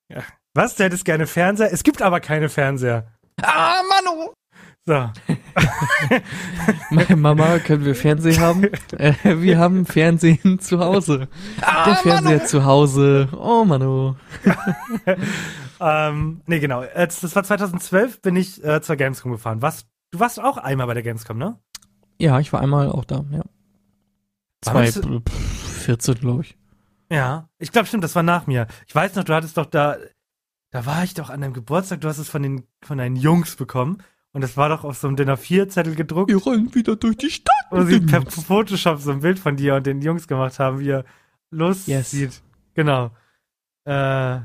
Ja. 0.10 0.22
Was? 0.54 0.76
Du 0.76 0.84
hättest 0.84 1.06
gerne 1.06 1.28
Fernseher? 1.28 1.72
Es 1.74 1.84
gibt 1.84 2.02
aber 2.02 2.20
keine 2.20 2.50
Fernseher. 2.50 3.12
ah, 3.42 3.82
Manu! 3.90 4.34
So. 4.88 5.10
Meine 6.92 7.16
Mama, 7.16 7.58
können 7.58 7.86
wir 7.86 7.96
Fernsehen 7.96 8.40
haben? 8.40 8.66
äh, 9.00 9.14
wir 9.24 9.58
haben 9.58 9.88
Fernsehen 9.88 10.60
zu 10.62 10.80
Hause. 10.80 11.28
Der 11.88 11.96
Fernseher 11.96 12.46
zu 12.46 12.66
Hause. 12.66 13.30
Oh, 13.36 13.66
Manu. 13.66 14.16
Ähm, 15.78 16.42
nee, 16.46 16.60
genau. 16.60 16.86
Das 16.96 17.36
war 17.36 17.44
2012, 17.44 18.22
bin 18.22 18.38
ich 18.38 18.64
äh, 18.64 18.82
zur 18.82 18.96
Gamescom 18.96 19.34
gefahren. 19.34 19.62
Was? 19.62 19.86
Du 20.12 20.22
warst 20.22 20.40
auch 20.42 20.56
einmal 20.56 20.88
bei 20.88 20.94
der 20.94 21.04
Gamescom, 21.04 21.38
ne? 21.38 21.60
Ja, 22.20 22.40
ich 22.40 22.52
war 22.54 22.62
einmal 22.62 22.90
auch 22.90 23.06
da, 23.06 23.24
ja. 23.32 23.42
Aber 24.66 24.86
Zwei, 24.86 24.86
das- 24.86 25.02
pff, 25.02 25.84
14, 25.84 26.16
glaube 26.16 26.42
ich. 26.44 26.58
Ja. 27.12 27.50
Ich 27.60 27.72
glaube, 27.72 27.88
stimmt, 27.88 28.04
das 28.04 28.16
war 28.16 28.24
nach 28.24 28.48
mir. 28.48 28.68
Ich 28.88 28.96
weiß 28.96 29.16
noch, 29.16 29.24
du 29.24 29.34
hattest 29.34 29.58
doch 29.58 29.66
da, 29.68 29.98
da 30.72 30.86
war 30.86 31.04
ich 31.04 31.14
doch 31.14 31.30
an 31.30 31.42
deinem 31.42 31.54
Geburtstag, 31.54 32.02
du 32.02 32.08
hast 32.08 32.18
es 32.18 32.30
von 32.30 32.42
den, 32.42 32.64
von 32.82 32.98
deinen 32.98 33.16
Jungs 33.16 33.56
bekommen. 33.56 34.00
Und 34.32 34.42
das 34.42 34.58
war 34.58 34.68
doch 34.70 34.84
auf 34.84 34.98
so 34.98 35.08
einem 35.08 35.16
Dinner 35.16 35.38
4 35.38 35.70
Zettel 35.70 35.96
gedruckt, 35.96 36.30
Wir 36.30 36.38
rollen 36.38 36.74
wieder 36.76 36.96
durch 36.98 37.16
die 37.18 37.30
Stadt. 37.30 37.54
wo 37.72 37.84
sie 37.84 38.02
per 38.02 38.22
Photoshop 38.24 39.00
so 39.00 39.12
ein 39.12 39.22
Bild 39.22 39.40
von 39.40 39.56
dir 39.56 39.76
und 39.76 39.86
den 39.86 40.02
Jungs 40.02 40.28
gemacht 40.28 40.60
haben, 40.60 40.80
wie 40.80 40.90
er 40.90 41.06
loszieht. 41.52 42.12
Yes. 42.12 42.44
Genau. 42.74 43.12
Äh, 43.86 44.40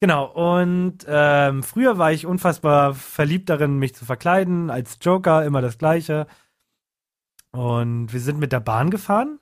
genau. 0.00 0.26
Und 0.32 0.98
ähm, 1.06 1.62
früher 1.62 1.98
war 1.98 2.12
ich 2.12 2.24
unfassbar 2.24 2.94
verliebt 2.94 3.50
darin, 3.50 3.78
mich 3.78 3.94
zu 3.94 4.04
verkleiden 4.06 4.70
als 4.70 4.98
Joker, 5.02 5.44
immer 5.44 5.60
das 5.60 5.76
Gleiche. 5.76 6.26
Und 7.56 8.12
wir 8.12 8.20
sind 8.20 8.38
mit 8.38 8.52
der 8.52 8.60
Bahn 8.60 8.90
gefahren. 8.90 9.40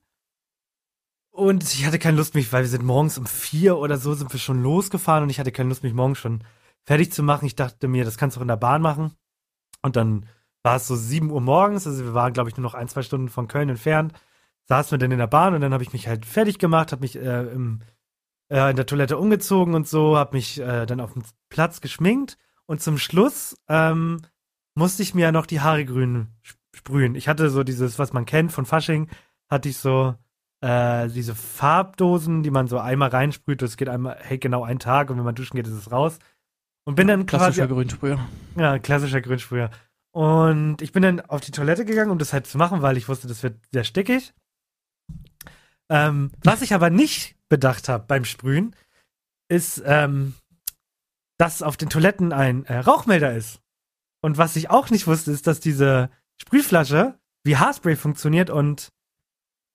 Und 1.32 1.64
ich 1.64 1.84
hatte 1.84 1.98
keine 1.98 2.16
Lust, 2.16 2.36
mich, 2.36 2.52
weil 2.52 2.62
wir 2.62 2.68
sind 2.68 2.84
morgens 2.84 3.18
um 3.18 3.26
vier 3.26 3.76
oder 3.76 3.98
so 3.98 4.14
sind 4.14 4.32
wir 4.32 4.38
schon 4.38 4.62
losgefahren 4.62 5.24
und 5.24 5.30
ich 5.30 5.40
hatte 5.40 5.50
keine 5.50 5.68
Lust, 5.68 5.82
mich 5.82 5.94
morgens 5.94 6.18
schon 6.18 6.44
fertig 6.84 7.12
zu 7.12 7.24
machen. 7.24 7.46
Ich 7.46 7.56
dachte 7.56 7.88
mir, 7.88 8.04
das 8.04 8.16
kannst 8.16 8.36
du 8.36 8.38
auch 8.38 8.42
in 8.42 8.48
der 8.48 8.56
Bahn 8.56 8.82
machen. 8.82 9.16
Und 9.82 9.96
dann 9.96 10.26
war 10.62 10.76
es 10.76 10.86
so 10.86 10.94
sieben 10.94 11.32
Uhr 11.32 11.40
morgens, 11.40 11.88
also 11.88 12.04
wir 12.04 12.14
waren, 12.14 12.32
glaube 12.32 12.50
ich, 12.50 12.56
nur 12.56 12.62
noch 12.62 12.74
ein, 12.74 12.86
zwei 12.86 13.02
Stunden 13.02 13.28
von 13.28 13.48
Köln 13.48 13.68
entfernt. 13.68 14.12
Saßen 14.66 14.92
wir 14.92 14.98
dann 14.98 15.10
in 15.10 15.18
der 15.18 15.26
Bahn 15.26 15.52
und 15.54 15.60
dann 15.60 15.72
habe 15.72 15.82
ich 15.82 15.92
mich 15.92 16.06
halt 16.06 16.24
fertig 16.24 16.60
gemacht, 16.60 16.92
habe 16.92 17.02
mich 17.02 17.16
äh, 17.16 17.42
im, 17.48 17.80
äh, 18.48 18.70
in 18.70 18.76
der 18.76 18.86
Toilette 18.86 19.18
umgezogen 19.18 19.74
und 19.74 19.88
so, 19.88 20.16
habe 20.16 20.36
mich 20.36 20.60
äh, 20.60 20.86
dann 20.86 21.00
auf 21.00 21.14
dem 21.14 21.24
Platz 21.48 21.80
geschminkt 21.80 22.38
und 22.66 22.80
zum 22.80 22.96
Schluss 22.96 23.56
ähm, 23.68 24.20
musste 24.76 25.02
ich 25.02 25.14
mir 25.14 25.22
ja 25.22 25.32
noch 25.32 25.46
die 25.46 25.60
Haare 25.60 25.84
grün 25.84 26.28
sprühen. 26.74 27.14
Ich 27.14 27.28
hatte 27.28 27.50
so 27.50 27.62
dieses, 27.62 27.98
was 27.98 28.12
man 28.12 28.26
kennt 28.26 28.52
von 28.52 28.66
Fasching, 28.66 29.08
hatte 29.50 29.68
ich 29.68 29.78
so 29.78 30.14
äh, 30.60 31.08
diese 31.08 31.34
Farbdosen, 31.34 32.42
die 32.42 32.50
man 32.50 32.68
so 32.68 32.78
einmal 32.78 33.10
reinsprüht. 33.10 33.62
Das 33.62 33.76
geht 33.76 33.88
einmal, 33.88 34.16
hält 34.20 34.40
genau 34.40 34.64
einen 34.64 34.78
Tag 34.78 35.10
und 35.10 35.18
wenn 35.18 35.24
man 35.24 35.34
duschen 35.34 35.56
geht, 35.56 35.66
ist 35.66 35.74
es 35.74 35.92
raus. 35.92 36.18
Und 36.86 36.96
bin 36.96 37.08
dann 37.08 37.26
quasi 37.26 37.44
Klassischer 37.44 37.68
Grünsprüher. 37.68 38.18
ja, 38.56 38.78
klassischer 38.78 39.20
Grünsprüher. 39.20 39.70
Und 40.12 40.80
ich 40.82 40.92
bin 40.92 41.02
dann 41.02 41.20
auf 41.22 41.40
die 41.40 41.50
Toilette 41.50 41.84
gegangen, 41.84 42.10
um 42.10 42.18
das 42.18 42.32
halt 42.32 42.46
zu 42.46 42.58
machen, 42.58 42.82
weil 42.82 42.96
ich 42.96 43.08
wusste, 43.08 43.26
das 43.26 43.42
wird 43.42 43.58
sehr 43.72 43.84
stickig. 43.84 44.32
Ähm, 45.90 46.30
was 46.42 46.62
ich 46.62 46.72
aber 46.72 46.90
nicht 46.90 47.36
bedacht 47.48 47.88
habe 47.88 48.04
beim 48.06 48.24
Sprühen, 48.24 48.76
ist, 49.48 49.82
ähm, 49.84 50.34
dass 51.38 51.62
auf 51.62 51.76
den 51.76 51.90
Toiletten 51.90 52.32
ein 52.32 52.64
äh, 52.66 52.78
Rauchmelder 52.78 53.34
ist. 53.34 53.60
Und 54.22 54.38
was 54.38 54.56
ich 54.56 54.70
auch 54.70 54.90
nicht 54.90 55.06
wusste, 55.06 55.32
ist, 55.32 55.46
dass 55.46 55.60
diese 55.60 56.10
Sprühflasche 56.40 57.18
wie 57.44 57.56
Haarspray 57.56 57.96
funktioniert 57.96 58.48
und 58.50 58.88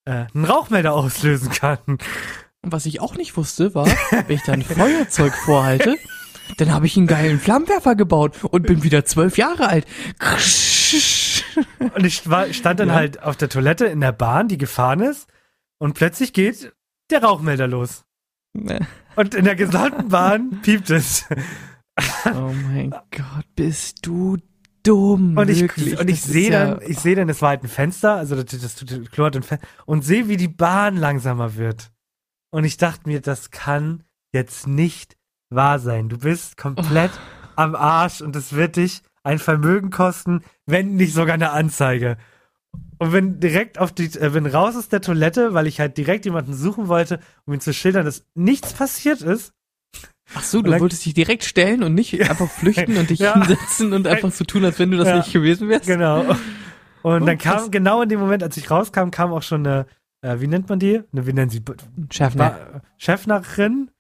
äh, 0.06 0.26
einen 0.34 0.46
Rauchmelder 0.46 0.94
auslösen 0.94 1.52
kann. 1.52 1.78
Und 1.88 2.72
was 2.74 2.86
ich 2.86 3.00
auch 3.00 3.16
nicht 3.16 3.38
wusste, 3.38 3.74
war, 3.76 3.86
wenn 4.12 4.36
ich 4.36 4.44
da 4.44 4.54
ein 4.54 4.64
Feuerzeug 4.64 5.34
vorhalte, 5.34 5.98
dann 6.58 6.74
habe 6.74 6.88
ich 6.88 6.98
einen 6.98 7.08
geilen 7.08 7.40
Flammenwerfer 7.40 7.96
gebaut 7.96 8.44
und 8.44 8.64
bin 8.66 8.84
wieder 8.84 9.06
zwölf 9.06 9.38
Jahre 9.38 9.68
alt. 9.70 9.86
Und 11.94 12.06
ich 12.06 12.30
war, 12.30 12.52
stand 12.54 12.80
dann 12.80 12.90
Ja. 12.90 12.96
halt 12.96 13.22
auf 13.22 13.38
der 13.38 13.50
Toilette 13.50 13.86
in 13.86 14.02
der 14.02 14.12
Bahn, 14.12 14.48
die 14.48 14.58
gefahren 14.58 15.02
ist, 15.02 15.28
und 15.80 15.94
plötzlich 15.94 16.34
geht 16.34 16.74
der 17.12 17.24
Rauchmelder 17.24 17.68
los. 17.68 18.04
Und 19.16 19.36
in 19.36 19.44
der 19.46 19.56
gesamten 19.56 20.10
Bahn 20.10 20.62
piept 20.62 20.90
es. 20.90 21.26
Oh 22.26 22.54
mein 22.72 22.92
Gott, 23.12 23.46
bist 23.56 24.06
du 24.06 24.38
dumm. 24.84 25.38
Und 25.38 25.50
ich, 25.50 25.62
wirklich. 25.62 26.00
und 26.00 26.10
ich 26.10 26.22
sehe 26.22 26.52
ja- 26.52 26.76
dann, 26.76 26.82
ich 26.90 27.00
sehe 27.00 27.16
dann, 27.16 27.30
es 27.30 27.42
war 27.42 27.50
halt 27.50 27.64
ein 27.64 27.70
Fenster, 27.70 28.16
also 28.16 28.36
das, 28.42 28.46
das, 28.60 28.76
das 28.76 29.12
Klo 29.12 29.26
hat 29.26 29.36
ein 29.36 29.44
Fenster, 29.44 29.68
und 29.86 30.04
sehe, 30.04 30.28
wie 30.28 30.38
die 30.38 30.48
Bahn 30.48 30.98
langsamer 30.98 31.56
wird. 31.56 31.92
Und 32.52 32.64
ich 32.64 32.78
dachte 32.78 33.08
mir, 33.08 33.22
das 33.22 33.52
kann 33.52 34.04
jetzt 34.34 34.68
nicht 34.68 35.18
wahr 35.50 35.80
sein. 35.80 36.10
Du 36.10 36.18
bist 36.18 36.58
komplett 36.58 37.12
am 37.56 37.76
Arsch 37.76 38.22
und 38.22 38.36
es 38.36 38.54
wird 38.54 38.76
dich 38.76 39.02
ein 39.24 39.40
Vermögen 39.40 39.90
kosten, 39.90 40.42
wenn 40.66 40.96
nicht 40.96 41.14
sogar 41.14 41.34
eine 41.34 41.52
Anzeige. 41.52 42.18
Und 43.00 43.14
wenn 43.14 43.40
direkt 43.40 43.80
auf 43.80 43.92
die, 43.92 44.06
äh, 44.06 44.34
wenn 44.34 44.46
raus 44.46 44.76
aus 44.76 44.90
der 44.90 45.02
Toilette, 45.02 45.54
weil 45.54 45.68
ich 45.68 45.80
halt 45.80 45.98
direkt 45.98 46.26
jemanden 46.26 46.54
suchen 46.54 46.88
wollte, 46.88 47.20
um 47.46 47.54
ihm 47.54 47.60
zu 47.60 47.74
schildern, 47.74 48.06
dass 48.06 48.26
nichts 48.36 48.74
passiert 48.74 49.22
ist. 49.22 49.54
Ach 50.36 50.44
so, 50.44 50.62
du 50.62 50.72
Und 50.72 50.80
wolltest 50.80 51.06
dich 51.06 51.14
direkt 51.14 51.44
stellen 51.44 51.82
und 51.84 51.96
nicht 51.96 52.20
einfach 52.30 52.50
flüchten 52.50 52.98
und 52.98 53.10
dich 53.10 53.20
Ja. 53.20 53.34
hinsetzen 53.34 53.94
und 53.94 54.06
einfach 54.08 54.32
so 54.32 54.44
tun, 54.46 54.64
als 54.66 54.78
wenn 54.80 54.92
du 54.92 54.98
das 54.98 55.08
Ja. 55.08 55.18
nicht 55.18 55.34
gewesen 55.34 55.70
wärst. 55.70 55.88
Genau. 55.88 56.22
Und 57.02 57.24
Oh, 57.24 57.26
dann 57.26 57.38
krass. 57.38 57.64
kam, 57.64 57.72
genau 57.72 58.02
in 58.02 58.10
dem 58.10 58.20
Moment, 58.20 58.44
als 58.44 58.58
ich 58.58 58.70
rauskam, 58.70 59.10
kam 59.10 59.32
auch 59.32 59.42
schon 59.42 59.66
eine, 59.66 59.86
äh, 60.22 60.40
wie 60.40 60.48
nennt 60.48 60.68
man 60.70 60.80
die? 60.80 61.02
Eine, 61.12 61.26
wie 61.26 61.34
nennen 61.34 61.50
sie? 61.50 61.62
Chefnachin. 62.98 63.92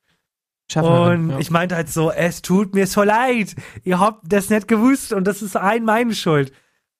Schaffnerin, 0.71 1.23
Und 1.23 1.29
ja. 1.31 1.39
ich 1.39 1.49
meinte 1.49 1.75
halt 1.75 1.89
so, 1.89 2.11
es 2.11 2.43
tut 2.43 2.75
mir 2.75 2.85
so 2.85 3.01
leid. 3.01 3.55
Ihr 3.83 3.99
habt 3.99 4.31
das 4.31 4.51
nicht 4.51 4.67
gewusst 4.67 5.13
und 5.13 5.25
das 5.25 5.41
ist 5.41 5.57
ein 5.57 5.83
meine 5.83 6.13
Schuld. 6.13 6.51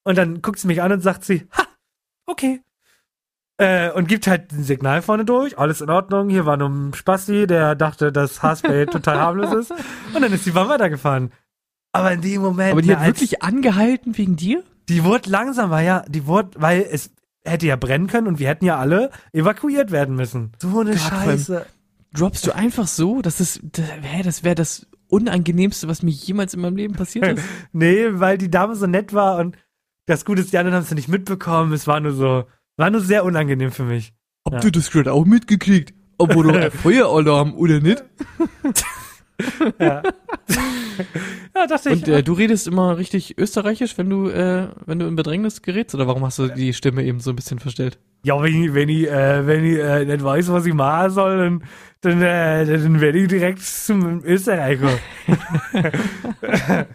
Und 0.03 0.17
dann 0.17 0.41
guckt 0.41 0.57
sie 0.57 0.65
mich 0.67 0.81
an 0.81 0.91
und 0.91 1.01
sagt 1.01 1.23
sie, 1.23 1.47
ha, 1.55 1.63
okay. 2.25 2.61
Äh, 3.59 3.91
und 3.91 4.07
gibt 4.07 4.25
halt 4.27 4.51
ein 4.53 4.63
Signal 4.63 5.01
vorne 5.01 5.25
durch, 5.25 5.59
alles 5.59 5.81
in 5.81 5.89
Ordnung. 5.89 6.29
Hier 6.29 6.45
war 6.45 6.57
nur 6.57 6.69
ein 6.69 6.93
Spasti, 6.93 7.45
der 7.45 7.75
dachte, 7.75 8.11
dass 8.11 8.41
Haarspray 8.41 8.85
total 8.91 9.19
harmlos 9.19 9.53
ist. 9.53 9.71
Und 9.71 10.21
dann 10.21 10.31
ist 10.31 10.45
die 10.45 10.51
Bahn 10.51 10.69
weitergefahren. 10.69 11.31
Aber 11.91 12.11
in 12.13 12.21
dem 12.21 12.41
Moment, 12.41 12.71
Aber 12.71 12.81
die 12.81 12.89
ne, 12.89 12.99
hat 12.99 13.07
wirklich 13.07 13.43
angehalten 13.43 14.17
wegen 14.17 14.35
dir? 14.35 14.63
die 14.89 15.03
wurde 15.03 15.29
langsamer, 15.29 15.81
ja. 15.81 16.03
Die 16.07 16.25
wurde, 16.25 16.49
weil 16.59 16.85
es 16.89 17.11
hätte 17.43 17.67
ja 17.67 17.75
brennen 17.75 18.07
können 18.07 18.27
und 18.27 18.39
wir 18.39 18.47
hätten 18.47 18.65
ja 18.65 18.77
alle 18.77 19.11
evakuiert 19.31 19.91
werden 19.91 20.15
müssen. 20.15 20.51
So 20.59 20.79
eine 20.79 20.91
Gott, 20.91 20.99
Scheiße. 20.99 21.65
Droppst 22.13 22.45
du 22.47 22.55
einfach 22.55 22.87
so? 22.87 23.21
Das 23.21 23.39
ist, 23.39 23.61
das, 23.63 23.85
hä, 24.01 24.23
das 24.23 24.43
wäre 24.43 24.55
das 24.55 24.87
Unangenehmste, 25.07 25.87
was 25.87 26.03
mir 26.03 26.11
jemals 26.11 26.53
in 26.53 26.61
meinem 26.61 26.75
Leben 26.75 26.95
passiert 26.95 27.37
ist. 27.37 27.45
Nee, 27.71 28.07
weil 28.13 28.37
die 28.37 28.51
Dame 28.51 28.75
so 28.75 28.87
nett 28.87 29.13
war 29.13 29.37
und 29.37 29.57
das 30.05 30.25
Gute 30.25 30.41
ist, 30.41 30.51
die 30.53 30.57
anderen 30.57 30.75
haben 30.75 30.83
es 30.83 30.91
nicht 30.91 31.07
mitbekommen. 31.07 31.71
Es 31.71 31.85
war 31.85 31.99
nur 31.99 32.13
so, 32.13 32.45
war 32.79 32.89
nur 32.89 33.01
sehr 33.01 33.23
unangenehm 33.25 33.71
für 33.71 33.83
mich. 33.83 34.13
Habt 34.45 34.63
Ja. 34.63 34.67
ihr 34.69 34.71
das 34.71 34.89
gerade 34.89 35.13
auch 35.13 35.25
mitgekriegt? 35.25 35.93
Obwohl 36.17 36.47
doch 36.51 36.55
ein 36.59 36.71
Feueralarm, 36.71 37.53
oder 37.53 37.79
nicht? 37.79 38.03
Ja, 39.79 40.03
ja 41.55 41.67
dachte 41.67 41.89
ich. 41.91 42.01
Und 42.01 42.07
äh, 42.07 42.23
du 42.23 42.33
redest 42.33 42.67
immer 42.67 42.97
richtig 42.97 43.37
österreichisch, 43.37 43.97
wenn 43.97 44.09
du, 44.09 44.29
äh, 44.29 44.67
wenn 44.85 44.99
du 44.99 45.07
in 45.07 45.15
Bedrängnis 45.15 45.61
gerätst? 45.61 45.95
Oder 45.95 46.07
warum 46.07 46.25
hast 46.25 46.39
du 46.39 46.47
die 46.47 46.73
Stimme 46.73 47.03
eben 47.03 47.19
so 47.19 47.31
ein 47.31 47.35
bisschen 47.35 47.59
verstellt? 47.59 47.99
ja, 48.23 48.41
wenn 48.41 48.63
ich, 48.63 48.73
wenn 48.73 48.89
ich, 48.89 49.07
äh, 49.07 49.47
wenn 49.47 49.63
ich 49.63 49.79
äh, 49.79 50.03
nicht 50.05 50.23
weiß, 50.23 50.51
was 50.51 50.65
ich 50.65 50.73
machen 50.73 51.11
soll, 51.11 51.37
dann, 51.37 51.63
dann, 52.01 52.21
äh, 52.21 52.65
dann 52.65 52.99
werde 52.99 53.19
ich 53.19 53.27
direkt 53.29 53.61
zum 53.61 54.23
Österreicher. 54.23 54.89
Haben 56.47 56.85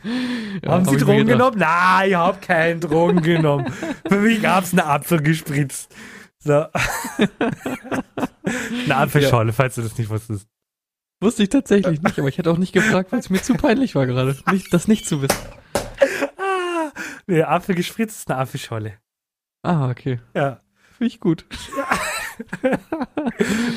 hab 0.66 0.84
Sie 0.86 0.92
mir 0.92 0.98
Drogen 0.98 1.26
genommen? 1.26 1.58
Nein, 1.58 2.10
ich 2.10 2.14
habe 2.14 2.38
keinen 2.40 2.80
Drogen 2.80 3.22
genommen. 3.22 3.72
Für 4.06 4.18
mich 4.18 4.42
gab's 4.42 4.72
eine 4.72 4.84
Apfel 4.84 5.22
gespritzt. 5.22 5.94
So. 6.38 6.52
eine 8.84 8.96
Apfelschorle, 8.96 9.52
falls 9.52 9.76
du 9.76 9.82
das 9.82 9.96
nicht 9.96 10.10
wusstest. 10.10 10.46
Wusste 11.24 11.42
ich 11.42 11.48
tatsächlich 11.48 12.02
nicht, 12.02 12.18
aber 12.18 12.28
ich 12.28 12.36
hätte 12.36 12.50
auch 12.50 12.58
nicht 12.58 12.74
gefragt, 12.74 13.10
weil 13.10 13.18
es 13.18 13.30
mir 13.30 13.40
zu 13.42 13.54
peinlich 13.54 13.94
war 13.94 14.06
gerade, 14.06 14.36
nicht, 14.52 14.70
das 14.74 14.88
nicht 14.88 15.08
zu 15.08 15.22
wissen. 15.22 15.38
Ah, 16.36 16.90
nee, 17.26 17.42
Apfel 17.42 17.74
gespritzt 17.74 18.18
ist 18.18 18.30
eine 18.30 18.38
Apfelschorle. 18.40 18.92
Ah, 19.62 19.88
okay. 19.88 20.20
Ja. 20.34 20.60
Finde 20.98 21.06
ich 21.08 21.20
gut. 21.20 21.46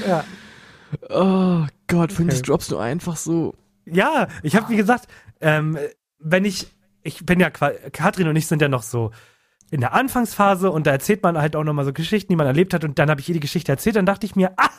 Ja. 0.06 0.24
Oh 1.10 1.66
Gott, 1.88 2.14
Okay. 2.14 2.28
das 2.28 2.42
droppst 2.44 2.72
du 2.72 2.78
einfach 2.78 3.18
so. 3.18 3.54
Ja, 3.86 4.30
ich 4.42 4.56
habe, 4.56 4.70
wie 4.70 4.78
gesagt, 4.78 5.08
ähm, 5.42 5.78
wenn 6.18 6.46
ich, 6.46 6.68
ich 7.04 7.26
bin 7.26 7.42
ja, 7.42 7.50
Katrin 7.50 8.30
und 8.30 8.38
ich 8.38 8.48
sind 8.48 8.62
ja 8.62 8.70
noch 8.70 8.84
so 8.84 9.12
in 9.70 9.82
der 9.82 9.94
Anfangsphase 9.94 10.72
und 10.72 10.88
da 10.88 10.92
erzählt 10.92 11.24
man 11.24 11.38
halt 11.38 11.58
auch 11.58 11.66
nochmal 11.66 11.84
so 11.84 11.92
Geschichten, 11.92 12.32
die 12.32 12.38
man 12.38 12.48
erlebt 12.48 12.74
hat 12.74 12.86
und 12.86 13.00
dann 13.00 13.10
habe 13.10 13.20
ich 13.20 13.28
ihr 13.28 13.34
die 13.34 13.42
Geschichte 13.42 13.70
erzählt, 13.72 13.98
dann 13.98 14.06
dachte 14.06 14.26
ich 14.26 14.38
mir, 14.38 14.54
ah, 14.56 14.70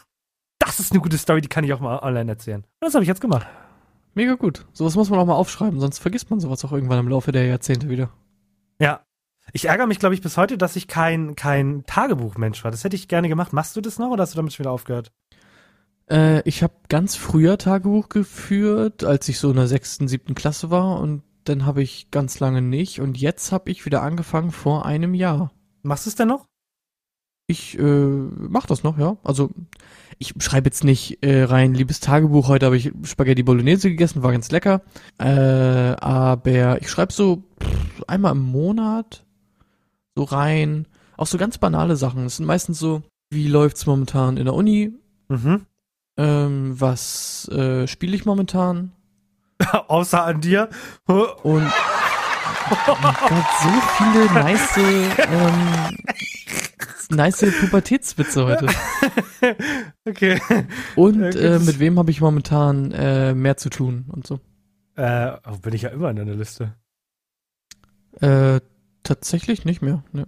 das 0.68 0.80
ist 0.80 0.92
eine 0.92 1.00
gute 1.00 1.18
Story, 1.18 1.40
die 1.40 1.48
kann 1.48 1.64
ich 1.64 1.72
auch 1.72 1.80
mal 1.80 1.98
online 2.00 2.30
erzählen. 2.30 2.60
Und 2.60 2.66
das 2.80 2.94
habe 2.94 3.02
ich 3.02 3.08
jetzt 3.08 3.20
gemacht. 3.20 3.46
Mega 4.14 4.34
gut. 4.34 4.66
Sowas 4.72 4.94
muss 4.96 5.10
man 5.10 5.18
auch 5.18 5.26
mal 5.26 5.34
aufschreiben, 5.34 5.80
sonst 5.80 5.98
vergisst 5.98 6.30
man 6.30 6.40
sowas 6.40 6.64
auch 6.64 6.72
irgendwann 6.72 7.00
im 7.00 7.08
Laufe 7.08 7.32
der 7.32 7.46
Jahrzehnte 7.46 7.88
wieder. 7.88 8.10
Ja. 8.80 9.00
Ich 9.52 9.64
ärgere 9.64 9.86
mich, 9.86 9.98
glaube 9.98 10.14
ich, 10.14 10.20
bis 10.20 10.36
heute, 10.36 10.58
dass 10.58 10.76
ich 10.76 10.88
kein, 10.88 11.34
kein 11.34 11.84
Tagebuchmensch 11.86 12.62
war. 12.64 12.70
Das 12.70 12.84
hätte 12.84 12.96
ich 12.96 13.08
gerne 13.08 13.28
gemacht. 13.28 13.54
Machst 13.54 13.76
du 13.76 13.80
das 13.80 13.98
noch 13.98 14.10
oder 14.10 14.22
hast 14.22 14.34
du 14.34 14.36
damit 14.36 14.52
schon 14.52 14.64
wieder 14.64 14.72
aufgehört? 14.72 15.10
Äh, 16.10 16.42
ich 16.42 16.62
habe 16.62 16.74
ganz 16.88 17.16
früher 17.16 17.56
Tagebuch 17.56 18.08
geführt, 18.10 19.04
als 19.04 19.28
ich 19.28 19.38
so 19.38 19.50
in 19.50 19.56
der 19.56 19.66
sechsten, 19.66 20.06
siebten 20.06 20.34
Klasse 20.34 20.70
war 20.70 21.00
und 21.00 21.22
dann 21.44 21.64
habe 21.64 21.82
ich 21.82 22.10
ganz 22.10 22.40
lange 22.40 22.60
nicht 22.60 23.00
und 23.00 23.16
jetzt 23.16 23.52
habe 23.52 23.70
ich 23.70 23.86
wieder 23.86 24.02
angefangen 24.02 24.50
vor 24.50 24.84
einem 24.84 25.14
Jahr. 25.14 25.50
Machst 25.82 26.06
du 26.06 26.10
es 26.10 26.16
denn 26.16 26.28
noch? 26.28 26.47
Ich 27.50 27.78
äh, 27.78 27.82
mach 27.82 28.66
das 28.66 28.82
noch, 28.82 28.98
ja. 28.98 29.16
Also 29.24 29.50
ich 30.18 30.34
schreibe 30.38 30.66
jetzt 30.66 30.84
nicht 30.84 31.22
äh, 31.22 31.44
rein, 31.44 31.72
liebes 31.72 31.98
Tagebuch, 31.98 32.46
heute 32.46 32.66
habe 32.66 32.76
ich 32.76 32.92
Spaghetti 33.04 33.42
Bolognese 33.42 33.88
gegessen, 33.88 34.22
war 34.22 34.32
ganz 34.32 34.50
lecker. 34.50 34.82
Äh, 35.18 35.24
aber 35.24 36.82
ich 36.82 36.90
schreibe 36.90 37.12
so 37.12 37.44
pff, 37.58 38.04
einmal 38.06 38.32
im 38.32 38.42
Monat 38.42 39.24
so 40.14 40.24
rein. 40.24 40.86
Auch 41.16 41.26
so 41.26 41.38
ganz 41.38 41.56
banale 41.56 41.96
Sachen. 41.96 42.26
Es 42.26 42.36
sind 42.36 42.44
meistens 42.46 42.78
so, 42.78 43.02
wie 43.30 43.48
läuft's 43.48 43.86
momentan 43.86 44.36
in 44.36 44.44
der 44.44 44.54
Uni? 44.54 44.92
Mhm. 45.28 45.64
Ähm, 46.18 46.78
was 46.78 47.48
äh, 47.48 47.86
spiele 47.86 48.14
ich 48.14 48.26
momentan? 48.26 48.92
Außer 49.88 50.22
an 50.22 50.42
dir. 50.42 50.68
Und 51.06 51.66
oh 52.70 52.76
Gott, 52.84 53.46
so 53.62 53.70
viele 53.96 54.26
nice, 54.34 54.76
ähm, 54.76 55.96
nice 57.10 57.46
Pubertätswitze 57.60 58.44
heute. 58.44 58.66
okay. 60.06 60.40
Und 60.96 61.34
äh, 61.34 61.58
mit 61.58 61.78
wem 61.78 61.98
habe 61.98 62.10
ich 62.10 62.20
momentan 62.20 62.92
äh, 62.92 63.34
mehr 63.34 63.56
zu 63.56 63.70
tun 63.70 64.06
und 64.08 64.26
so? 64.26 64.40
Äh, 64.96 65.32
oh, 65.46 65.58
bin 65.58 65.74
ich 65.74 65.82
ja 65.82 65.90
immer 65.90 66.10
in 66.10 66.16
deiner 66.16 66.34
Liste. 66.34 66.74
Äh, 68.20 68.60
tatsächlich 69.02 69.64
nicht 69.64 69.82
mehr. 69.82 70.02
Ne? 70.12 70.26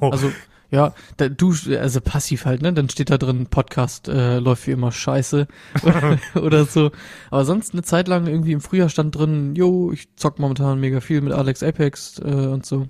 Also 0.00 0.32
ja, 0.72 0.94
da, 1.18 1.28
du 1.28 1.54
also 1.78 2.00
passiv 2.00 2.46
halt, 2.46 2.62
ne? 2.62 2.72
Dann 2.72 2.88
steht 2.88 3.10
da 3.10 3.18
drin 3.18 3.46
Podcast 3.46 4.08
äh, 4.08 4.38
läuft 4.38 4.66
wie 4.66 4.70
immer 4.70 4.90
scheiße 4.90 5.46
oder 6.34 6.64
so. 6.64 6.90
Aber 7.30 7.44
sonst 7.44 7.74
eine 7.74 7.82
Zeit 7.82 8.08
lang 8.08 8.26
irgendwie 8.26 8.52
im 8.52 8.62
Frühjahr 8.62 8.88
stand 8.88 9.14
drin, 9.14 9.54
yo, 9.54 9.92
ich 9.92 10.16
zock 10.16 10.38
momentan 10.38 10.80
mega 10.80 11.00
viel 11.00 11.20
mit 11.20 11.34
Alex 11.34 11.62
Apex 11.62 12.18
äh, 12.18 12.46
und 12.46 12.64
so. 12.64 12.88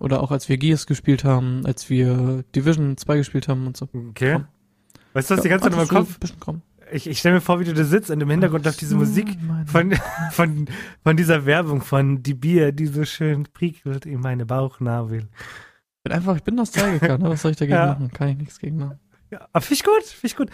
Oder 0.00 0.22
auch 0.22 0.30
als 0.32 0.48
wir 0.48 0.56
Gears 0.58 0.86
gespielt 0.86 1.24
haben, 1.24 1.64
als 1.66 1.88
wir 1.90 2.44
Division 2.54 2.96
2 2.96 3.16
gespielt 3.18 3.48
haben 3.48 3.66
und 3.66 3.76
so. 3.76 3.88
okay. 4.10 4.40
Weißt 5.12 5.30
du, 5.30 5.34
was 5.34 5.42
die 5.42 5.48
Ja, 5.48 5.56
ganze 5.58 5.70
Zeit 5.70 5.72
in 5.90 5.94
meinem 5.94 6.06
Kopf 6.06 6.18
ich, 6.90 7.06
ich 7.06 7.18
stelle 7.20 7.36
mir 7.36 7.40
vor, 7.40 7.58
wie 7.58 7.64
du 7.64 7.72
da 7.72 7.84
sitzt 7.84 8.10
und 8.10 8.20
im 8.20 8.28
Hintergrund 8.28 8.64
läuft 8.66 8.80
diese 8.82 8.96
Musik 8.96 9.38
von, 9.66 9.94
von, 10.30 10.66
von 11.02 11.16
dieser 11.16 11.46
Werbung 11.46 11.80
von 11.80 12.22
die 12.22 12.34
Bier, 12.34 12.72
die 12.72 12.86
so 12.86 13.04
schön 13.04 13.44
prickelt 13.52 14.04
in 14.04 14.20
meine 14.20 14.44
Bauchnabel. 14.44 15.20
Ich 15.20 16.02
bin 16.04 16.12
einfach, 16.12 16.36
ich 16.36 16.42
bin 16.42 16.54
Nostalgiker, 16.56 17.16
ne? 17.16 17.30
Was 17.30 17.42
soll 17.42 17.52
ich 17.52 17.56
dagegen 17.56 17.76
Ja. 17.76 17.86
machen? 17.86 18.10
Kann 18.12 18.28
ich 18.28 18.36
nichts 18.36 18.58
gegen 18.58 18.76
machen. 18.76 18.98
Ja, 19.30 19.48
aber 19.52 19.62
finde 19.62 19.74
ich 19.74 19.84
gut, 19.84 20.02
finde 20.04 20.26
ich 20.26 20.36
gut. 20.36 20.50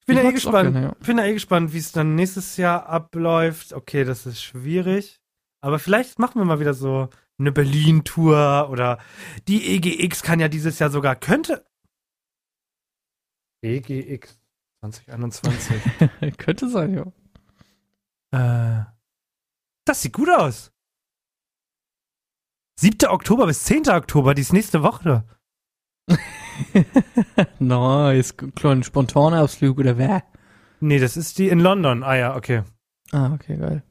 Ich 0.00 0.06
bin 0.06 0.16
Ich 0.16 0.22
ja 0.24 0.28
eh 0.30 0.32
gespannt. 0.32 0.72
gerne, 0.72 0.86
ja. 0.88 0.94
bin 1.06 1.18
ja 1.18 1.24
eh 1.24 1.32
gespannt, 1.34 1.72
wie 1.72 1.78
es 1.78 1.92
dann 1.92 2.14
nächstes 2.16 2.56
Jahr 2.56 2.86
abläuft. 2.86 3.72
Okay, 3.72 4.04
das 4.04 4.26
ist 4.26 4.42
schwierig. 4.42 5.20
Aber 5.60 5.78
vielleicht 5.78 6.18
machen 6.18 6.40
wir 6.40 6.44
mal 6.44 6.58
wieder 6.60 6.74
so 6.74 7.08
eine 7.38 7.52
Berlin-Tour 7.52 8.68
oder 8.70 8.98
die 9.48 9.76
EGX 9.76 10.22
kann 10.22 10.40
ja 10.40 10.48
dieses 10.48 10.78
Jahr 10.78 10.90
sogar, 10.90 11.16
könnte. 11.16 11.66
EGX 13.62 14.38
2021. 14.80 15.82
Könnte 16.38 16.68
sein, 16.68 16.94
ja. 18.32 18.80
äh, 18.80 18.84
das 19.84 20.02
sieht 20.02 20.12
gut 20.12 20.30
aus. 20.30 20.72
7. 22.78 23.08
Oktober 23.08 23.46
bis 23.46 23.64
10. 23.64 23.88
Oktober, 23.88 24.34
die 24.34 24.42
ist 24.42 24.52
nächste 24.52 24.82
Woche. 24.82 25.24
nice. 27.58 28.36
Kleinen 28.36 28.82
Spontanausflug 28.82 29.78
oder 29.78 29.98
wer? 29.98 30.22
Nee, 30.80 30.98
das 30.98 31.16
ist 31.16 31.38
die 31.38 31.48
in 31.48 31.58
London. 31.58 32.02
Ah 32.02 32.16
ja, 32.16 32.36
okay. 32.36 32.62
Ah, 33.12 33.32
okay, 33.32 33.56
geil. 33.56 33.82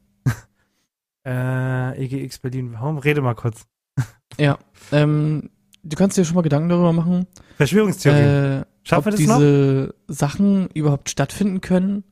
Äh, 1.26 2.04
EGX 2.06 2.40
Berlin. 2.40 2.74
Warum? 2.74 2.98
Rede 3.00 3.22
mal 3.22 3.36
kurz. 3.36 3.66
Ja, 4.38 4.60
ähm, 4.92 5.50
du 5.84 5.96
kannst 5.96 6.18
dir 6.18 6.26
schon 6.26 6.36
mal 6.36 6.42
Gedanken 6.42 6.68
darüber 6.70 6.92
machen, 6.92 7.26
Verschwörungstheorie. 7.56 8.18
äh, 8.60 8.66
Schaffen 8.84 9.06
wir 9.06 9.12
das 9.12 9.22
noch? 9.22 9.38
diese 9.38 9.96
Sachen 10.10 10.68
überhaupt 10.74 11.10
stattfinden 11.10 11.62
können, 11.62 12.04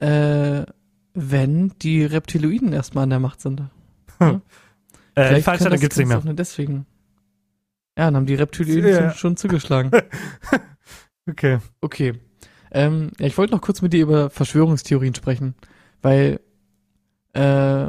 äh, 0.00 0.64
wenn 1.14 1.72
die 1.82 2.04
Reptiloiden 2.04 2.72
erstmal 2.72 3.04
an 3.04 3.10
der 3.10 3.20
Macht 3.20 3.40
sind. 3.40 3.62
Äh, 5.18 5.22
die 5.22 5.28
Vielleicht 5.28 5.44
Veranstaltung 5.44 5.68
können 5.70 5.80
gibt's 5.80 5.96
nicht 5.96 6.08
mehr. 6.24 6.34
deswegen. 6.34 6.86
Ja, 7.96 8.04
dann 8.06 8.16
haben 8.16 8.26
die 8.26 8.34
Reptiloiden 8.34 8.86
Ja. 8.90 9.10
schon, 9.10 9.18
schon 9.18 9.36
zugeschlagen. 9.36 9.90
Okay. 11.28 11.58
Okay. 11.80 12.14
Ähm, 12.70 13.10
ja, 13.18 13.26
ich 13.26 13.36
wollte 13.38 13.52
noch 13.54 13.60
kurz 13.62 13.82
mit 13.82 13.92
dir 13.92 14.02
über 14.02 14.30
Verschwörungstheorien 14.30 15.14
sprechen, 15.14 15.54
weil 16.02 16.40
äh, 17.32 17.88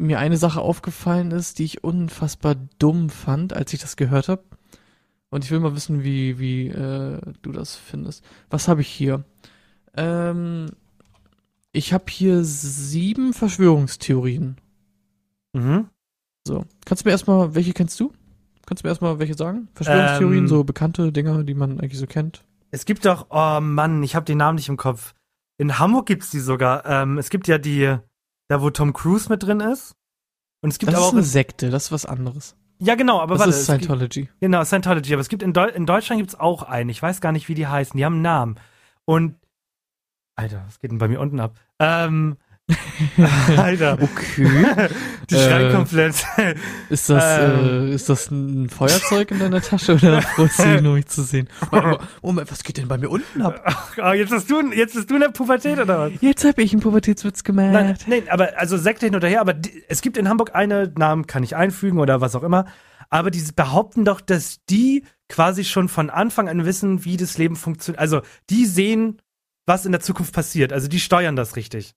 mir 0.00 0.18
eine 0.18 0.36
Sache 0.36 0.60
aufgefallen 0.60 1.30
ist, 1.30 1.58
die 1.58 1.64
ich 1.64 1.84
unfassbar 1.84 2.56
dumm 2.78 3.10
fand, 3.10 3.52
als 3.52 3.72
ich 3.72 3.80
das 3.80 3.96
gehört 3.96 4.28
habe. 4.28 4.42
Und 5.28 5.44
ich 5.44 5.50
will 5.50 5.60
mal 5.60 5.76
wissen, 5.76 6.02
wie, 6.02 6.38
wie 6.38 6.68
äh, 6.68 7.20
du 7.42 7.52
das 7.52 7.76
findest. 7.76 8.24
Was 8.48 8.66
habe 8.66 8.80
ich 8.80 8.88
hier? 8.88 9.24
Ähm, 9.96 10.66
ich 11.72 11.92
habe 11.92 12.04
hier 12.08 12.42
sieben 12.42 13.32
Verschwörungstheorien. 13.32 14.56
Mhm. 15.52 15.88
So. 16.46 16.64
Kannst 16.84 17.04
du 17.04 17.08
mir 17.08 17.12
erstmal, 17.12 17.54
welche 17.54 17.72
kennst 17.72 18.00
du? 18.00 18.12
Kannst 18.66 18.82
du 18.82 18.86
mir 18.86 18.90
erstmal 18.90 19.18
welche 19.18 19.34
sagen? 19.34 19.68
Verschwörungstheorien, 19.74 20.44
Ähm, 20.44 20.48
so 20.48 20.64
bekannte 20.64 21.12
Dinge, 21.12 21.44
die 21.44 21.54
man 21.54 21.78
eigentlich 21.80 21.98
so 21.98 22.06
kennt. 22.06 22.44
Es 22.72 22.84
gibt 22.84 23.04
doch, 23.04 23.26
oh 23.30 23.60
Mann, 23.60 24.02
ich 24.02 24.14
habe 24.14 24.26
den 24.26 24.38
Namen 24.38 24.56
nicht 24.56 24.68
im 24.68 24.76
Kopf. 24.76 25.14
In 25.58 25.78
Hamburg 25.78 26.06
gibt's 26.06 26.30
die 26.30 26.40
sogar. 26.40 26.86
Ähm, 26.86 27.18
es 27.18 27.30
gibt 27.30 27.46
ja 27.46 27.58
die, 27.58 27.98
da 28.50 28.60
wo 28.60 28.68
Tom 28.70 28.92
Cruise 28.92 29.28
mit 29.28 29.42
drin 29.44 29.60
ist. 29.60 29.94
Und 30.60 30.70
es 30.70 30.78
gibt 30.78 30.88
Das 30.92 30.96
aber 30.98 31.06
ist 31.06 31.10
auch. 31.10 31.14
eine 31.14 31.22
Sekte, 31.22 31.70
das 31.70 31.84
ist 31.84 31.92
was 31.92 32.04
anderes. 32.04 32.56
ja, 32.80 32.96
genau, 32.96 33.20
aber 33.20 33.34
Das 33.34 33.40
warte. 33.40 33.50
ist 33.50 33.56
es 33.60 33.66
gibt, 33.68 33.84
Scientology. 33.84 34.28
genau, 34.40 34.64
Scientology. 34.64 35.12
Aber 35.14 35.20
es 35.20 35.28
gibt 35.28 35.42
in, 35.42 35.52
Deu 35.52 35.68
in 35.68 35.86
Deutschland 35.86 36.20
gibt's 36.20 36.34
auch 36.34 36.62
einen. 36.64 36.90
Ich 36.90 37.00
weiß 37.00 37.20
gar 37.20 37.32
nicht, 37.32 37.48
wie 37.48 37.54
die 37.54 37.66
heißen. 37.68 37.96
Die 37.96 38.04
haben 38.04 38.14
einen 38.14 38.22
Namen. 38.22 38.60
Und. 39.04 39.36
Alter, 40.36 40.64
was 40.66 40.80
geht 40.80 40.90
denn 40.90 40.98
bei 40.98 41.08
mir 41.08 41.20
unten 41.20 41.38
ab? 41.40 41.54
Ähm. 41.78 42.36
Alter. 43.56 43.98
Okay. 44.00 44.88
Die 45.30 45.34
Äh, 45.34 45.38
schreien 45.48 45.72
komplett. 45.74 46.14
Ist 46.88 47.08
das, 47.08 47.38
Ähm. 47.38 47.88
äh, 47.90 47.94
ist 47.94 48.08
das 48.08 48.30
ein 48.30 48.68
Feuerzeug 48.68 49.30
in 49.30 49.38
deiner 49.38 49.60
Tasche 49.60 49.94
oder 49.94 50.20
dich 50.38 50.82
nur, 50.82 50.94
mich 50.94 51.06
zu 51.06 51.22
sehen? 51.22 51.48
Moment, 52.22 52.50
was 52.50 52.62
geht 52.62 52.78
denn 52.78 52.88
bei 52.88 52.98
mir 52.98 53.10
unten 53.10 53.42
ab? 53.42 53.94
oh, 54.02 54.12
jetzt 54.12 54.30
bist 54.30 54.50
du, 54.50 54.72
jetzt 54.72 54.94
bist 54.94 55.10
du 55.10 55.14
in 55.14 55.20
der 55.20 55.28
Pubertät 55.28 55.78
oder 55.78 55.98
was? 55.98 56.12
Jetzt 56.20 56.44
habe 56.44 56.62
ich 56.62 56.72
einen 56.72 56.82
Pubertätswitz 56.82 57.44
gemacht. 57.44 57.72
Nein, 57.72 57.96
nein, 58.06 58.22
aber 58.28 58.58
also 58.58 58.76
Sekte 58.76 59.06
hin 59.06 59.14
oder 59.14 59.28
her, 59.28 59.40
aber 59.40 59.54
die, 59.54 59.82
es 59.88 60.00
gibt 60.02 60.16
in 60.16 60.28
Hamburg 60.28 60.54
eine, 60.54 60.92
Namen 60.96 61.26
kann 61.26 61.42
ich 61.42 61.56
einfügen 61.56 61.98
oder 61.98 62.20
was 62.20 62.34
auch 62.34 62.42
immer, 62.42 62.66
aber 63.08 63.30
die 63.30 63.42
behaupten 63.54 64.04
doch, 64.04 64.20
dass 64.20 64.58
die 64.68 65.04
quasi 65.28 65.64
schon 65.64 65.88
von 65.88 66.10
Anfang 66.10 66.48
an 66.48 66.64
wissen, 66.64 67.04
wie 67.04 67.16
das 67.16 67.38
Leben 67.38 67.56
funktioniert. 67.56 68.00
Also 68.00 68.22
die 68.50 68.66
sehen, 68.66 69.20
was 69.66 69.86
in 69.86 69.92
der 69.92 70.00
Zukunft 70.00 70.32
passiert. 70.32 70.72
Also 70.72 70.88
die 70.88 70.98
steuern 71.00 71.36
das 71.36 71.54
richtig. 71.56 71.94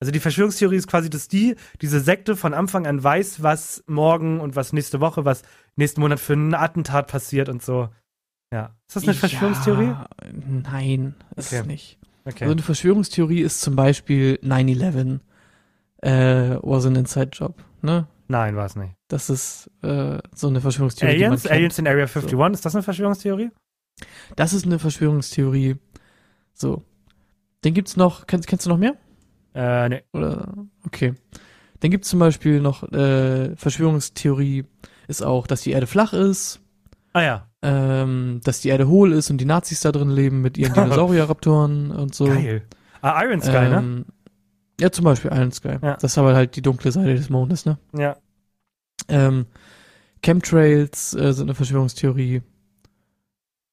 Also 0.00 0.12
die 0.12 0.20
Verschwörungstheorie 0.20 0.76
ist 0.76 0.88
quasi, 0.88 1.08
dass 1.08 1.28
die, 1.28 1.56
diese 1.80 2.00
Sekte 2.00 2.36
von 2.36 2.52
Anfang 2.52 2.86
an 2.86 3.02
weiß, 3.02 3.42
was 3.42 3.82
morgen 3.86 4.40
und 4.40 4.54
was 4.54 4.72
nächste 4.72 5.00
Woche, 5.00 5.24
was 5.24 5.42
nächsten 5.76 6.00
Monat 6.02 6.20
für 6.20 6.34
ein 6.34 6.54
Attentat 6.54 7.08
passiert 7.08 7.48
und 7.48 7.62
so. 7.62 7.88
Ja. 8.52 8.74
Ist 8.88 8.96
das 8.96 9.02
eine 9.04 9.14
Verschwörungstheorie? 9.14 9.86
Ja, 9.86 10.08
nein, 10.70 11.14
ist 11.36 11.48
Okay. 11.52 11.60
es 11.60 11.66
nicht. 11.66 11.98
Okay. 12.24 12.44
Also 12.44 12.52
eine 12.52 12.62
Verschwörungstheorie 12.62 13.40
ist 13.40 13.60
zum 13.60 13.76
Beispiel 13.76 14.38
9-11 14.42 15.20
äh, 16.02 16.58
was 16.62 16.84
an 16.86 16.96
Inside 16.96 17.30
Job, 17.32 17.64
ne? 17.82 18.06
Nein, 18.28 18.56
war 18.56 18.66
es 18.66 18.76
nicht. 18.76 18.94
Das 19.08 19.30
ist 19.30 19.70
äh, 19.82 20.18
so 20.34 20.48
eine 20.48 20.60
Verschwörungstheorie, 20.60 21.14
Aliens? 21.24 21.46
Aliens 21.46 21.78
in 21.78 21.86
Area 21.86 22.06
51, 22.06 22.38
ist 22.52 22.64
das 22.64 22.74
eine 22.74 22.82
Verschwörungstheorie? 22.82 23.50
Das 24.34 24.52
ist 24.52 24.66
eine 24.66 24.78
Verschwörungstheorie. 24.78 25.76
So. 26.52 26.82
Den 27.64 27.72
gibt's 27.72 27.96
noch, 27.96 28.26
kennst, 28.26 28.48
kennst 28.48 28.66
du 28.66 28.70
noch 28.70 28.78
mehr? 28.78 28.96
Äh, 29.56 29.88
nee. 29.88 30.02
Oder 30.12 30.52
okay. 30.84 31.14
Dann 31.80 31.90
gibt's 31.90 32.08
zum 32.08 32.18
Beispiel 32.20 32.60
noch 32.60 32.82
äh, 32.92 33.56
Verschwörungstheorie 33.56 34.64
ist 35.08 35.22
auch, 35.24 35.46
dass 35.46 35.62
die 35.62 35.70
Erde 35.70 35.86
flach 35.86 36.12
ist, 36.12 36.60
Ah 37.12 37.22
ja. 37.22 37.46
ähm, 37.62 38.40
dass 38.44 38.60
die 38.60 38.68
Erde 38.68 38.88
hohl 38.88 39.12
ist 39.12 39.30
und 39.30 39.38
die 39.38 39.44
Nazis 39.44 39.80
da 39.80 39.92
drin 39.92 40.10
leben 40.10 40.42
mit 40.42 40.58
ihren 40.58 40.74
Dinosaurier-Raptoren 40.74 41.90
und 41.90 42.14
so. 42.14 42.26
Geil. 42.26 42.62
Ah, 43.02 43.22
Iron 43.24 43.40
Sky, 43.40 43.50
ne? 43.52 43.76
ähm, 43.78 44.04
Ja, 44.80 44.90
zum 44.90 45.04
Beispiel 45.04 45.30
Iron 45.32 45.52
Sky. 45.52 45.76
Ja. 45.80 45.94
Das 45.94 46.12
ist 46.12 46.18
aber 46.18 46.34
halt 46.34 46.56
die 46.56 46.62
dunkle 46.62 46.92
Seite 46.92 47.14
des 47.14 47.30
Mondes, 47.30 47.64
ne? 47.66 47.78
Ja. 47.96 48.16
Ähm, 49.08 49.46
Chemtrails 50.22 51.14
äh, 51.14 51.32
sind 51.32 51.46
eine 51.46 51.54
Verschwörungstheorie. 51.54 52.42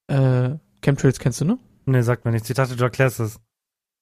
Äh, 0.08 0.50
Chemtrails 0.82 1.20
kennst 1.20 1.42
du, 1.42 1.46
ne? 1.46 1.58
Nee, 1.86 2.02
sagt 2.02 2.26
mir 2.26 2.32
nichts. 2.32 2.50
Ich 2.50 2.56
dachte, 2.56 2.76
du 2.76 2.84
erklärst 2.84 3.20
es. 3.20 3.40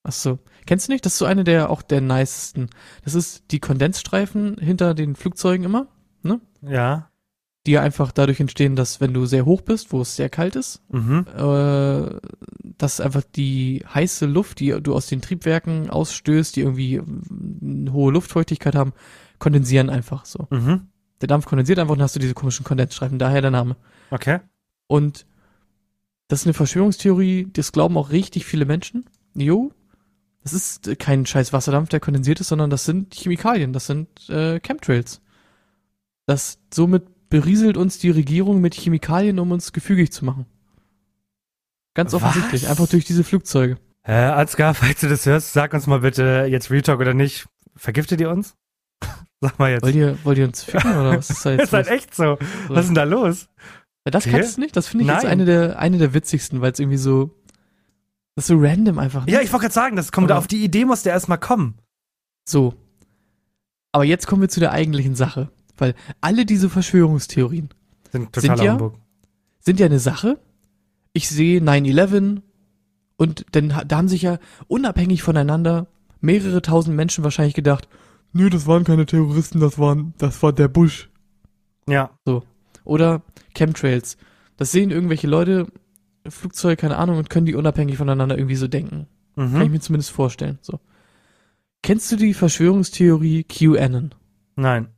Ach 0.03 0.11
so. 0.11 0.39
Kennst 0.65 0.87
du 0.87 0.91
nicht? 0.93 1.05
Das 1.05 1.13
ist 1.13 1.19
so 1.19 1.25
eine 1.25 1.43
der 1.43 1.69
auch 1.69 1.81
der 1.81 2.01
nicesten. 2.01 2.69
Das 3.03 3.13
ist 3.15 3.43
die 3.51 3.59
Kondensstreifen 3.59 4.57
hinter 4.59 4.93
den 4.93 5.15
Flugzeugen 5.15 5.63
immer, 5.65 5.87
Ja. 6.63 7.09
die 7.67 7.71
ja 7.73 7.81
einfach 7.81 8.11
dadurch 8.11 8.39
entstehen, 8.39 8.75
dass 8.75 8.99
wenn 9.01 9.13
du 9.13 9.25
sehr 9.27 9.45
hoch 9.45 9.61
bist, 9.61 9.91
wo 9.93 10.01
es 10.01 10.15
sehr 10.15 10.29
kalt 10.29 10.55
ist, 10.55 10.81
Mhm. 10.89 11.25
äh, 11.37 12.19
dass 12.77 12.99
einfach 12.99 13.21
die 13.35 13.83
heiße 13.93 14.25
Luft, 14.25 14.59
die 14.59 14.75
du 14.81 14.95
aus 14.95 15.05
den 15.07 15.21
Triebwerken 15.21 15.89
ausstößt, 15.91 16.55
die 16.55 16.61
irgendwie 16.61 16.99
eine 16.99 17.93
hohe 17.93 18.11
Luftfeuchtigkeit 18.11 18.73
haben, 18.75 18.93
kondensieren 19.37 19.89
einfach 19.91 20.25
so. 20.25 20.47
Mhm. 20.49 20.87
Der 21.21 21.27
Dampf 21.27 21.45
kondensiert 21.45 21.77
einfach 21.77 21.91
und 21.91 21.99
dann 21.99 22.05
hast 22.05 22.15
du 22.15 22.19
diese 22.19 22.33
komischen 22.33 22.63
Kondensstreifen, 22.65 23.19
daher 23.19 23.41
der 23.41 23.51
Name. 23.51 23.75
Okay. 24.09 24.39
Und 24.87 25.27
das 26.27 26.41
ist 26.41 26.47
eine 26.47 26.53
Verschwörungstheorie, 26.55 27.49
das 27.53 27.71
glauben 27.71 27.97
auch 27.97 28.09
richtig 28.09 28.45
viele 28.45 28.65
Menschen. 28.65 29.05
Jo, 29.35 29.71
das 30.43 30.53
ist 30.53 30.87
äh, 30.87 30.95
kein 30.95 31.25
scheiß 31.25 31.53
Wasserdampf, 31.53 31.89
der 31.89 31.99
kondensiert 31.99 32.39
ist, 32.39 32.49
sondern 32.49 32.69
das 32.69 32.85
sind 32.85 33.13
Chemikalien, 33.13 33.73
das 33.73 33.87
sind 33.87 34.29
äh, 34.29 34.59
Chemtrails. 34.59 35.21
Das 36.25 36.59
somit 36.73 37.29
berieselt 37.29 37.77
uns 37.77 37.97
die 37.99 38.09
Regierung 38.09 38.61
mit 38.61 38.75
Chemikalien, 38.75 39.39
um 39.39 39.51
uns 39.51 39.73
gefügig 39.73 40.11
zu 40.11 40.25
machen. 40.25 40.45
Ganz 41.93 42.13
Was? 42.13 42.21
offensichtlich, 42.21 42.67
einfach 42.67 42.87
durch 42.87 43.05
diese 43.05 43.23
Flugzeuge. 43.23 43.77
Äh, 44.03 44.13
Ansgar, 44.13 44.73
falls 44.75 45.01
du 45.01 45.09
das 45.09 45.25
hörst, 45.25 45.53
sag 45.53 45.73
uns 45.73 45.87
mal 45.87 45.99
bitte 45.99 46.45
jetzt 46.49 46.71
Real 46.71 46.81
Talk 46.81 46.99
oder 46.99 47.13
nicht. 47.13 47.47
Vergiftet 47.75 48.19
ihr 48.21 48.29
uns? 48.29 48.55
Sag 49.43 49.57
mal 49.57 49.71
jetzt. 49.71 49.81
Wollt 49.81 49.95
ihr, 49.95 50.17
wollt 50.23 50.37
ihr 50.37 50.45
uns 50.45 50.63
ficken 50.63 50.91
oder 50.91 51.17
was 51.17 51.31
ist 51.31 51.43
da 51.43 51.49
Das 51.51 51.57
jetzt 51.57 51.67
ist 51.67 51.73
halt 51.73 51.87
echt 51.87 52.13
so. 52.13 52.37
Was 52.67 52.81
ist 52.81 52.87
denn 52.89 52.95
da 52.95 53.05
los? 53.05 53.47
Ja, 54.05 54.11
das 54.11 54.25
kannst 54.25 54.57
du 54.57 54.61
nicht, 54.61 54.75
das 54.75 54.87
finde 54.87 55.05
ich 55.05 55.11
jetzt 55.11 55.23
Nein. 55.23 55.31
eine 55.31 55.45
der, 55.45 55.79
eine 55.79 55.97
der 55.97 56.13
witzigsten, 56.13 56.61
weil 56.61 56.71
es 56.71 56.79
irgendwie 56.79 56.97
so, 56.97 57.40
das 58.36 58.45
ist 58.45 58.47
so 58.47 58.57
random 58.57 58.97
einfach. 58.99 59.25
Ne? 59.25 59.32
Ja, 59.34 59.41
ich 59.41 59.51
wollte 59.51 59.63
gerade 59.63 59.73
sagen, 59.73 59.95
das 59.95 60.11
kommt 60.11 60.32
Aber- 60.32 60.38
auf 60.39 60.47
die 60.47 60.63
Idee 60.63 60.86
muss 60.86 61.03
der 61.03 61.13
erstmal 61.13 61.38
kommen. 61.39 61.75
So. 62.45 62.73
Aber 63.91 64.03
jetzt 64.05 64.27
kommen 64.27 64.41
wir 64.41 64.49
zu 64.49 64.59
der 64.59 64.71
eigentlichen 64.71 65.15
Sache. 65.15 65.49
Weil 65.77 65.95
alle 66.21 66.45
diese 66.45 66.69
Verschwörungstheorien 66.69 67.69
Sind 68.11 68.36
Sind 68.36 68.59
ja? 68.59 68.91
Sind 69.59 69.79
ja 69.79 69.86
eine 69.88 69.99
Sache. 69.99 70.39
Ich 71.13 71.27
sehe 71.29 71.59
9-11 71.59 72.41
und 73.17 73.45
dann, 73.51 73.69
da 73.88 73.97
haben 73.97 74.07
sich 74.07 74.21
ja 74.23 74.38
unabhängig 74.67 75.23
voneinander 75.23 75.88
mehrere 76.21 76.61
tausend 76.61 76.95
Menschen 76.95 77.23
wahrscheinlich 77.23 77.53
gedacht, 77.55 77.88
nö, 78.32 78.49
das 78.49 78.65
waren 78.67 78.84
keine 78.84 79.05
Terroristen, 79.05 79.59
das 79.59 79.77
waren, 79.77 80.13
das 80.17 80.41
war 80.41 80.53
der 80.53 80.67
Bush. 80.67 81.09
Ja. 81.88 82.11
Oder 82.84 83.21
Chemtrails. 83.55 84.17
Das 84.57 84.71
sehen 84.71 84.91
irgendwelche 84.91 85.27
Leute, 85.27 85.67
Flugzeug, 86.28 86.80
keine 86.80 86.97
Ahnung, 86.97 87.17
und 87.17 87.30
können 87.30 87.45
die 87.45 87.55
unabhängig 87.55 87.97
voneinander 87.97 88.38
irgendwie 88.38 88.55
so 88.55 88.67
denken. 88.67 89.07
Kann 89.36 89.61
ich 89.61 89.67
Mhm. 89.67 89.72
mir 89.72 89.80
zumindest 89.80 90.11
vorstellen. 90.11 90.59
So. 90.61 90.80
Kennst 91.82 92.11
du 92.11 92.15
die 92.15 92.34
Verschwörungstheorie 92.34 93.43
QAnon? 93.43 94.13
Nein. 94.55 94.89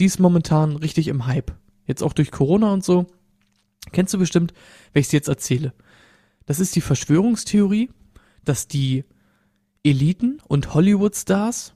Die 0.00 0.06
ist 0.06 0.18
momentan 0.18 0.76
richtig 0.76 1.08
im 1.08 1.26
Hype. 1.26 1.52
Jetzt 1.86 2.02
auch 2.02 2.12
durch 2.12 2.30
Corona 2.30 2.72
und 2.72 2.84
so. 2.84 3.06
Kennst 3.92 4.12
du 4.12 4.18
bestimmt, 4.18 4.52
wenn 4.92 5.00
ich 5.00 5.06
es 5.06 5.12
jetzt 5.12 5.28
erzähle. 5.28 5.72
Das 6.46 6.58
ist 6.58 6.74
die 6.74 6.80
Verschwörungstheorie, 6.80 7.90
dass 8.44 8.66
die 8.66 9.04
Eliten 9.84 10.40
und 10.48 10.74
Hollywood-Stars, 10.74 11.74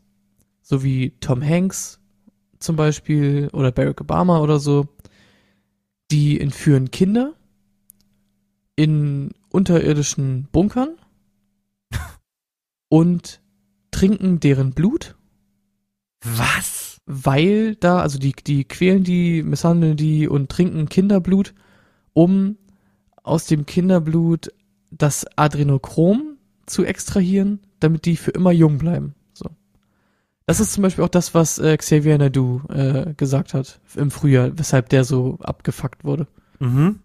so 0.63 0.83
wie 0.83 1.11
Tom 1.21 1.43
Hanks 1.47 2.01
zum 2.59 2.77
Beispiel 2.77 3.49
oder 3.53 3.71
Barack 3.73 4.01
Obama 4.01 4.41
oder 4.41 4.59
so, 4.59 4.89
die 6.11 6.41
entführen 6.41 6.91
Kinder 6.91 7.35
in 8.81 9.33
unterirdischen 9.51 10.49
Bunkern 10.53 10.97
und 12.89 13.43
trinken 13.91 14.41
deren 14.41 14.73
Blut 14.73 15.17
Was? 16.23 16.81
weil 17.13 17.75
da, 17.75 18.01
also 18.01 18.19
die, 18.19 18.33
die 18.33 18.65
quälen 18.65 19.03
die, 19.03 19.43
misshandeln 19.43 19.97
die 19.97 20.29
und 20.29 20.49
trinken 20.49 20.89
Kinderblut, 20.89 21.55
um 22.13 22.57
aus 23.23 23.47
dem 23.47 23.67
Kinderblut 23.67 24.53
das 24.93 25.27
Adrenochrom 25.37 26.37
zu 26.67 26.85
extrahieren, 26.85 27.59
damit 27.81 28.05
die 28.05 28.17
für 28.17 28.31
immer 28.31 28.53
jung 28.53 28.79
bleiben. 28.79 29.15
So. 29.33 29.51
Das 30.47 30.61
ist 30.61 30.73
zum 30.73 30.83
Beispiel 30.83 31.03
auch 31.03 31.09
das, 31.09 31.35
was 31.35 31.59
äh, 31.59 31.77
Xavier 31.77 32.17
Nadu 32.17 32.63
äh, 32.69 33.13
gesagt 33.15 33.55
hat 33.55 33.81
im 33.97 34.13
Frühjahr, 34.13 34.57
weshalb 34.57 34.89
der 34.89 35.03
so 35.05 35.39
abgefuckt 35.41 36.05
wurde. 36.05 36.29
Mhm. 36.61 37.01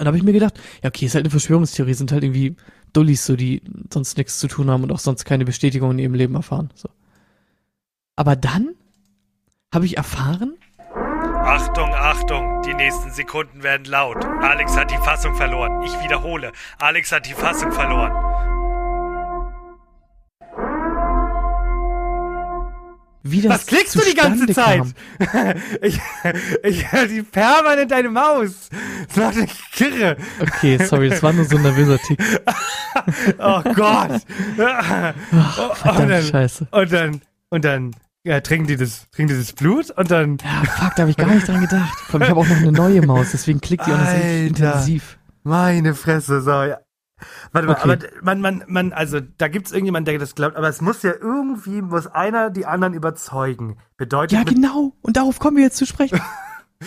Und 0.00 0.06
da 0.06 0.08
habe 0.08 0.16
ich 0.16 0.22
mir 0.22 0.32
gedacht, 0.32 0.58
ja, 0.82 0.88
okay, 0.88 1.04
ist 1.04 1.14
halt 1.14 1.26
eine 1.26 1.30
Verschwörungstheorie, 1.30 1.92
sind 1.92 2.10
halt 2.10 2.24
irgendwie 2.24 2.56
Dullis, 2.94 3.26
so 3.26 3.36
die 3.36 3.60
sonst 3.92 4.16
nichts 4.16 4.38
zu 4.38 4.48
tun 4.48 4.70
haben 4.70 4.82
und 4.82 4.92
auch 4.92 4.98
sonst 4.98 5.26
keine 5.26 5.44
Bestätigung 5.44 5.90
in 5.90 5.98
ihrem 5.98 6.14
Leben 6.14 6.36
erfahren. 6.36 6.70
So. 6.74 6.88
Aber 8.16 8.34
dann 8.34 8.70
habe 9.74 9.84
ich 9.84 9.98
erfahren, 9.98 10.54
Achtung, 11.44 11.90
Achtung, 11.92 12.62
die 12.62 12.72
nächsten 12.72 13.10
Sekunden 13.10 13.62
werden 13.62 13.84
laut. 13.84 14.24
Alex 14.24 14.74
hat 14.74 14.90
die 14.90 14.96
Fassung 14.96 15.34
verloren. 15.34 15.82
Ich 15.82 15.92
wiederhole, 16.02 16.52
Alex 16.78 17.12
hat 17.12 17.26
die 17.26 17.34
Fassung 17.34 17.70
verloren. 17.70 18.12
Wie 23.30 23.42
das 23.42 23.52
Was 23.52 23.66
klickst 23.66 23.94
du 23.94 24.00
die 24.00 24.14
ganze 24.14 24.46
Zeit? 24.52 24.82
ich 25.82 26.00
ich 26.62 26.92
höre 26.92 27.06
die 27.06 27.22
permanent 27.22 27.90
deine 27.90 28.10
Maus. 28.10 28.68
Das 29.08 29.16
macht 29.16 29.36
mich 29.36 29.70
kirre. 29.72 30.16
Okay, 30.40 30.78
sorry, 30.84 31.08
das 31.10 31.22
war 31.22 31.32
nur 31.32 31.44
so 31.44 31.56
ein 31.56 31.62
nervöser 31.62 31.98
Tick. 31.98 32.18
Oh 33.38 33.62
Gott. 33.74 34.20
Ach, 34.58 35.14
verdammte 35.76 36.08
dann- 36.08 36.24
Scheiße. 36.24 36.66
Und 36.70 36.92
dann, 36.92 37.20
und 37.48 37.64
dann 37.64 37.92
ja, 38.24 38.40
trinken 38.40 38.66
die 38.66 38.76
das, 38.76 39.08
trinken 39.10 39.32
die 39.34 39.38
das 39.40 39.52
Blut 39.52 39.90
und 39.92 40.10
dann. 40.10 40.38
Ja, 40.42 40.62
fuck, 40.64 40.94
da 40.96 41.02
habe 41.02 41.10
ich 41.10 41.16
gar 41.16 41.28
nicht 41.28 41.48
dran 41.48 41.60
gedacht. 41.60 41.98
Vor 42.00 42.14
allem, 42.20 42.24
ich 42.24 42.30
habe 42.30 42.40
auch 42.40 42.48
noch 42.48 42.56
eine 42.56 42.72
neue 42.72 43.00
Maus, 43.06 43.28
deswegen 43.32 43.60
klickt 43.60 43.86
die 43.86 43.92
auch 43.92 43.98
noch 43.98 44.24
intensiv. 44.24 45.18
Meine 45.42 45.94
Fresse, 45.94 46.42
so, 46.42 46.50
ja. 46.50 46.78
Warte 47.52 47.66
mal, 47.68 47.74
Okay. 47.74 47.82
aber 47.82 48.22
man, 48.22 48.40
man, 48.40 48.64
man, 48.66 48.92
also 48.92 49.20
da 49.20 49.48
gibt's 49.48 49.72
irgendjemanden, 49.72 50.06
der 50.06 50.18
das 50.18 50.34
glaubt, 50.34 50.56
aber 50.56 50.68
es 50.68 50.80
muss 50.80 51.02
ja 51.02 51.12
irgendwie, 51.12 51.82
muss 51.82 52.06
einer 52.06 52.50
die 52.50 52.66
anderen 52.66 52.94
überzeugen. 52.94 53.78
Bedeutet 53.96 54.32
Ja, 54.32 54.44
genau. 54.44 54.94
Und 55.02 55.16
darauf 55.16 55.38
kommen 55.38 55.56
wir 55.56 55.64
jetzt 55.64 55.76
zu 55.76 55.86
sprechen. 55.86 56.20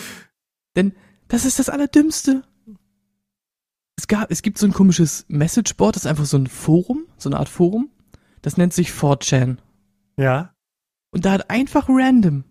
Denn 0.76 0.92
das 1.28 1.44
ist 1.44 1.58
das 1.58 1.68
Allerdümmste. 1.68 2.42
Es 3.96 4.08
gab, 4.08 4.30
es 4.30 4.42
gibt 4.42 4.58
so 4.58 4.66
ein 4.66 4.72
komisches 4.72 5.24
Messageboard, 5.28 5.96
das 5.96 6.04
ist 6.04 6.10
einfach 6.10 6.24
so 6.24 6.36
ein 6.36 6.46
Forum, 6.48 7.06
so 7.16 7.28
eine 7.28 7.38
Art 7.38 7.48
Forum. 7.48 7.90
Das 8.42 8.56
nennt 8.56 8.72
sich 8.72 8.90
4chan. 8.90 9.58
Ja. 10.16 10.54
Und 11.10 11.24
da 11.24 11.32
hat 11.32 11.48
einfach 11.48 11.86
random, 11.88 12.44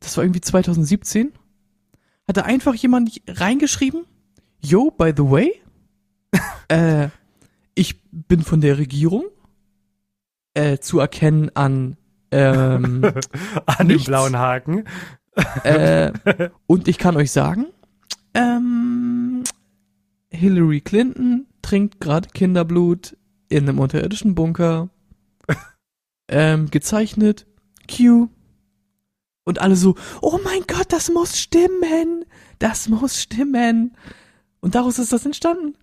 das 0.00 0.16
war 0.16 0.24
irgendwie 0.24 0.40
2017, 0.40 1.32
hat 2.26 2.36
da 2.36 2.42
einfach 2.42 2.74
jemand 2.74 3.22
reingeschrieben, 3.28 4.04
yo, 4.60 4.90
by 4.90 5.12
the 5.16 5.22
way, 5.22 5.62
äh, 6.68 7.08
ich 7.74 8.00
bin 8.10 8.42
von 8.42 8.60
der 8.60 8.78
Regierung, 8.78 9.24
äh, 10.54 10.78
zu 10.78 11.00
erkennen 11.00 11.50
an, 11.54 11.96
ähm, 12.30 13.04
An 13.66 13.86
Nichts. 13.86 14.04
dem 14.04 14.10
blauen 14.10 14.38
Haken. 14.38 14.84
äh, 15.64 16.12
und 16.66 16.88
ich 16.88 16.98
kann 16.98 17.16
euch 17.16 17.32
sagen, 17.32 17.66
ähm, 18.34 19.42
Hillary 20.30 20.80
Clinton 20.80 21.46
trinkt 21.62 22.00
gerade 22.00 22.28
Kinderblut 22.28 23.16
in 23.48 23.68
einem 23.68 23.78
unterirdischen 23.78 24.34
Bunker. 24.34 24.88
ähm, 26.28 26.70
gezeichnet 26.70 27.46
Q. 27.88 28.28
Und 29.44 29.60
alle 29.60 29.76
so, 29.76 29.94
oh 30.22 30.38
mein 30.42 30.62
Gott, 30.66 30.86
das 30.92 31.10
muss 31.10 31.38
stimmen. 31.38 32.24
Das 32.58 32.88
muss 32.88 33.20
stimmen. 33.20 33.94
Und 34.60 34.74
daraus 34.74 34.98
ist 34.98 35.12
das 35.12 35.26
entstanden. 35.26 35.76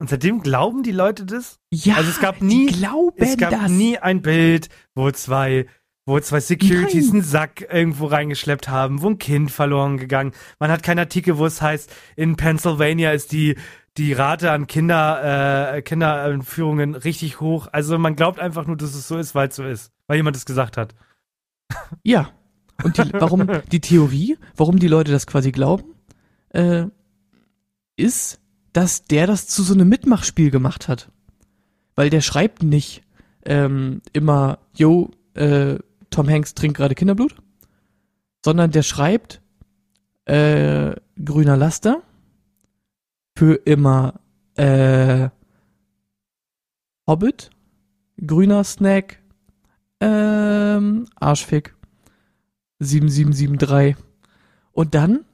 Und 0.00 0.08
seitdem 0.10 0.40
glauben 0.42 0.82
die 0.82 0.90
Leute 0.92 1.24
das? 1.26 1.58
Ja, 1.70 1.94
Also 1.96 2.10
es 2.10 2.20
gab 2.20 2.40
nie- 2.42 2.68
Es 3.16 3.36
gab 3.36 3.50
das. 3.50 3.70
nie 3.70 3.98
ein 3.98 4.22
Bild, 4.22 4.68
wo 4.94 5.10
zwei, 5.12 5.66
wo 6.06 6.18
zwei 6.20 6.40
Securities 6.40 7.08
Nein. 7.08 7.16
einen 7.16 7.22
Sack 7.22 7.66
irgendwo 7.70 8.06
reingeschleppt 8.06 8.68
haben, 8.68 9.02
wo 9.02 9.08
ein 9.10 9.18
Kind 9.18 9.50
verloren 9.52 9.98
gegangen. 9.98 10.32
Man 10.58 10.70
hat 10.70 10.82
keinen 10.82 10.98
Artikel, 11.00 11.36
wo 11.38 11.46
es 11.46 11.60
heißt, 11.62 11.94
in 12.16 12.36
Pennsylvania 12.36 13.12
ist 13.12 13.30
die 13.32 13.56
die 13.96 14.12
Rate 14.12 14.52
an 14.52 14.66
Kinder 14.68 15.74
äh, 15.76 15.82
Kinderentführungen 15.82 16.94
richtig 16.94 17.40
hoch. 17.40 17.68
Also 17.72 17.98
man 17.98 18.16
glaubt 18.16 18.38
einfach 18.40 18.66
nur, 18.66 18.76
dass 18.76 18.94
es 18.94 19.06
so 19.08 19.18
ist, 19.18 19.34
weil 19.34 19.48
es 19.48 19.56
so 19.56 19.64
ist, 19.64 19.92
weil 20.06 20.16
jemand 20.16 20.36
es 20.36 20.46
gesagt 20.46 20.76
hat. 20.76 20.94
Ja. 22.04 22.30
Und 22.82 22.96
die, 22.96 23.12
warum 23.12 23.46
die 23.70 23.80
Theorie, 23.80 24.38
warum 24.56 24.78
die 24.78 24.88
Leute 24.88 25.12
das 25.12 25.26
quasi 25.26 25.50
glauben, 25.52 25.84
äh, 26.50 26.84
ist, 27.96 28.39
dass 28.72 29.04
der 29.04 29.26
das 29.26 29.46
zu 29.46 29.62
so 29.62 29.74
einem 29.74 29.88
Mitmachspiel 29.88 30.50
gemacht 30.50 30.88
hat. 30.88 31.10
Weil 31.94 32.10
der 32.10 32.20
schreibt 32.20 32.62
nicht 32.62 33.02
ähm, 33.44 34.00
immer, 34.12 34.58
yo, 34.74 35.10
äh, 35.34 35.76
Tom 36.10 36.28
Hanks 36.28 36.54
trinkt 36.54 36.76
gerade 36.76 36.94
Kinderblut, 36.94 37.34
sondern 38.44 38.70
der 38.70 38.82
schreibt 38.82 39.42
äh, 40.24 40.94
grüner 41.22 41.56
Laster 41.56 42.02
für 43.36 43.54
immer 43.54 44.20
äh, 44.56 45.28
Hobbit, 47.06 47.50
grüner 48.24 48.64
Snack, 48.64 49.20
ähm, 50.00 51.06
Arschfick. 51.16 51.74
7773. 52.80 54.02
Und 54.72 54.94
dann 54.94 55.24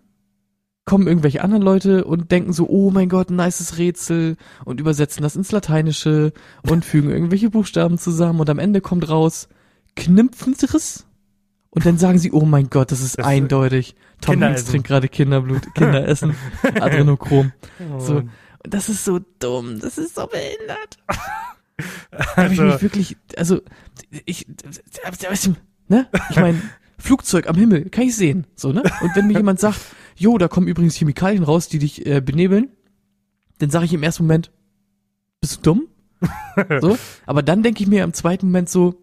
kommen 0.87 1.07
irgendwelche 1.09 1.43
anderen 1.43 1.63
Leute 1.63 2.05
und 2.05 2.31
denken 2.31 2.53
so, 2.55 2.67
oh 2.69 2.91
mein 2.91 3.09
Gott, 3.11 3.29
ein 3.29 3.37
nices 3.37 3.77
Rätsel 3.77 4.37
und 4.65 4.81
übersetzen 4.81 5.23
das 5.23 5.37
ins 5.37 5.53
Lateinische 5.53 6.33
und 6.63 6.85
fügen 6.85 7.11
irgendwelche 7.11 7.51
Buchstaben 7.51 7.99
zusammen 7.99 8.41
und 8.41 8.49
am 8.49 8.59
Ende 8.61 8.81
kommt 8.81 9.09
raus 9.09 9.49
Knimpfenriss 9.97 11.05
und 11.71 11.85
dann 11.85 11.99
sagen 11.99 12.19
sie, 12.19 12.31
oh 12.33 12.45
mein 12.45 12.71
Gott, 12.71 12.93
das 12.93 13.01
ist 13.03 13.19
Das- 13.19 13.27
eindeutig. 13.27 13.97
Tom 14.21 14.43
Hanks 14.43 14.65
trinkt 14.65 14.87
gerade 14.89 15.09
Kinderblut, 15.09 15.75
Kinder 15.75 16.07
essen, 16.09 16.35
Adrenochrom. 16.63 17.53
So. 17.99 18.17
Und- 18.19 18.31
das 18.63 18.89
ist 18.89 19.05
so 19.05 19.21
dumm, 19.39 19.79
das 19.81 19.99
ist 19.99 20.15
so 20.17 20.27
behindert. 20.27 20.99
Da 22.11 22.27
habe 22.37 22.55
ich 22.55 22.61
Also, 22.61 22.63
mich 22.65 22.83
wirklich, 22.83 23.17
also 23.37 23.61
ich, 24.25 24.47
ne? 25.89 26.07
Ich 26.31 26.37
meine, 26.37 26.63
Flugzeug 26.99 27.49
am 27.49 27.57
Himmel, 27.57 27.91
kann 27.91 28.05
ich 28.05 28.17
sehen, 28.17 28.47
so 28.57 28.73
ne? 28.73 28.83
Und 29.03 29.15
wenn 29.17 29.27
mir 29.27 29.35
jemand 29.37 29.61
sagt, 29.61 29.81
jo, 30.17 30.39
da 30.39 30.49
kommen 30.49 30.67
übrigens 30.69 30.97
Chemikalien 30.97 31.43
raus, 31.43 31.69
die 31.69 31.79
dich 31.79 32.07
äh, 32.07 32.21
benebeln, 32.21 32.71
dann 33.59 33.71
sage 33.71 33.85
ich 33.87 33.93
im 33.93 34.03
ersten 34.03 34.25
Moment, 34.25 34.51
bist 35.41 35.59
du 35.59 35.61
dumm? 35.63 35.89
So, 36.81 36.97
aber 37.27 37.43
dann 37.43 37.63
denke 37.63 37.83
ich 37.83 37.89
mir 37.89 38.03
im 38.03 38.15
zweiten 38.15 38.47
Moment 38.47 38.71
so, 38.71 38.95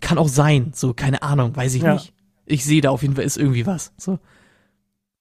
kann 0.00 0.18
auch 0.18 0.28
sein, 0.28 0.72
so 0.74 0.94
keine 0.94 1.22
Ahnung, 1.22 1.54
weiß 1.54 1.74
ich 1.74 1.82
Ja. 1.82 1.94
nicht. 1.94 2.12
Ich 2.44 2.64
sehe 2.64 2.80
da 2.80 2.90
auf 2.90 3.02
jeden 3.02 3.14
Fall 3.14 3.24
ist 3.24 3.36
irgendwie 3.36 3.66
was, 3.66 3.92
so. 3.96 4.18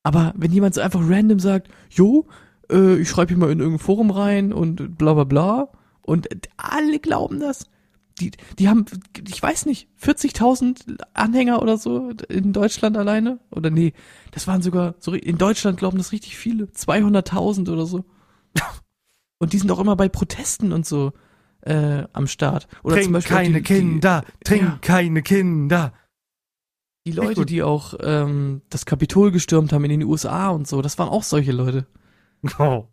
Aber 0.04 0.34
wenn 0.36 0.52
jemand 0.52 0.74
so 0.74 0.82
einfach 0.82 1.02
random 1.08 1.40
sagt, 1.40 1.70
jo, 1.92 2.28
äh, 2.72 2.96
ich 2.96 3.10
schreibe 3.10 3.30
hier 3.30 3.38
mal 3.38 3.52
in 3.52 3.60
irgendein 3.60 3.86
Forum 3.86 4.10
rein 4.10 4.52
und 4.52 4.98
bla 4.98 5.14
bla 5.14 5.24
bla 5.26 5.70
und 6.02 6.28
alle 6.58 7.00
glauben 7.00 7.40
das. 7.40 7.68
Die, 8.20 8.32
die 8.59 8.70
haben, 8.70 8.86
ich 9.28 9.41
weiß 9.41 9.66
nicht, 9.66 9.88
40.000 10.01 11.01
Anhänger 11.14 11.62
oder 11.62 11.78
so 11.78 12.12
in 12.30 12.53
Deutschland 12.53 12.97
alleine. 12.97 13.39
Oder 13.49 13.70
nee, 13.70 13.93
das 14.32 14.47
waren 14.47 14.62
sogar, 14.62 14.95
so, 14.99 15.14
in 15.14 15.38
Deutschland 15.38 15.78
glauben 15.78 15.97
das 15.97 16.12
richtig 16.12 16.38
viele. 16.38 16.66
200.000 16.66 17.72
oder 17.72 17.86
so. 17.86 18.05
Und 19.39 19.53
die 19.53 19.57
sind 19.57 19.72
auch 19.72 19.80
immer 19.80 19.95
bei 19.95 20.07
Protesten 20.07 20.72
und 20.72 20.86
so 20.86 21.14
äh, 21.62 22.03
am 22.14 22.28
Start. 22.28 22.68
Oder 22.84 22.95
trink 22.95 23.05
zum 23.05 23.14
Beispiel 23.14 23.36
keine 23.36 23.57
die, 23.57 23.64
Kinder, 23.64 24.24
trink 24.43 24.62
Ja. 24.62 24.78
keine 24.82 25.24
Kinder. 25.24 25.93
Die, 27.05 27.12
die 27.12 27.18
Leute, 27.18 27.45
die 27.45 27.64
auch 27.64 27.95
ähm, 28.01 28.62
das 28.70 28.86
Kapitol 28.86 29.32
gestürmt 29.32 29.74
haben 29.74 29.84
in 29.86 29.89
den 29.89 30.03
USA 30.03 30.49
und 30.49 30.68
so, 30.68 30.84
das 30.84 30.99
waren 30.99 31.09
auch 31.09 31.24
solche 31.24 31.51
Leute. 31.51 31.88
Oh. 32.59 32.86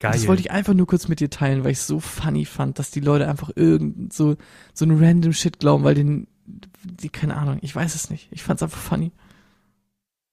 Geil. 0.00 0.12
Das 0.12 0.26
wollte 0.26 0.40
ich 0.40 0.50
einfach 0.50 0.72
nur 0.72 0.86
kurz 0.86 1.08
mit 1.08 1.20
dir 1.20 1.28
teilen, 1.28 1.62
weil 1.62 1.72
ich 1.72 1.78
es 1.78 1.86
so 1.86 2.00
funny 2.00 2.46
fand, 2.46 2.78
dass 2.78 2.90
die 2.90 3.00
Leute 3.00 3.28
einfach 3.28 3.50
irgend 3.54 4.14
so, 4.14 4.36
so 4.72 4.86
ein 4.86 4.98
random 4.98 5.34
Shit 5.34 5.58
glauben, 5.58 5.84
weil 5.84 5.94
den, 5.94 6.26
die, 6.46 7.10
keine 7.10 7.36
Ahnung, 7.36 7.58
ich 7.60 7.76
weiß 7.76 7.94
es 7.94 8.08
nicht. 8.08 8.28
Ich 8.30 8.42
fand's 8.42 8.62
einfach 8.62 8.80
funny. 8.80 9.12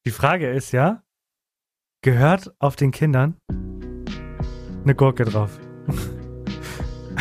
Die 0.05 0.11
Frage 0.11 0.49
ist 0.49 0.71
ja, 0.71 1.03
gehört 2.01 2.53
auf 2.59 2.77
den 2.77 2.91
Kindern 2.91 3.35
eine 4.83 4.95
Gurke 4.95 5.25
drauf? 5.25 5.59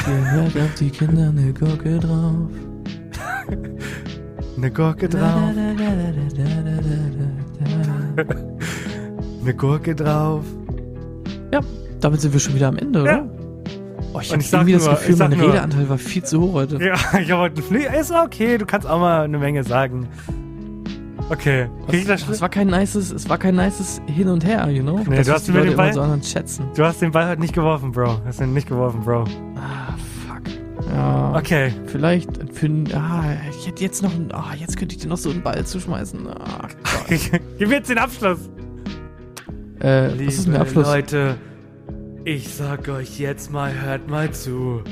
Gehört 0.05 0.57
auf 0.57 0.75
die 0.77 0.91
Kinder 0.91 1.31
eine 1.31 1.53
Gurke 1.53 1.99
drauf. 1.99 2.49
Eine 4.57 4.71
Gurke 4.71 5.09
drauf, 5.09 5.53
eine 9.43 9.55
Gurke 9.57 9.97
drauf. 9.97 10.45
Damit 12.07 12.21
sind 12.21 12.33
wir 12.33 12.39
schon 12.39 12.55
wieder 12.55 12.69
am 12.69 12.77
Ende, 12.77 13.03
oder? 13.03 13.13
Ja. 13.17 13.27
Oh, 14.13 14.21
ich 14.21 14.33
habe 14.33 14.41
irgendwie 14.41 14.73
das 14.75 14.85
nur- 14.85 14.95
Gefühl, 14.95 15.17
mein 15.17 15.31
nur- 15.31 15.49
Redeanteil 15.49 15.89
war 15.89 15.99
viel 15.99 16.23
zu 16.23 16.41
hoch 16.41 16.53
heute. 16.53 16.77
Ja, 16.81 16.95
ich 17.21 17.33
habe 17.33 17.39
heute 17.43 17.61
nee, 17.71 17.85
ist 18.01 18.13
okay, 18.13 18.59
du 18.59 18.65
kannst 18.65 18.87
auch 18.89 19.01
mal 19.01 19.25
eine 19.25 19.39
Menge 19.39 19.65
sagen. 19.65 20.07
Okay, 21.31 21.67
ich 21.91 22.07
das 22.07 22.29
es 22.29 22.41
war 22.41 22.49
kein 22.49 22.69
nices, 22.69 23.11
es 23.11 23.29
war 23.29 23.39
kein 23.39 23.57
nices 23.57 24.01
Hin 24.07 24.29
und 24.29 24.45
Her, 24.47 24.71
you 24.71 24.85
know? 24.85 25.01
Nee, 25.09 25.17
das 25.17 25.27
du 25.27 25.33
was 25.33 25.39
hast 25.41 25.49
die 25.49 25.51
Leute 25.51 25.67
den 25.71 25.77
Ball- 25.77 25.93
so 25.93 26.01
anderen 26.01 26.23
schätzen. 26.23 26.67
Du 26.77 26.85
hast 26.85 27.03
den 27.03 27.11
Ball 27.11 27.29
heute 27.29 27.41
nicht 27.41 27.53
geworfen, 27.55 27.91
Bro. 27.91 28.21
Hast 28.25 28.41
ihn 28.41 28.53
nicht 28.55 28.69
geworfen, 28.69 29.01
Bro. 29.01 29.25
Ah, 29.57 29.93
fuck. 30.29 30.43
Ja, 30.95 31.35
Okay, 31.37 31.73
vielleicht 31.87 32.31
für 32.55 32.71
ah, 32.95 33.25
ich 33.51 33.67
hätte 33.67 33.83
jetzt 33.83 34.05
noch 34.05 34.13
ah, 34.33 34.55
jetzt 34.57 34.77
könnte 34.77 34.95
ich 34.95 35.03
dir 35.03 35.09
noch 35.09 35.17
so 35.17 35.31
einen 35.31 35.43
Ball 35.43 35.67
zuschmeißen. 35.67 36.21
Gott. 37.09 37.41
gib 37.59 37.69
mir 37.69 37.75
jetzt 37.79 37.91
den 37.91 37.99
Abschluss. 37.99 38.49
äh, 39.81 40.11
was 40.13 40.21
ist 40.35 40.45
denn 40.47 40.53
der 40.53 40.61
Abschluss? 40.63 40.87
Leute, 40.87 41.35
ich 42.27 42.53
sag 42.53 42.89
euch 42.89 43.19
jetzt 43.21 43.53
mal, 43.53 43.73
hört 43.81 44.11
mal 44.11 44.33
zu. 44.33 44.83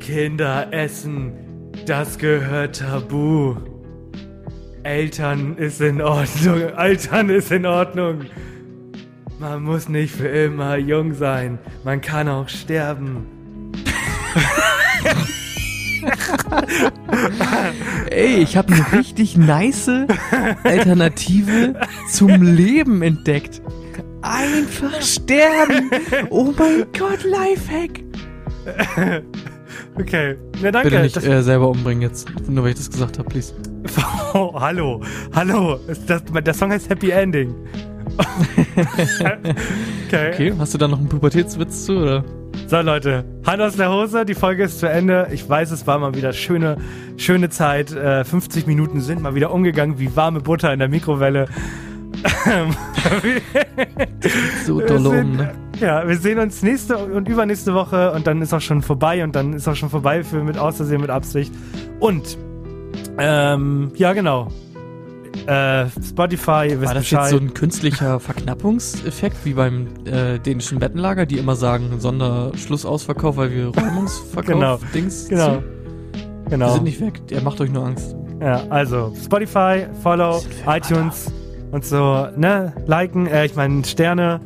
Kinder 0.00 0.72
essen, 0.72 1.32
das 1.86 2.18
gehört 2.18 2.80
tabu. 2.80 3.54
Eltern 4.82 5.56
ist 5.56 5.80
in 5.80 6.02
Ordnung, 6.02 6.72
Altern 6.76 7.30
ist 7.30 7.52
in 7.52 7.64
Ordnung. 7.64 8.22
Man 9.38 9.62
muss 9.62 9.88
nicht 9.88 10.16
für 10.16 10.26
immer 10.26 10.76
jung 10.76 11.14
sein, 11.14 11.60
man 11.84 12.00
kann 12.00 12.28
auch 12.28 12.48
sterben. 12.48 13.28
Ey, 18.10 18.42
ich 18.42 18.56
habe 18.56 18.74
eine 18.74 18.98
richtig 18.98 19.36
nice 19.36 19.88
Alternative 20.64 21.78
zum 22.10 22.42
Leben 22.42 23.00
entdeckt. 23.00 23.62
Einfach 24.24 25.02
sterben. 25.02 25.90
Oh 26.30 26.52
mein 26.58 26.86
Gott, 26.98 27.24
Lifehack. 27.24 28.02
Okay, 29.96 30.36
na 30.62 30.70
danke. 30.70 30.88
Bitte 30.90 31.02
nicht 31.02 31.16
Das- 31.16 31.24
äh, 31.24 31.42
selber 31.42 31.68
umbringen 31.68 32.02
jetzt, 32.02 32.28
nur 32.48 32.64
weil 32.64 32.70
ich 32.70 32.76
das 32.76 32.90
gesagt 32.90 33.18
habe, 33.18 33.28
please. 33.28 33.52
Oh, 34.34 34.52
hallo, 34.58 35.00
hallo. 35.34 35.78
Das, 36.06 36.22
der 36.24 36.54
Song 36.54 36.70
heißt 36.70 36.88
Happy 36.90 37.10
Ending. 37.10 37.54
okay. 40.06 40.30
Okay, 40.32 40.52
hast 40.58 40.74
du 40.74 40.78
da 40.78 40.88
noch 40.88 40.98
einen 40.98 41.08
Pubertätswitz 41.08 41.84
zu, 41.86 41.98
oder? 41.98 42.24
So, 42.66 42.80
Leute, 42.80 43.24
Hand 43.46 43.60
aus 43.62 43.76
der 43.76 43.92
Hose, 43.92 44.24
die 44.24 44.34
Folge 44.34 44.64
ist 44.64 44.80
zu 44.80 44.88
Ende. 44.88 45.28
Ich 45.32 45.48
weiß, 45.48 45.70
es 45.70 45.86
war 45.86 45.98
mal 45.98 46.14
wieder 46.14 46.32
schöne, 46.32 46.76
schöne 47.16 47.50
Zeit. 47.50 47.92
Äh, 47.92 48.24
50 48.24 48.66
Minuten 48.66 49.00
sind 49.00 49.22
mal 49.22 49.34
wieder 49.34 49.52
umgegangen 49.52 49.98
wie 49.98 50.14
warme 50.16 50.40
Butter 50.40 50.72
in 50.72 50.78
der 50.80 50.88
Mikrowelle. 50.88 51.46
So 54.64 54.76
um, 54.76 55.36
ne? 55.36 55.54
Ja, 55.80 56.06
wir 56.08 56.16
sehen 56.16 56.38
uns 56.38 56.62
nächste 56.62 56.96
und 56.96 57.28
übernächste 57.28 57.74
Woche 57.74 58.12
und 58.12 58.26
dann 58.26 58.40
ist 58.40 58.54
auch 58.54 58.60
schon 58.60 58.82
vorbei 58.82 59.22
und 59.24 59.34
dann 59.36 59.52
ist 59.52 59.68
auch 59.68 59.74
schon 59.74 59.90
vorbei 59.90 60.24
für 60.24 60.42
mit 60.42 60.56
Außersehen, 60.56 61.00
mit 61.00 61.10
Absicht. 61.10 61.52
Und, 62.00 62.38
ähm, 63.18 63.92
ja, 63.96 64.12
genau. 64.12 64.48
Äh, 65.46 65.86
Spotify, 66.02 66.68
ihr 66.70 66.80
wisst 66.80 66.88
War 66.88 66.94
das 66.94 67.02
Bescheid. 67.02 67.20
jetzt 67.22 67.30
so 67.30 67.36
ein 67.38 67.54
künstlicher 67.54 68.20
Verknappungseffekt, 68.20 69.36
wie 69.44 69.54
beim 69.54 69.88
äh, 70.06 70.38
dänischen 70.38 70.78
Bettenlager, 70.78 71.26
die 71.26 71.38
immer 71.38 71.56
sagen, 71.56 71.98
Sonderschlussausverkauf, 71.98 73.36
weil 73.36 73.50
wir 73.50 73.66
Räumungsverkauf 73.66 74.46
Genau, 74.46 74.78
Dings 74.94 75.28
genau. 75.28 75.56
ziehen? 75.56 75.64
Wir 76.44 76.50
genau. 76.50 76.74
sind 76.74 76.84
nicht 76.84 77.00
weg, 77.00 77.26
der 77.28 77.42
macht 77.42 77.60
euch 77.60 77.70
nur 77.70 77.84
Angst. 77.84 78.14
Ja, 78.40 78.62
also 78.70 79.12
Spotify, 79.22 79.86
Follow, 80.02 80.40
iTunes 80.66 81.30
und 81.74 81.84
so, 81.84 82.28
ne? 82.36 82.72
Liken, 82.86 83.26
äh, 83.26 83.46
ich 83.46 83.56
meine 83.56 83.84
Sterne. 83.84 84.40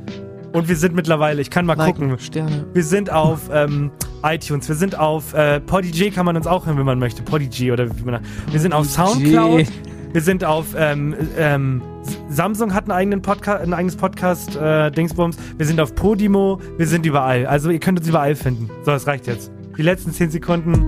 Und 0.54 0.66
wir 0.66 0.76
sind 0.76 0.94
mittlerweile, 0.94 1.42
ich 1.42 1.50
kann 1.50 1.66
mal 1.66 1.76
Liken, 1.76 2.08
gucken, 2.08 2.18
Sterne. 2.18 2.64
wir 2.72 2.82
sind 2.82 3.12
auf 3.12 3.50
ähm, 3.52 3.90
iTunes, 4.22 4.66
wir 4.66 4.76
sind 4.76 4.98
auf 4.98 5.34
äh, 5.34 5.60
Podigy 5.60 6.10
kann 6.10 6.24
man 6.24 6.38
uns 6.38 6.46
auch 6.46 6.64
hören, 6.64 6.78
wenn 6.78 6.86
man 6.86 6.98
möchte. 6.98 7.22
Podigy 7.22 7.70
oder 7.70 7.86
wie 7.86 8.02
man. 8.02 8.22
Wir 8.50 8.58
sind 8.58 8.72
auf 8.72 8.86
Soundcloud, 8.86 9.66
wir 10.14 10.20
sind 10.22 10.42
auf 10.42 10.68
ähm, 10.74 11.14
ähm, 11.36 11.82
Samsung 12.30 12.72
hat 12.72 12.84
einen 12.84 12.92
eigenen 12.92 13.20
Podcast, 13.20 13.62
ein 13.62 13.74
eigenes 13.74 13.96
Podcast, 13.96 14.56
äh, 14.56 14.90
Dingsbums. 14.90 15.36
Wir 15.58 15.66
sind 15.66 15.80
auf 15.80 15.94
Podimo, 15.94 16.58
wir 16.78 16.86
sind 16.86 17.04
überall. 17.04 17.44
Also 17.44 17.68
ihr 17.68 17.78
könnt 17.78 17.98
uns 17.98 18.08
überall 18.08 18.36
finden. 18.36 18.70
So, 18.86 18.90
das 18.92 19.06
reicht 19.06 19.26
jetzt. 19.26 19.52
Die 19.76 19.82
letzten 19.82 20.12
10 20.12 20.30
Sekunden. 20.30 20.82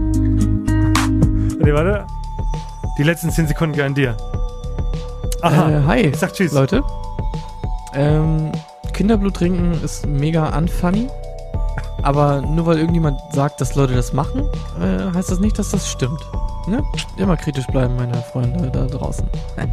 Warte, 1.58 1.74
warte. 1.74 2.06
Die 2.98 3.02
letzten 3.02 3.28
10 3.30 3.48
Sekunden 3.48 3.76
gehören 3.76 3.94
dir. 3.94 4.16
Aha. 5.42 5.70
Äh, 5.70 5.82
hi, 5.86 6.00
ich 6.00 6.16
sag 6.16 6.32
Tschüss. 6.32 6.52
Leute. 6.52 6.82
Ähm, 7.94 8.52
Kinderblut 8.92 9.34
trinken 9.34 9.80
ist 9.82 10.06
mega 10.06 10.56
unfunny. 10.56 11.08
Aber 12.02 12.40
nur 12.42 12.66
weil 12.66 12.78
irgendjemand 12.78 13.20
sagt, 13.32 13.60
dass 13.60 13.74
Leute 13.74 13.94
das 13.94 14.12
machen, 14.12 14.48
äh, 14.80 15.12
heißt 15.14 15.30
das 15.30 15.40
nicht, 15.40 15.58
dass 15.58 15.70
das 15.70 15.90
stimmt. 15.90 16.20
Ne? 16.66 16.82
Immer 17.16 17.36
kritisch 17.36 17.66
bleiben, 17.66 17.96
meine 17.96 18.22
Freunde 18.32 18.70
da 18.70 18.86
draußen. 18.86 19.26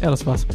ja, 0.00 0.10
das 0.10 0.26
war's. 0.26 0.46